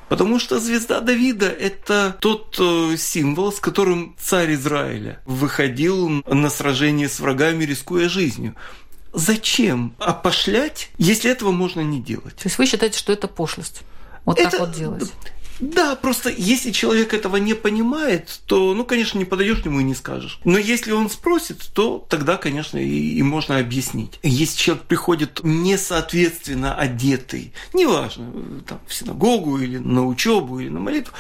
Потому 0.07 0.39
что 0.39 0.61
звезда 0.61 1.01
Давида– 1.01 1.47
это 1.59 2.15
тот 2.21 2.55
э, 2.61 2.95
символ, 2.97 3.51
с 3.51 3.59
которым 3.59 4.15
царь 4.17 4.53
Израиля 4.53 5.19
выходил 5.25 6.23
на 6.25 6.49
сражение 6.49 7.09
с 7.09 7.19
врагами, 7.19 7.65
рискуя 7.65 8.07
жизнью. 8.07 8.55
Зачем 9.11 9.93
опошлять, 9.99 10.91
если 10.97 11.29
этого 11.29 11.51
можно 11.51 11.82
не 11.82 11.99
делать? 11.99 12.38
То 12.38 12.45
есть 12.45 12.57
вы 12.57 12.67
считаете, 12.67 12.97
что 12.97 13.11
это 13.11 13.27
пошлость? 13.27 13.82
Вот 14.23 14.39
это, 14.39 14.51
так 14.51 14.59
вот 14.61 14.71
делать? 14.71 15.11
Да, 15.62 15.95
просто 15.95 16.30
если 16.30 16.72
человек 16.72 17.14
этого 17.14 17.38
не 17.38 17.53
понимает, 17.53 18.41
то, 18.45 18.74
ну, 18.74 18.84
конечно, 18.84 19.20
не 19.20 19.26
подойдешь 19.26 19.59
к 19.59 19.66
нему 19.66 19.80
и 19.80 19.84
не 19.84 19.93
скажешь. 19.93 20.39
Но 20.43 20.57
если 20.57 20.91
он 20.91 21.09
спросит, 21.09 21.70
то 21.74 22.05
тогда, 22.09 22.38
конечно, 22.38 22.78
и, 22.78 23.14
и 23.14 23.22
можно 23.22 23.59
объяснить. 23.59 24.20
Если 24.24 24.57
человек 24.57 24.84
приходит 24.86 25.41
несоответственно 25.43 26.74
одетый, 26.76 27.53
неважно, 27.74 28.62
там, 28.68 28.80
в 28.88 28.93
синагогу 28.93 29.59
или 29.59 29.78
на 29.78 30.05
учебу 30.07 30.59
или 30.59 30.70
на 30.70 30.80
молитву, 30.80 31.14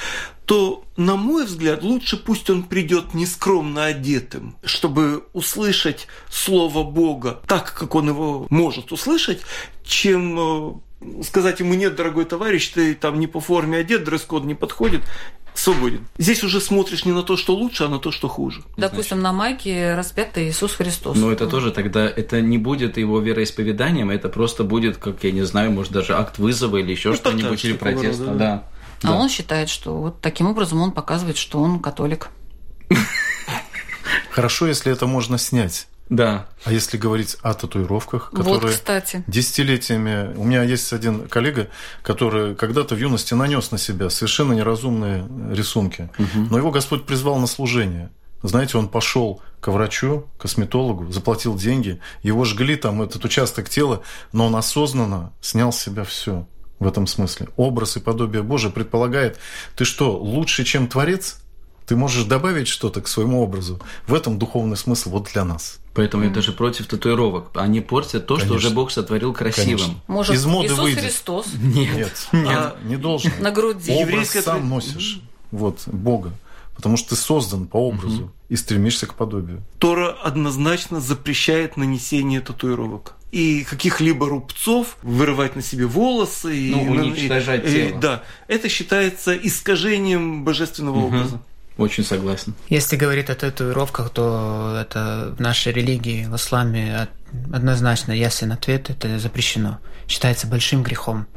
то, 0.45 0.83
на 0.97 1.15
мой 1.15 1.45
взгляд, 1.45 1.83
лучше 1.83 2.17
пусть 2.17 2.49
он 2.49 2.63
придет 2.63 3.13
нескромно 3.13 3.85
одетым, 3.85 4.57
чтобы 4.63 5.23
услышать 5.33 6.07
Слово 6.29 6.83
Бога 6.83 7.41
так, 7.47 7.73
как 7.73 7.95
он 7.95 8.09
его 8.09 8.47
может 8.49 8.91
услышать, 8.91 9.41
чем 9.85 10.39
э, 10.39 10.73
сказать 11.23 11.59
ему, 11.59 11.73
нет, 11.73 11.95
дорогой 11.95 12.25
товарищ, 12.25 12.69
ты 12.69 12.93
там 12.93 13.19
не 13.19 13.27
по 13.27 13.39
форме 13.39 13.79
одет, 13.79 14.03
дресс-код 14.03 14.43
не 14.43 14.55
подходит, 14.55 15.01
свободен. 15.53 16.07
Здесь 16.17 16.43
уже 16.43 16.61
смотришь 16.61 17.05
не 17.05 17.11
на 17.11 17.23
то, 17.23 17.37
что 17.37 17.55
лучше, 17.55 17.85
а 17.85 17.87
на 17.89 17.99
то, 17.99 18.11
что 18.11 18.27
хуже. 18.27 18.63
Допустим, 18.77 19.21
на 19.21 19.33
майке 19.33 19.95
распятый 19.95 20.49
Иисус 20.49 20.73
Христос. 20.73 21.17
Но 21.17 21.31
это 21.31 21.47
тоже 21.47 21.71
тогда, 21.71 22.05
это 22.07 22.41
не 22.41 22.57
будет 22.57 22.97
его 22.97 23.19
вероисповеданием, 23.19 24.09
это 24.09 24.29
просто 24.29 24.63
будет, 24.63 24.97
как, 24.97 25.23
я 25.23 25.31
не 25.31 25.43
знаю, 25.43 25.71
может, 25.71 25.91
даже 25.91 26.15
акт 26.15 26.37
вызова 26.37 26.77
или 26.77 26.91
еще 26.91 27.09
ну, 27.09 27.15
что-нибудь, 27.15 27.63
или 27.65 27.73
протеста. 27.73 28.25
Да. 28.25 28.33
да. 28.33 28.63
А 29.03 29.07
да. 29.07 29.13
он 29.13 29.29
считает, 29.29 29.69
что 29.69 29.97
вот 29.97 30.21
таким 30.21 30.47
образом 30.47 30.81
он 30.81 30.91
показывает, 30.91 31.37
что 31.37 31.59
он 31.59 31.79
католик. 31.79 32.29
Хорошо, 34.29 34.67
если 34.67 34.91
это 34.91 35.07
можно 35.07 35.37
снять. 35.37 35.87
Да. 36.11 36.47
А 36.65 36.73
если 36.73 36.97
говорить 36.97 37.37
о 37.41 37.53
татуировках, 37.53 38.31
которые 38.31 38.59
вот, 38.59 38.71
кстати. 38.71 39.23
десятилетиями... 39.27 40.35
У 40.35 40.43
меня 40.43 40.61
есть 40.61 40.91
один 40.91 41.29
коллега, 41.29 41.69
который 42.03 42.53
когда-то 42.53 42.95
в 42.95 42.99
юности 42.99 43.33
нанес 43.33 43.71
на 43.71 43.77
себя 43.77 44.09
совершенно 44.09 44.51
неразумные 44.51 45.25
рисунки. 45.51 46.09
Угу. 46.19 46.47
Но 46.51 46.57
его 46.57 46.69
Господь 46.69 47.05
призвал 47.05 47.39
на 47.39 47.47
служение. 47.47 48.11
Знаете, 48.43 48.77
он 48.77 48.89
пошел 48.89 49.41
к 49.61 49.71
врачу, 49.71 50.27
косметологу, 50.37 51.09
заплатил 51.13 51.55
деньги, 51.55 52.01
его 52.23 52.43
жгли 52.43 52.75
там 52.75 53.01
этот 53.01 53.23
участок 53.23 53.69
тела, 53.69 54.01
но 54.33 54.47
он 54.47 54.55
осознанно 54.57 55.31
снял 55.39 55.71
с 55.71 55.79
себя 55.79 56.03
все 56.03 56.45
в 56.79 56.87
этом 56.87 57.07
смысле. 57.07 57.47
Образ 57.55 57.95
и 57.95 58.01
подобие 58.01 58.43
Божие 58.43 58.73
предполагает, 58.73 59.37
ты 59.77 59.85
что, 59.85 60.17
лучше, 60.17 60.65
чем 60.65 60.87
Творец? 60.87 61.37
Ты 61.85 61.95
можешь 61.95 62.23
добавить 62.25 62.67
что-то 62.67 63.01
к 63.01 63.07
своему 63.07 63.41
образу. 63.41 63.79
В 64.07 64.13
этом 64.13 64.39
духовный 64.39 64.77
смысл 64.77 65.09
вот 65.11 65.29
для 65.33 65.43
нас. 65.43 65.79
Поэтому 65.93 66.23
mm. 66.23 66.27
я 66.27 66.33
даже 66.33 66.53
против 66.53 66.87
татуировок. 66.87 67.49
Они 67.55 67.81
портят 67.81 68.27
то, 68.27 68.35
Конечно. 68.35 68.59
что 68.59 68.67
уже 68.67 68.73
Бог 68.73 68.91
сотворил 68.91 69.33
красивым. 69.33 69.77
Конечно. 69.77 70.01
Может, 70.07 70.35
Из 70.35 70.45
моды 70.45 70.67
Иисус 70.67 70.79
выйдет. 70.79 71.03
Христос? 71.03 71.47
Нет. 71.61 71.97
Нет, 71.97 72.27
нет 72.31 72.57
а, 72.57 72.77
не 72.83 72.95
должен. 72.95 73.31
На 73.39 73.51
груди. 73.51 73.91
Образ 73.91 74.09
Еврейская... 74.09 74.41
сам 74.41 74.69
носишь. 74.69 75.21
Вот, 75.51 75.81
Бога. 75.87 76.31
Потому 76.75 76.97
что 76.97 77.09
ты 77.09 77.15
создан 77.15 77.67
по 77.67 77.77
образу 77.77 78.23
угу. 78.23 78.31
и 78.47 78.55
стремишься 78.55 79.05
к 79.05 79.15
подобию. 79.15 79.61
Тора 79.77 80.09
однозначно 80.23 81.01
запрещает 81.01 81.77
нанесение 81.77 82.39
татуировок 82.39 83.15
и 83.31 83.63
каких-либо 83.63 84.27
рубцов, 84.27 84.97
вырывать 85.03 85.55
на 85.55 85.61
себе 85.61 85.85
волосы. 85.85 86.71
Ну, 86.71 86.95
и, 86.95 86.99
уничтожать 86.99 87.65
и, 87.65 87.71
тело. 87.71 87.97
И, 87.97 87.99
да, 87.99 88.23
это 88.47 88.69
считается 88.69 89.35
искажением 89.35 90.43
божественного 90.43 90.97
угу. 90.97 91.07
образа. 91.07 91.41
Очень 91.77 92.03
согласен. 92.03 92.53
Если 92.69 92.95
говорить 92.95 93.29
о 93.29 93.35
татуировках, 93.35 94.09
то 94.09 94.77
это 94.79 95.33
в 95.37 95.41
нашей 95.41 95.71
религии, 95.71 96.25
в 96.25 96.35
исламе 96.35 97.07
однозначно 97.53 98.11
ясен 98.11 98.51
ответ, 98.51 98.89
это 98.89 99.17
запрещено. 99.19 99.79
Считается 100.07 100.47
большим 100.47 100.83
грехом. 100.83 101.27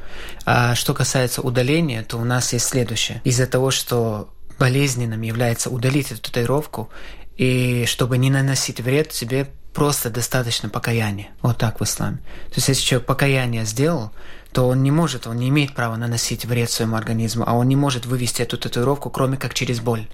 А 0.45 0.75
что 0.75 0.93
касается 0.93 1.41
удаления, 1.41 2.03
то 2.03 2.19
у 2.19 2.25
нас 2.25 2.53
есть 2.53 2.67
следующее. 2.67 3.21
Из-за 3.25 3.47
того, 3.47 3.71
что 3.71 4.35
болезненным 4.59 5.23
является 5.23 5.71
удалить 5.71 6.11
эту 6.11 6.23
татуировку, 6.23 6.91
и 7.37 7.85
чтобы 7.87 8.19
не 8.19 8.31
наносить 8.31 8.81
вред 8.81 9.13
себе, 9.13 9.49
просто 9.73 10.09
достаточно 10.09 10.69
покаяния. 10.69 11.29
Вот 11.43 11.59
так 11.59 11.81
в 11.81 11.85
исламе. 11.85 12.19
То 12.49 12.57
есть, 12.57 12.69
если 12.69 12.83
человек 12.83 13.07
покаяние 13.07 13.65
сделал, 13.65 14.13
то 14.55 14.69
он 14.69 14.85
не 14.85 14.93
может, 14.93 15.27
он 15.27 15.37
не 15.39 15.49
имеет 15.49 15.75
права 15.75 15.97
наносить 15.97 16.45
вред 16.45 16.71
своему 16.71 16.95
организму, 16.95 17.43
а 17.45 17.55
он 17.55 17.67
не 17.67 17.75
может 17.75 18.07
вывести 18.07 18.43
эту 18.43 18.57
татуировку, 18.57 19.11
кроме 19.11 19.37
как 19.37 19.53
через 19.53 19.81
боль. 19.81 20.07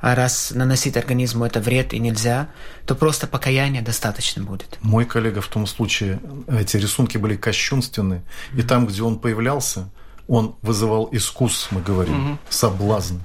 А 0.00 0.14
раз 0.14 0.50
наносить 0.54 0.96
организму 0.96 1.44
это 1.44 1.60
вред 1.60 1.92
и 1.92 1.98
нельзя, 1.98 2.48
то 2.86 2.94
просто 2.94 3.26
покаяние 3.26 3.82
достаточно 3.82 4.42
будет. 4.42 4.78
Мой 4.80 5.04
коллега 5.04 5.42
в 5.42 5.48
том 5.48 5.66
случае, 5.66 6.20
эти 6.48 6.78
рисунки 6.78 7.18
были 7.18 7.36
кощунственны, 7.36 8.14
mm-hmm. 8.54 8.60
и 8.60 8.62
там, 8.62 8.86
где 8.86 9.02
он 9.02 9.18
появлялся, 9.18 9.90
он 10.26 10.56
вызывал 10.62 11.04
искус, 11.12 11.68
мы 11.70 11.82
говорим, 11.82 12.14
mm-hmm. 12.14 12.38
соблазн. 12.48 13.16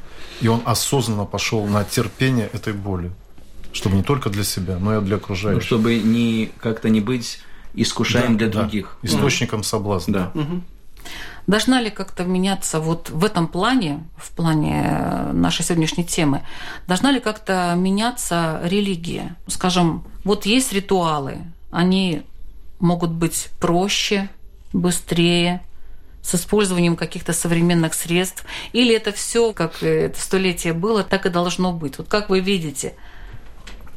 И 0.42 0.50
он 0.50 0.62
осознанно 0.66 1.24
пошел 1.24 1.66
на 1.66 1.86
терпение 1.86 2.50
этой 2.52 2.74
боли, 2.74 3.14
чтобы 3.72 3.96
не 3.96 4.04
только 4.04 4.30
для 4.30 4.44
себя, 4.44 4.80
но 4.80 4.98
и 4.98 5.02
для 5.02 5.16
окружающих. 5.16 5.62
Ну, 5.62 5.66
чтобы 5.66 5.98
не 6.00 6.52
как-то 6.60 6.90
не 6.90 7.00
быть 7.00 7.40
искушаем 7.82 8.34
да, 8.34 8.40
для 8.40 8.48
да. 8.48 8.60
других. 8.60 8.98
Источником 9.04 9.62
да. 9.62 9.68
соблазна. 9.68 10.32
Да. 10.34 10.42
Угу. 10.42 10.62
Должна 11.48 11.80
ли 11.80 11.90
как-то 11.90 12.26
меняться 12.26 12.82
вот 12.82 13.10
в 13.10 13.24
этом 13.24 13.48
плане, 13.48 14.04
в 14.18 14.32
плане 14.32 14.84
э, 14.86 15.32
нашей 15.32 15.64
сегодняшней 15.64 16.04
темы, 16.04 16.42
должна 16.88 17.12
ли 17.12 17.22
как-то 17.22 17.74
меняться 17.78 18.60
религия? 18.64 19.38
Скажем, 19.48 20.04
вот 20.26 20.46
есть 20.46 20.74
ритуалы, 20.74 21.38
они 21.72 22.24
могут 22.80 23.12
быть 23.12 23.50
проще, 23.60 24.30
быстрее, 24.74 25.62
с 26.22 26.36
использованием 26.36 26.98
каких-то 26.98 27.32
современных 27.32 27.94
средств, 27.94 28.44
или 28.74 28.94
это 28.94 29.14
все, 29.14 29.54
как 29.54 29.82
это 29.82 30.20
столетие 30.20 30.74
было, 30.74 31.04
так 31.04 31.26
и 31.26 31.30
должно 31.30 31.72
быть. 31.72 31.98
Вот 31.98 32.10
как 32.10 32.30
вы 32.30 32.42
видите– 32.42 32.94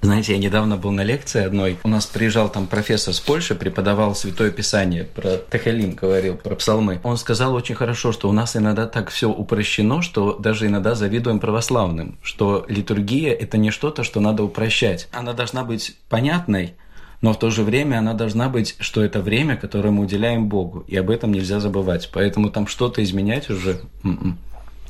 знаете, 0.03 0.33
я 0.33 0.39
недавно 0.39 0.77
был 0.77 0.93
на 0.93 1.03
лекции 1.03 1.45
одной. 1.45 1.79
У 1.83 1.89
нас 1.89 2.07
приезжал 2.07 2.49
там 2.49 2.67
профессор 2.67 3.13
с 3.13 3.21
Польши, 3.21 3.55
преподавал 3.55 4.15
Святое 4.15 4.51
Писание, 4.51 5.05
про 5.05 5.37
Техелим 5.51 5.95
говорил, 5.95 6.37
про 6.37 6.55
псалмы. 6.55 7.01
Он 7.03 7.17
сказал 7.17 7.55
очень 7.55 7.75
хорошо, 7.75 8.13
что 8.13 8.29
у 8.29 8.33
нас 8.33 8.57
иногда 8.57 8.87
так 8.87 9.11
все 9.11 9.29
упрощено, 9.31 10.01
что 10.01 10.35
даже 10.35 10.67
иногда 10.67 10.95
завидуем 10.95 11.39
православным, 11.39 12.19
что 12.23 12.65
литургия– 12.69 13.33
это 13.41 13.59
не 13.59 13.71
что-то, 13.71 14.03
что 14.03 14.21
надо 14.21 14.43
упрощать. 14.43 15.09
Она 15.13 15.35
должна 15.35 15.65
быть 15.65 15.97
понятной, 16.09 16.75
но 17.21 17.35
в 17.35 17.39
то 17.39 17.51
же 17.51 17.63
время 17.63 17.99
она 17.99 18.15
должна 18.15 18.49
быть, 18.49 18.77
что 18.81 19.05
это 19.05 19.21
время, 19.21 19.57
которое 19.57 19.91
мы 19.91 20.05
уделяем 20.05 20.49
Богу, 20.49 20.85
и 20.89 20.97
об 20.97 21.11
этом 21.11 21.33
нельзя 21.33 21.61
забывать. 21.61 22.11
Поэтому 22.13 22.51
там 22.51 22.67
что-то 22.67 23.03
изменять 23.03 23.51
уже 23.51 23.81
м-м. 24.03 24.39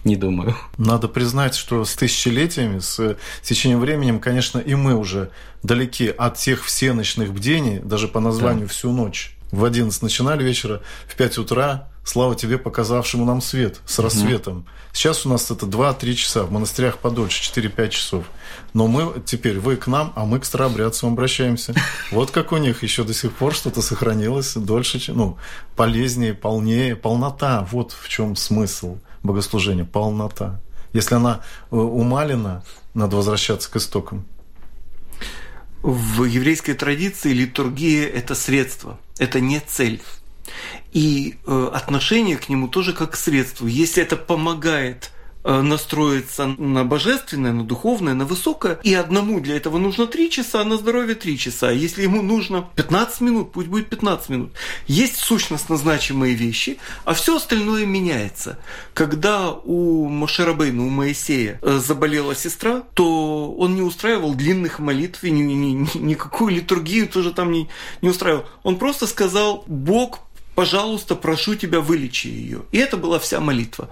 Не 0.05 0.17
думаю. 0.17 0.57
Надо 0.79 1.09
признать, 1.09 1.55
что 1.55 1.85
с 1.85 1.95
тысячелетиями, 1.95 2.79
с 2.79 3.17
течением 3.43 3.81
времени, 3.81 4.19
конечно, 4.19 4.59
и 4.59 4.75
мы 4.75 4.95
уже 4.95 5.31
далеки 5.63 6.09
от 6.09 6.37
тех 6.37 6.65
всеночных 6.65 7.33
бдений, 7.33 7.81
даже 7.81 8.09
по 8.09 8.21
названию 8.21 8.67
да. 8.67 8.73
всю 8.73 8.93
ночь. 8.93 9.37
В 9.51 9.65
11 9.65 10.01
начинали 10.03 10.43
вечера, 10.43 10.81
в 11.07 11.17
5 11.17 11.39
утра 11.39 11.91
Слава 12.03 12.35
тебе, 12.35 12.59
показавшему 12.59 13.25
нам 13.25 13.41
свет, 13.41 13.81
с 13.85 13.99
рассветом. 13.99 14.59
Угу. 14.59 14.67
Сейчас 14.93 15.27
у 15.27 15.29
нас 15.29 15.51
это 15.51 15.67
2-3 15.67 16.15
часа, 16.15 16.43
в 16.45 16.51
монастырях 16.51 16.99
подольше, 16.99 17.43
4-5 17.53 17.89
часов. 17.91 18.25
Но 18.73 18.87
мы 18.87 19.21
теперь, 19.25 19.61
вы 19.61 19.77
к 19.77 19.87
нам, 19.87 20.13
а 20.17 20.25
мы 20.25 20.41
к 20.41 20.45
старообрядцам 20.45 21.13
обращаемся. 21.13 21.75
Вот 22.11 22.31
как 22.31 22.53
у 22.53 22.57
них 22.57 22.83
еще 22.83 23.05
до 23.05 23.15
сих 23.15 23.33
пор 23.33 23.55
что-то 23.55 23.83
сохранилось 23.83 24.55
дольше, 24.55 25.01
ну, 25.13 25.39
полезнее, 25.77 26.35
полнее, 26.35 26.97
полнота. 26.97 27.69
Вот 27.71 27.93
в 27.93 28.09
чем 28.09 28.35
смысл 28.35 28.99
богослужения, 29.23 29.85
полнота. 29.85 30.61
Если 30.93 31.15
она 31.15 31.43
э, 31.71 31.77
умалена, 31.77 32.65
надо 32.95 33.17
возвращаться 33.17 33.71
к 33.71 33.77
истокам. 33.77 34.25
В 35.83 36.25
еврейской 36.25 36.75
традиции 36.75 37.33
литургия– 37.33 38.07
это 38.09 38.35
средство, 38.35 38.99
это 39.19 39.41
не 39.41 39.61
цель. 39.61 40.03
И 40.93 41.39
э, 41.47 41.71
отношение 41.73 42.37
к 42.37 42.49
нему 42.49 42.69
тоже 42.69 42.93
как 42.93 43.13
к 43.13 43.17
средству. 43.17 43.67
Если 43.67 44.03
это 44.03 44.17
помогает 44.17 45.11
настроиться 45.45 46.47
на 46.47 46.85
божественное, 46.85 47.53
на 47.53 47.65
духовное, 47.65 48.15
на 48.15 48.25
высокое. 48.25 48.79
И 48.83 48.95
одному 48.95 49.41
для 49.41 49.57
этого 49.57 49.79
нужно 49.79 50.07
3 50.07 50.31
часа, 50.31 50.61
а 50.61 50.65
на 50.65 50.77
здоровье 50.77 51.15
3 51.15 51.39
часа. 51.39 51.71
Если 51.71 52.03
ему 52.03 52.23
нужно 52.23 52.69
15 52.75 53.21
минут, 53.21 53.53
пусть 53.53 53.69
будет 53.69 53.89
15 53.89 54.29
минут. 54.29 54.53
Есть 54.87 55.17
сущностно 55.17 55.77
значимые 55.77 56.35
вещи, 56.35 56.79
а 57.05 57.15
все 57.15 57.37
остальное 57.37 57.87
меняется. 57.87 58.59
Когда 58.95 59.51
у 59.51 60.09
Мошерабейна, 60.09 60.85
у 60.85 60.91
Моисея 60.91 61.59
э, 61.63 61.79
заболела 61.79 62.35
сестра, 62.35 62.83
то 62.95 63.53
он 63.53 63.75
не 63.75 63.83
устраивал 63.83 64.35
длинных 64.35 64.79
молитв 64.79 65.25
и 65.25 65.31
ни, 65.31 65.43
ни, 65.43 65.55
ни, 65.55 65.99
никакую 65.99 66.55
литургию 66.55 67.09
тоже 67.09 67.33
там 67.33 67.51
не, 67.51 67.69
не 68.03 68.09
устраивал. 68.09 68.45
Он 68.63 68.77
просто 68.77 69.07
сказал, 69.07 69.65
Бог 69.67 70.21
пожалуйста, 70.55 71.15
прошу 71.15 71.55
тебя, 71.55 71.81
вылечи 71.81 72.27
ее. 72.27 72.63
И 72.71 72.77
это 72.77 72.99
была 72.99 73.19
вся 73.19 73.41
молитва. 73.41 73.89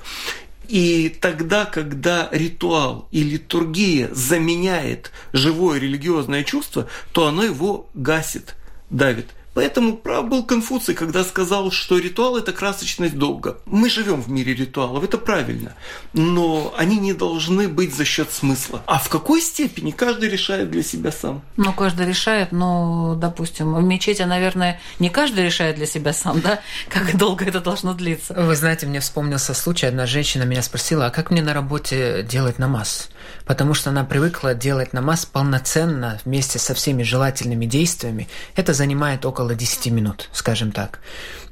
И 0.68 1.08
тогда, 1.08 1.64
когда 1.64 2.28
ритуал 2.30 3.08
и 3.10 3.22
литургия 3.22 4.10
заменяет 4.12 5.10
живое 5.32 5.78
религиозное 5.78 6.44
чувство, 6.44 6.88
то 7.12 7.26
оно 7.26 7.42
его 7.42 7.88
гасит, 7.94 8.54
давит. 8.90 9.28
Поэтому 9.58 9.96
прав 9.96 10.28
был 10.28 10.44
Конфуций, 10.44 10.94
когда 10.94 11.24
сказал, 11.24 11.72
что 11.72 11.98
ритуал– 11.98 12.36
это 12.38 12.52
красочность 12.52 13.18
долга. 13.18 13.56
Мы 13.66 13.90
живем 13.90 14.22
в 14.22 14.30
мире 14.30 14.54
ритуалов, 14.54 15.02
это 15.02 15.18
правильно, 15.18 15.74
но 16.12 16.72
они 16.78 16.96
не 17.00 17.12
должны 17.12 17.66
быть 17.66 17.92
за 17.92 18.04
счет 18.04 18.30
смысла. 18.30 18.84
А 18.86 19.00
в 19.00 19.08
какой 19.08 19.40
степени 19.40 19.90
каждый 19.90 20.28
решает 20.28 20.70
для 20.70 20.84
себя 20.84 21.10
сам? 21.10 21.42
Ну, 21.56 21.72
каждый 21.72 22.06
решает, 22.06 22.52
но, 22.52 23.16
допустим, 23.16 23.74
в 23.74 23.82
мечети, 23.82 24.22
наверное, 24.22 24.80
не 25.00 25.10
каждый 25.10 25.46
решает 25.46 25.74
для 25.74 25.86
себя 25.86 26.12
сам, 26.12 26.40
да? 26.40 26.60
Как 26.88 27.16
долго 27.16 27.44
это 27.44 27.58
должно 27.58 27.94
длиться? 27.94 28.34
Вы 28.34 28.54
знаете, 28.54 28.86
мне 28.86 29.00
вспомнился 29.00 29.54
случай, 29.54 29.86
одна 29.86 30.06
женщина 30.06 30.44
меня 30.44 30.62
спросила, 30.62 31.06
а 31.06 31.10
как 31.10 31.32
мне 31.32 31.42
на 31.42 31.52
работе 31.52 32.22
делать 32.22 32.60
намаз? 32.60 33.08
потому 33.48 33.72
что 33.72 33.90
она 33.90 34.04
привыкла 34.04 34.54
делать 34.54 34.92
намаз 34.92 35.24
полноценно 35.24 36.20
вместе 36.24 36.58
со 36.58 36.74
всеми 36.74 37.02
желательными 37.02 37.64
действиями. 37.64 38.28
Это 38.54 38.74
занимает 38.74 39.24
около 39.24 39.47
10 39.54 39.92
минут, 39.92 40.28
скажем 40.32 40.72
так. 40.72 41.00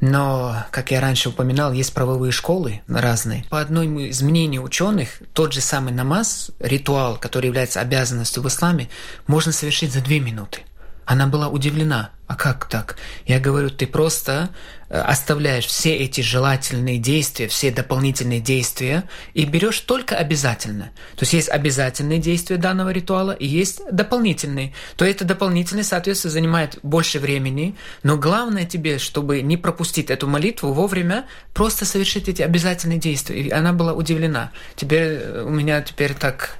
Но, 0.00 0.64
как 0.70 0.90
я 0.90 1.00
раньше 1.00 1.30
упоминал, 1.30 1.72
есть 1.72 1.92
правовые 1.94 2.32
школы 2.32 2.82
разные. 2.86 3.44
По 3.48 3.60
одной 3.60 3.86
из 4.08 4.22
мнений 4.22 4.60
ученых, 4.60 5.22
тот 5.32 5.52
же 5.52 5.60
самый 5.60 5.92
намаз, 5.92 6.50
ритуал, 6.60 7.16
который 7.16 7.46
является 7.46 7.80
обязанностью 7.80 8.42
в 8.42 8.48
исламе, 8.48 8.88
можно 9.26 9.52
совершить 9.52 9.92
за 9.92 10.00
2 10.00 10.14
минуты. 10.18 10.60
Она 11.06 11.28
была 11.28 11.48
удивлена. 11.48 12.10
А 12.26 12.34
как 12.34 12.68
так? 12.68 12.96
Я 13.24 13.38
говорю, 13.38 13.70
ты 13.70 13.86
просто 13.86 14.50
э, 14.88 14.98
оставляешь 14.98 15.66
все 15.66 15.94
эти 15.94 16.22
желательные 16.22 16.98
действия, 16.98 17.46
все 17.46 17.70
дополнительные 17.70 18.40
действия 18.40 19.04
и 19.32 19.44
берешь 19.44 19.78
только 19.78 20.16
обязательно. 20.16 20.90
То 21.14 21.22
есть 21.22 21.34
есть 21.34 21.48
обязательные 21.48 22.18
действия 22.18 22.56
данного 22.56 22.88
ритуала 22.90 23.30
и 23.30 23.46
есть 23.46 23.80
дополнительные. 23.92 24.74
То 24.96 25.04
это 25.04 25.24
дополнительные, 25.24 25.84
соответственно, 25.84 26.32
занимает 26.32 26.80
больше 26.82 27.20
времени, 27.20 27.76
но 28.02 28.16
главное 28.16 28.64
тебе, 28.66 28.98
чтобы 28.98 29.42
не 29.42 29.56
пропустить 29.56 30.10
эту 30.10 30.26
молитву 30.26 30.72
вовремя, 30.72 31.26
просто 31.54 31.84
совершить 31.84 32.28
эти 32.28 32.42
обязательные 32.42 32.98
действия. 32.98 33.40
И 33.40 33.50
она 33.50 33.72
была 33.72 33.92
удивлена. 33.94 34.50
Теперь 34.74 35.20
э, 35.20 35.44
у 35.46 35.50
меня 35.50 35.80
теперь 35.80 36.14
так 36.14 36.56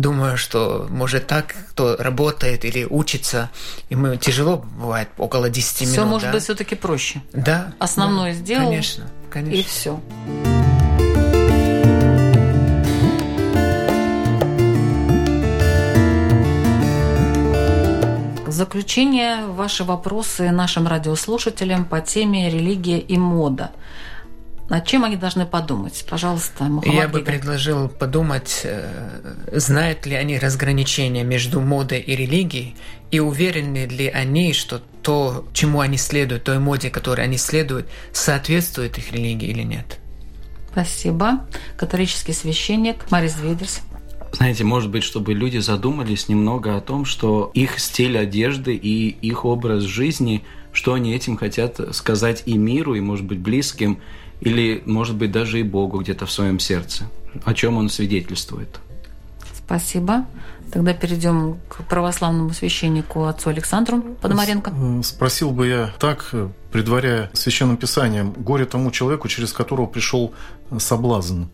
думаю, 0.00 0.36
что 0.36 0.86
может 0.90 1.26
так, 1.26 1.54
кто 1.70 1.96
работает 1.96 2.64
или 2.64 2.84
учится, 2.84 3.50
ему 3.90 4.16
тяжело 4.16 4.58
бывает 4.58 5.08
около 5.18 5.50
10 5.50 5.80
минут. 5.82 5.92
Все 5.92 6.04
может 6.04 6.28
да? 6.28 6.32
быть 6.32 6.42
все-таки 6.42 6.74
проще. 6.74 7.22
Да. 7.32 7.72
Основное 7.78 8.32
да, 8.32 8.38
сделал. 8.38 8.66
Конечно, 8.66 9.10
конечно. 9.30 9.56
И 9.56 9.62
все. 9.62 10.00
В 18.46 18.50
заключение 18.50 19.46
ваши 19.46 19.84
вопросы 19.84 20.50
нашим 20.50 20.88
радиослушателям 20.88 21.84
по 21.84 22.00
теме 22.00 22.50
религия 22.50 22.98
и 22.98 23.16
мода. 23.16 23.70
Над 24.68 24.86
чем 24.86 25.04
они 25.04 25.16
должны 25.16 25.46
подумать? 25.46 26.04
Пожалуйста, 26.08 26.64
Мухаммад 26.64 26.94
Я 26.94 27.08
бы 27.08 27.20
предложил 27.20 27.88
подумать, 27.88 28.60
э, 28.64 29.32
знают 29.52 30.04
ли 30.04 30.14
они 30.14 30.38
разграничение 30.38 31.24
между 31.24 31.60
модой 31.60 32.00
и 32.00 32.14
религией, 32.14 32.76
и 33.10 33.18
уверены 33.18 33.86
ли 33.86 34.08
они, 34.08 34.52
что 34.52 34.82
то, 35.02 35.46
чему 35.54 35.80
они 35.80 35.96
следуют, 35.96 36.44
той 36.44 36.58
моде, 36.58 36.90
которой 36.90 37.22
они 37.24 37.38
следуют, 37.38 37.88
соответствует 38.12 38.98
их 38.98 39.10
религии 39.10 39.48
или 39.48 39.62
нет. 39.62 39.98
Спасибо. 40.70 41.46
Католический 41.78 42.34
священник 42.34 43.10
Марис 43.10 43.34
Двидерс. 43.34 43.80
Знаете, 44.32 44.64
может 44.64 44.90
быть, 44.90 45.02
чтобы 45.02 45.32
люди 45.32 45.58
задумались 45.58 46.28
немного 46.28 46.76
о 46.76 46.82
том, 46.82 47.06
что 47.06 47.50
их 47.54 47.78
стиль 47.78 48.18
одежды 48.18 48.76
и 48.76 49.08
их 49.08 49.46
образ 49.46 49.84
жизни, 49.84 50.44
что 50.72 50.92
они 50.92 51.14
этим 51.14 51.38
хотят 51.38 51.80
сказать 51.96 52.42
и 52.44 52.58
миру, 52.58 52.94
и, 52.94 53.00
может 53.00 53.24
быть, 53.24 53.38
близким, 53.38 54.00
или, 54.40 54.82
может 54.86 55.16
быть, 55.16 55.30
даже 55.32 55.60
и 55.60 55.62
Богу 55.62 56.00
где-то 56.00 56.26
в 56.26 56.32
своем 56.32 56.58
сердце, 56.58 57.04
о 57.44 57.54
чем 57.54 57.76
он 57.76 57.88
свидетельствует. 57.88 58.80
Спасибо. 59.52 60.26
Тогда 60.72 60.92
перейдем 60.92 61.58
к 61.68 61.82
православному 61.88 62.52
священнику 62.52 63.24
отцу 63.24 63.50
Александру 63.50 64.02
Пономаренко. 64.20 64.72
Э, 64.74 65.02
спросил 65.02 65.50
бы 65.50 65.66
я 65.66 65.90
так, 65.98 66.34
предваряя 66.70 67.30
священным 67.32 67.76
писанием, 67.78 68.32
горе 68.32 68.66
тому 68.66 68.90
человеку, 68.90 69.28
через 69.28 69.52
которого 69.52 69.86
пришел 69.86 70.34
соблазн. 70.78 71.44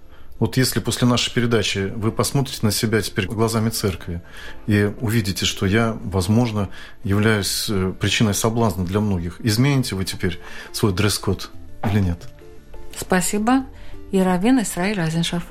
Вот 0.41 0.57
если 0.57 0.81
после 0.81 1.07
нашей 1.07 1.33
передачи 1.33 1.93
вы 1.95 2.11
посмотрите 2.11 2.59
на 2.63 2.73
себя 2.73 3.01
теперь 3.01 3.27
глазами 3.27 3.71
церкви 3.71 4.21
и 4.67 4.93
увидите, 5.01 5.47
что 5.47 5.65
я, 5.65 5.97
возможно, 6.05 6.71
являюсь 7.05 7.67
э, 7.69 7.95
причиной 7.99 8.35
соблазна 8.35 8.85
для 8.85 8.99
многих, 8.99 9.41
измените 9.41 9.95
вы 9.95 10.05
теперь 10.05 10.41
свой 10.73 10.93
дресс-код 10.93 11.51
или 11.85 12.01
нет? 12.01 12.34
Спасибо. 12.99 13.65
И 14.13 14.19
Равин 14.19 14.63
Исраиль 14.63 14.97
Разиншев. 14.97 15.45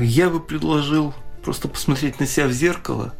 Я 0.00 0.28
бы 0.28 0.40
предложил 0.40 1.14
просто 1.42 1.68
посмотреть 1.68 2.20
на 2.20 2.26
себя 2.26 2.46
в 2.46 2.52
зеркало 2.52 3.14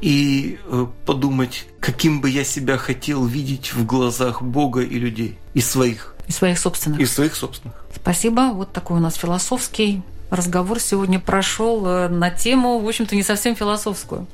и 0.00 0.58
э, 0.64 0.86
подумать, 1.04 1.66
каким 1.80 2.20
бы 2.20 2.30
я 2.30 2.44
себя 2.44 2.76
хотел 2.76 3.24
видеть 3.26 3.72
в 3.72 3.84
глазах 3.84 4.42
Бога 4.42 4.80
и 4.80 4.98
людей, 4.98 5.38
и 5.54 5.60
своих. 5.60 6.14
И 6.26 6.32
своих 6.32 6.58
собственных. 6.58 7.00
И 7.00 7.06
своих 7.06 7.34
собственных. 7.34 7.84
Спасибо. 7.94 8.52
Вот 8.52 8.72
такой 8.72 8.98
у 8.98 9.00
нас 9.00 9.16
философский 9.16 10.02
разговор 10.30 10.80
сегодня 10.80 11.20
прошел 11.20 11.86
э, 11.86 12.08
на 12.08 12.30
тему, 12.30 12.78
в 12.78 12.88
общем-то, 12.88 13.14
не 13.16 13.22
совсем 13.22 13.56
философскую. 13.56 14.26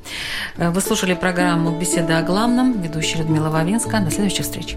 Э, 0.57 0.71
вы 0.71 0.81
слушали 0.81 1.15
программу 1.15 1.77
«Беседа 1.79 2.19
о 2.19 2.23
главном». 2.23 2.81
Ведущая 2.81 3.19
Людмила 3.19 3.51
Вавинска. 3.51 4.01
До 4.01 4.11
следующих 4.11 4.45
встреч. 4.45 4.77